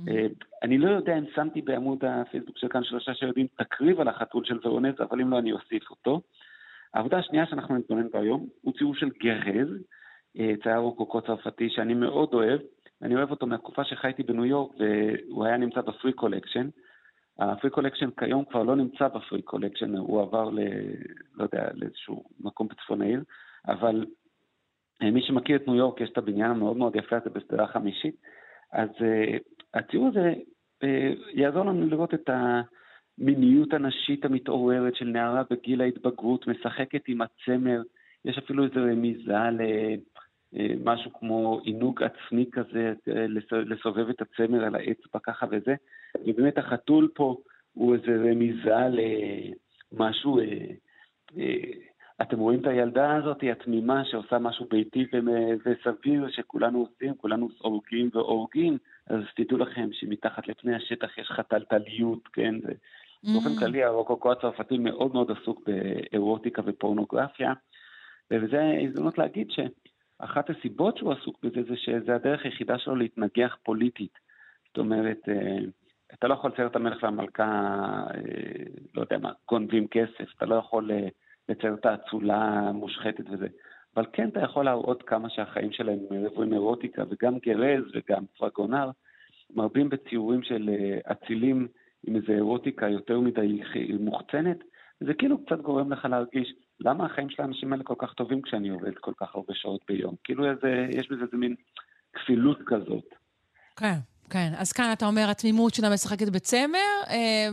[0.07, 0.27] אה,
[0.63, 4.59] אני לא יודע אם שמתי בעמוד הפייסבוק של כאן שלושה שיודעים תקריב על החתול של
[4.63, 6.21] ורונז, אבל אם לא, אני אוסיף אותו.
[6.93, 9.69] העבודה השנייה שאנחנו נתבונן בה היום הוא ציור של גרז,
[10.39, 12.59] אה, צייר רוקוקו צרפתי שאני מאוד אוהב.
[13.01, 16.69] אני אוהב אותו מהתקופה שחייתי בניו יורק והוא היה נמצא בפריק קולקשן.
[17.39, 20.59] הפריק קולקשן כיום כבר לא נמצא בפריק קולקשן, הוא עבר ל...
[21.35, 23.23] לא יודע, לאיזשהו מקום בצפון העיר,
[23.67, 24.05] אבל
[25.01, 28.15] אה, מי שמכיר את ניו יורק, יש את הבניין המאוד מאוד יפה הזה בשדרה חמישית,
[28.73, 28.89] אז
[29.73, 30.33] הציור הזה
[30.83, 30.87] uh,
[31.33, 37.81] יעזור לנו לראות את המיניות הנשית המתעוררת של נערה בגיל ההתבגרות, משחקת עם הצמר,
[38.25, 39.33] יש אפילו איזו רמיזה
[40.53, 45.75] למשהו כמו עינוג עצמי כזה, אה, לס- לסובב את הצמר על האצבע ככה וזה,
[46.27, 47.37] ובאמת החתול פה
[47.73, 48.75] הוא איזו רמיזה
[49.91, 50.39] למשהו...
[52.21, 55.05] אתם רואים את הילדה הזאת, היא התמימה שעושה משהו ביתי
[55.65, 58.77] וסביר שכולנו עושים, כולנו הורגים והורגים,
[59.07, 62.55] אז תדעו לכם שמתחת לפני השטח יש חתלתליות, כן?
[63.23, 63.59] באופן Mm.
[63.59, 67.53] כללי הרוקוקו הצרפתי מאוד מאוד עסוק באירוטיקה ופורנוגרפיה,
[68.31, 74.13] וזה הזדמנות להגיד שאחת הסיבות שהוא עסוק בזה זה שזה הדרך היחידה שלו להתנגח פוליטית.
[74.67, 75.57] זאת אומרת, אה,
[76.13, 77.43] אתה לא יכול לצייר את המלך והמלכה,
[78.13, 78.63] אה,
[78.95, 81.07] לא יודע מה, גונבים כסף, אתה לא יכול אה,
[81.49, 83.47] לצייר את האצולה המושחתת וזה.
[83.95, 88.91] אבל כן אתה יכול להראות כמה שהחיים שלהם רבועים אירוטיקה, וגם גרז וגם פרגונר
[89.55, 91.67] מרבים בציורים של אה, אצילים
[92.07, 93.61] עם איזו אירוטיקה יותר מדי
[93.99, 94.57] מוחצנת,
[95.01, 98.69] וזה כאילו קצת גורם לך להרגיש, למה החיים של האנשים האלה כל כך טובים כשאני
[98.69, 100.15] עובד כל כך הרבה שעות ביום?
[100.23, 101.55] כאילו איזה, יש בזה איזה מין
[102.13, 103.15] כפילות כזאת.
[103.79, 103.95] כן,
[104.29, 104.49] כן.
[104.57, 107.47] אז כאן אתה אומר, התמימות שלה משחקת בצמר, אה,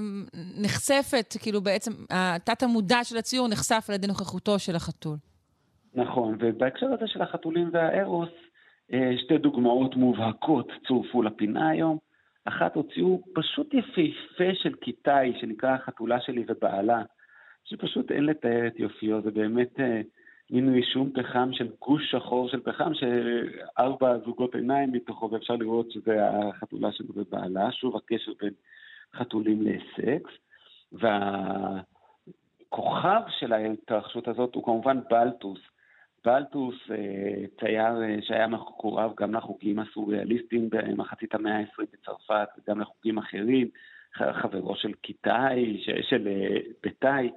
[0.62, 5.16] נחשפת, כאילו בעצם, התת המודע של הציור נחשף על ידי נוכחותו של החתול.
[5.94, 8.28] נכון, ובהקשר הזה של החתולים והארוס,
[8.92, 11.98] אה, שתי דוגמאות מובהקות צורפו לפינה היום.
[12.44, 17.02] אחת הוא ציור פשוט יפהפה של קיטאי, שנקרא החתולה שלי ובעלה,
[17.64, 20.00] שפשוט אין לתאר את יופיו, זה באמת אה,
[20.50, 26.28] מין רישום פחם של גוש שחור של פחם, שארבע זוגות עיניים מתוכו, ואפשר לראות שזה
[26.28, 27.72] החתולה שלו ובעלה.
[27.72, 28.52] שוב, הקשר בין
[29.14, 30.30] חתולים לסקס.
[32.62, 35.60] והכוכב של ההתרחשות הזאת הוא כמובן בלטוס.
[36.24, 43.18] בלטוס, אה, צייר אה, שהיה מקורב גם לחוגים הסוריאליסטיים במחצית המאה ה-20 בצרפת וגם לחוגים
[43.18, 43.68] אחרים,
[44.12, 47.30] חברו של קיטאי, ש- של אה, ביטאי,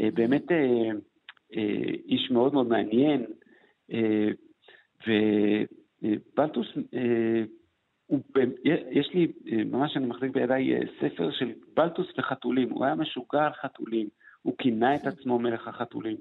[0.00, 0.44] אה, באמת
[1.56, 3.26] אה, איש מאוד מאוד מעניין,
[3.92, 4.28] אה,
[5.06, 7.44] ובלטוס, אה,
[8.06, 8.20] הוא,
[8.90, 13.44] יש לי, אה, ממש אני מחזיק בידיי אה, ספר של בלטוס וחתולים, הוא היה משוגע
[13.46, 14.08] על חתולים,
[14.42, 16.16] הוא כינה את עצמו מלך החתולים.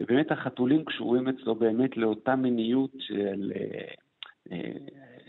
[0.00, 3.52] ובאמת החתולים קשורים אצלו באמת לאותה מיניות של,
[4.52, 4.72] אה,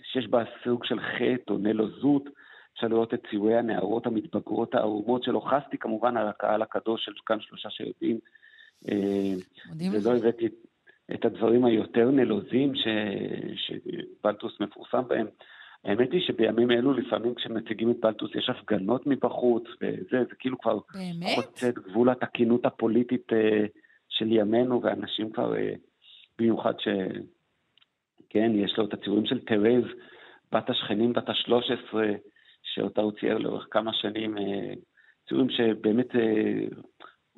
[0.03, 2.29] שיש בה סוג של חטא או נלוזות.
[2.73, 5.41] אפשר לראות את ציורי הנערות המתבגרות הערומות שלו.
[5.41, 8.19] חסתי כמובן על הקהל הקדוש של כאן שלושה שיודעים.
[8.89, 9.33] אה.
[9.91, 10.47] ולא הבאתי
[11.13, 12.87] את הדברים היותר נלוזים ש...
[13.55, 15.27] שבלטוס מפורסם בהם.
[15.83, 20.79] האמת היא שבימים אלו לפעמים כשמציגים את בלטוס יש הפגנות מבחוץ, וזה, זה כאילו כבר
[20.93, 21.35] באמת?
[21.35, 23.65] חוצה את גבול התקינות הפוליטית אה,
[24.09, 25.73] של ימינו, ואנשים כבר, אה,
[26.39, 26.87] במיוחד ש...
[28.29, 29.83] כן, יש לו את הציורים של תרז,
[30.51, 32.07] בת השכנים, בת השלוש עשרה,
[32.63, 34.35] שאותה הוא צייר לאורך כמה שנים,
[35.29, 36.07] ציורים שבאמת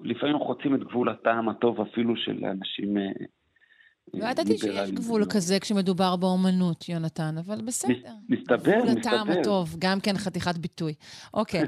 [0.04, 3.04] לפעמים חוצים את גבול הטעם הטוב אפילו של אנשים אה,
[4.14, 4.92] לא ידעתי שיש.
[4.92, 8.12] גבול כזה כשמדובר באומנות, יונתן, אבל בסדר.
[8.30, 9.40] מסתבר, גבול הטעם מסתבר.
[9.42, 10.94] הטוב, גם כן חתיכת ביטוי.
[11.34, 11.62] אוקיי.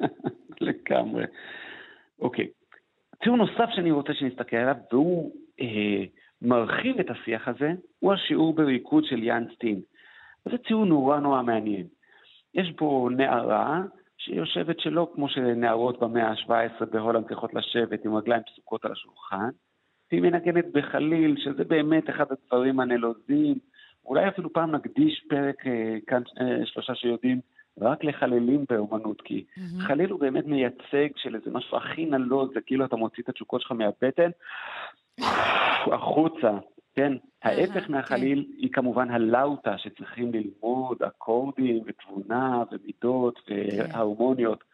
[0.60, 1.24] לגמרי.
[2.18, 2.46] אוקיי.
[3.24, 6.04] ציור נוסף שאני רוצה שנסתכל עליו, והוא אה,
[6.42, 9.80] מרחיב את השיח הזה, הוא השיעור בריקוד של יאן סטין.
[10.44, 11.86] זה ציור נורא נורא מעניין.
[12.54, 13.82] יש בו נערה
[14.24, 19.48] שיושבת שלא כמו שנערות במאה ה-17 בהולנד צריכות לשבת עם רגליים פסוקות על השולחן,
[20.10, 23.58] והיא מנגנת בחליל, שזה באמת אחד הדברים הנלוזים.
[24.04, 27.40] אולי אפילו פעם נקדיש פרק אה, כאן אה, שלושה שיודעים
[27.80, 29.82] רק לחללים באומנות, כי mm-hmm.
[29.86, 33.60] חליל הוא באמת מייצג של איזה משהו הכי נלוז, זה כאילו אתה מוציא את התשוקות
[33.60, 34.30] שלך מהבטן,
[35.96, 36.50] החוצה,
[36.94, 37.12] כן?
[37.42, 38.52] ההפך מהחליל כן.
[38.58, 44.64] היא כמובן הלאוטה שצריכים ללמוד אקורדים ותבונה ומידות והרמוניות.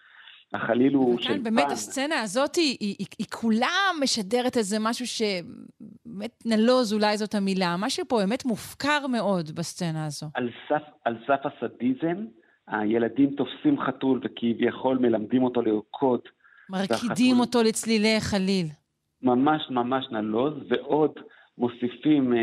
[0.53, 1.43] החליל הוא של פן.
[1.43, 3.67] באמת הסצנה הזאת היא, היא, היא, היא כולה
[4.03, 7.77] משדרת איזה משהו שבאמת נלוז, אולי זאת המילה.
[7.79, 10.27] משהו פה באמת מופקר מאוד בסצנה הזו.
[10.35, 12.25] על סף, על סף הסדיזם,
[12.67, 16.21] הילדים תופסים חתול וכביכול מלמדים אותו לרקוד.
[16.71, 17.41] מרקידים והחתול...
[17.41, 18.67] אותו לצלילי חליל.
[19.23, 21.13] ממש ממש נלוז, ועוד
[21.59, 22.39] מוסיפים אה,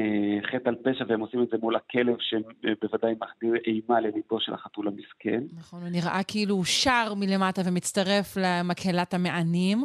[0.52, 4.88] חטא על פשע והם עושים את זה מול הכלב שבוודאי מחדיר אימה לליבו של החתול
[4.88, 5.44] המסכן.
[5.58, 9.84] נכון, הוא נראה כאילו הוא שר מלמטה ומצטרף למקהלת המענים.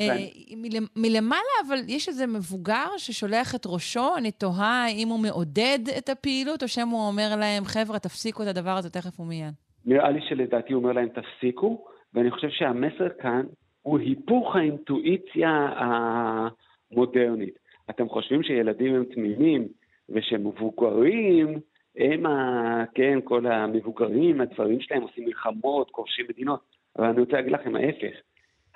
[0.00, 0.84] אה, כן.
[0.96, 6.62] מלמעלה, אבל יש איזה מבוגר ששולח את ראשו, אני תוהה אם הוא מעודד את הפעילות,
[6.62, 9.54] או שם הוא אומר להם, חבר'ה, תפסיקו את הדבר הזה תכף ומיד.
[9.86, 11.84] נראה לי שלדעתי הוא אומר להם, תפסיקו,
[12.14, 13.42] ואני חושב שהמסר כאן
[13.82, 17.67] הוא היפוך האינטואיציה המודרנית.
[17.90, 19.68] אתם חושבים שילדים הם תמימים
[20.08, 21.60] ושמבוגרים
[21.96, 22.84] הם, ה...
[22.94, 26.60] כן, כל המבוגרים, הדברים שלהם עושים מלחמות, כובשים מדינות.
[26.98, 28.16] אבל אני רוצה להגיד לכם ההפך.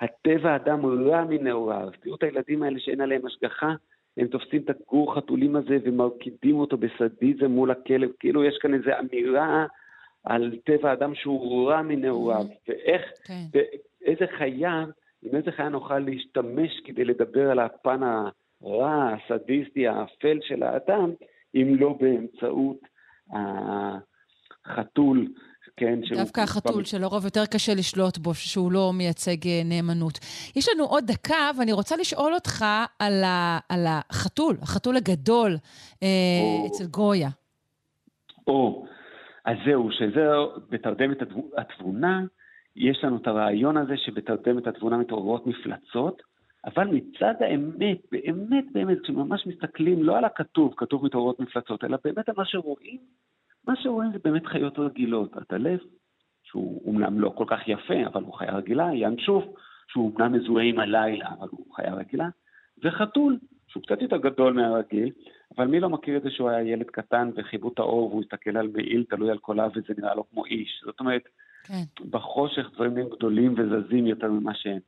[0.01, 1.89] הטבע האדם רע מנעוריו.
[1.99, 3.73] תראו את הילדים האלה שאין עליהם השגחה,
[4.17, 8.09] הם תופסים את הגור חתולים הזה ומרקידים אותו בסדיזם מול הכלב.
[8.19, 9.65] כאילו יש כאן איזו אמירה
[10.23, 12.45] על טבע האדם שהוא רע מנעוריו.
[12.67, 13.59] ואיך, כן.
[14.01, 14.85] ואיזה חיה,
[15.23, 18.29] עם איזה חיה נוכל להשתמש כדי לדבר על הפן ה...
[18.63, 21.11] הרע, הסדיסטי, האפל של האדם,
[21.55, 22.79] אם לא באמצעות
[24.65, 25.27] החתול,
[25.77, 25.99] כן?
[26.15, 26.85] דווקא החתול, במ...
[26.85, 30.19] שלרוב יותר קשה לשלוט בו, שהוא לא מייצג אה, נאמנות.
[30.55, 32.65] יש לנו עוד דקה, ואני רוצה לשאול אותך
[32.99, 35.51] על, ה, על החתול, החתול הגדול
[36.03, 36.07] אה,
[36.41, 36.67] או...
[36.67, 37.29] אצל גויה.
[38.47, 38.85] או,
[39.45, 40.25] אז זהו, שזה
[40.69, 41.17] בתרדמת
[41.57, 42.21] התבונה,
[42.75, 46.21] יש לנו את הרעיון הזה שבתרדמת התבונה מתעוררות מפלצות,
[46.65, 52.29] אבל מצד האמת, באמת באמת, כשממש מסתכלים לא על הכתוב, כתוב מתעוררות מפלצות, אלא באמת
[52.29, 52.99] על מה שרואים,
[53.67, 55.37] מה שרואים זה באמת חיות רגילות.
[55.37, 55.81] הטלף,
[56.43, 59.43] שהוא אומנם לא כל כך יפה, אבל הוא חיה רגילה, ינשוף,
[59.87, 62.29] שהוא אומנם מזוהה עם הלילה, אבל הוא חיה רגילה,
[62.83, 63.37] וחתול,
[63.67, 65.09] שהוא קצת יותר גדול מהרגיל,
[65.57, 68.57] אבל מי לא מכיר את זה שהוא היה ילד קטן וחיבו את האור והוא הסתכל
[68.57, 70.81] על מעיל תלוי על קולה וזה נראה לו כמו איש.
[70.85, 71.21] זאת אומרת,
[71.63, 71.83] כן.
[72.09, 74.79] בחושך דברים גדולים וזזים יותר ממה שהם.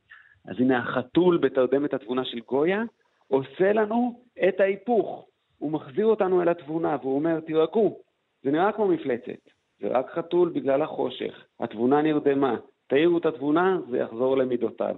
[0.46, 2.82] אז הנה החתול בתרדמת התבונה של גויה
[3.28, 5.26] עושה לנו את ההיפוך.
[5.58, 7.98] הוא מחזיר אותנו אל התבונה והוא אומר, תירגעו,
[8.42, 9.42] זה נראה כמו מפלצת,
[9.80, 12.56] זה רק חתול בגלל החושך, התבונה נרדמה,
[12.86, 14.96] תאירו את התבונה, זה יחזור למידותיו.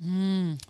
[0.00, 0.04] Mm,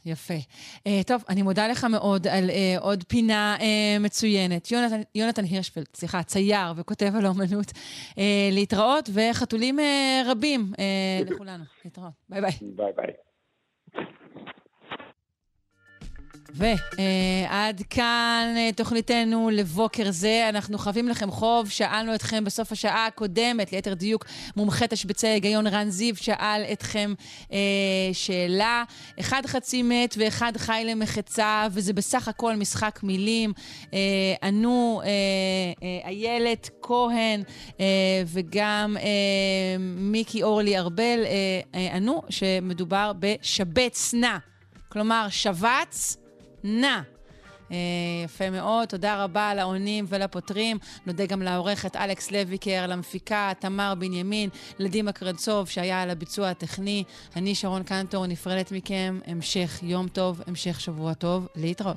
[0.06, 0.34] יפה.
[0.34, 3.62] Uh, טוב, אני מודה לך מאוד על uh, עוד פינה uh,
[4.00, 4.70] מצוינת.
[4.70, 7.66] יונתן, יונתן הירשפלד, סליחה, צייר וכותב על האומנות.
[7.66, 8.20] Uh,
[8.52, 9.82] להתראות, וחתולים uh,
[10.30, 11.64] רבים uh, לכולנו.
[11.84, 12.12] להתראות.
[12.28, 12.50] ביי ביי.
[12.76, 13.27] ביי ביי.
[16.54, 20.48] ועד כאן אה, תוכניתנו לבוקר זה.
[20.48, 21.70] אנחנו חייבים לכם חוב.
[21.70, 24.24] שאלנו אתכם בסוף השעה הקודמת, ליתר דיוק,
[24.56, 27.14] מומחה תשבצי ההיגיון רן זיו שאל אתכם
[27.52, 27.58] אה,
[28.12, 28.84] שאלה.
[29.20, 33.52] אחד חצי מת ואחד חי למחצה, וזה בסך הכל משחק מילים.
[33.94, 33.98] אה,
[34.42, 35.08] ענו אה,
[35.82, 37.42] אה, איילת כהן
[37.80, 37.86] אה,
[38.26, 44.38] וגם אה, מיקי אורלי ארבל אה, אה, ענו שמדובר בשבץ נע.
[44.88, 46.16] כלומר, שבץ
[46.64, 47.00] נע.
[47.68, 47.72] Uh,
[48.24, 50.78] יפה מאוד, תודה רבה לעונים ולפותרים.
[51.06, 57.04] נודה גם לעורכת אלכס לויקר, למפיקה תמר בנימין, לדימה קרנצוב שהיה על הביצוע הטכני.
[57.36, 59.18] אני שרון קנטור, נפרדת מכם.
[59.26, 61.96] המשך יום טוב, המשך שבוע טוב, להתראות.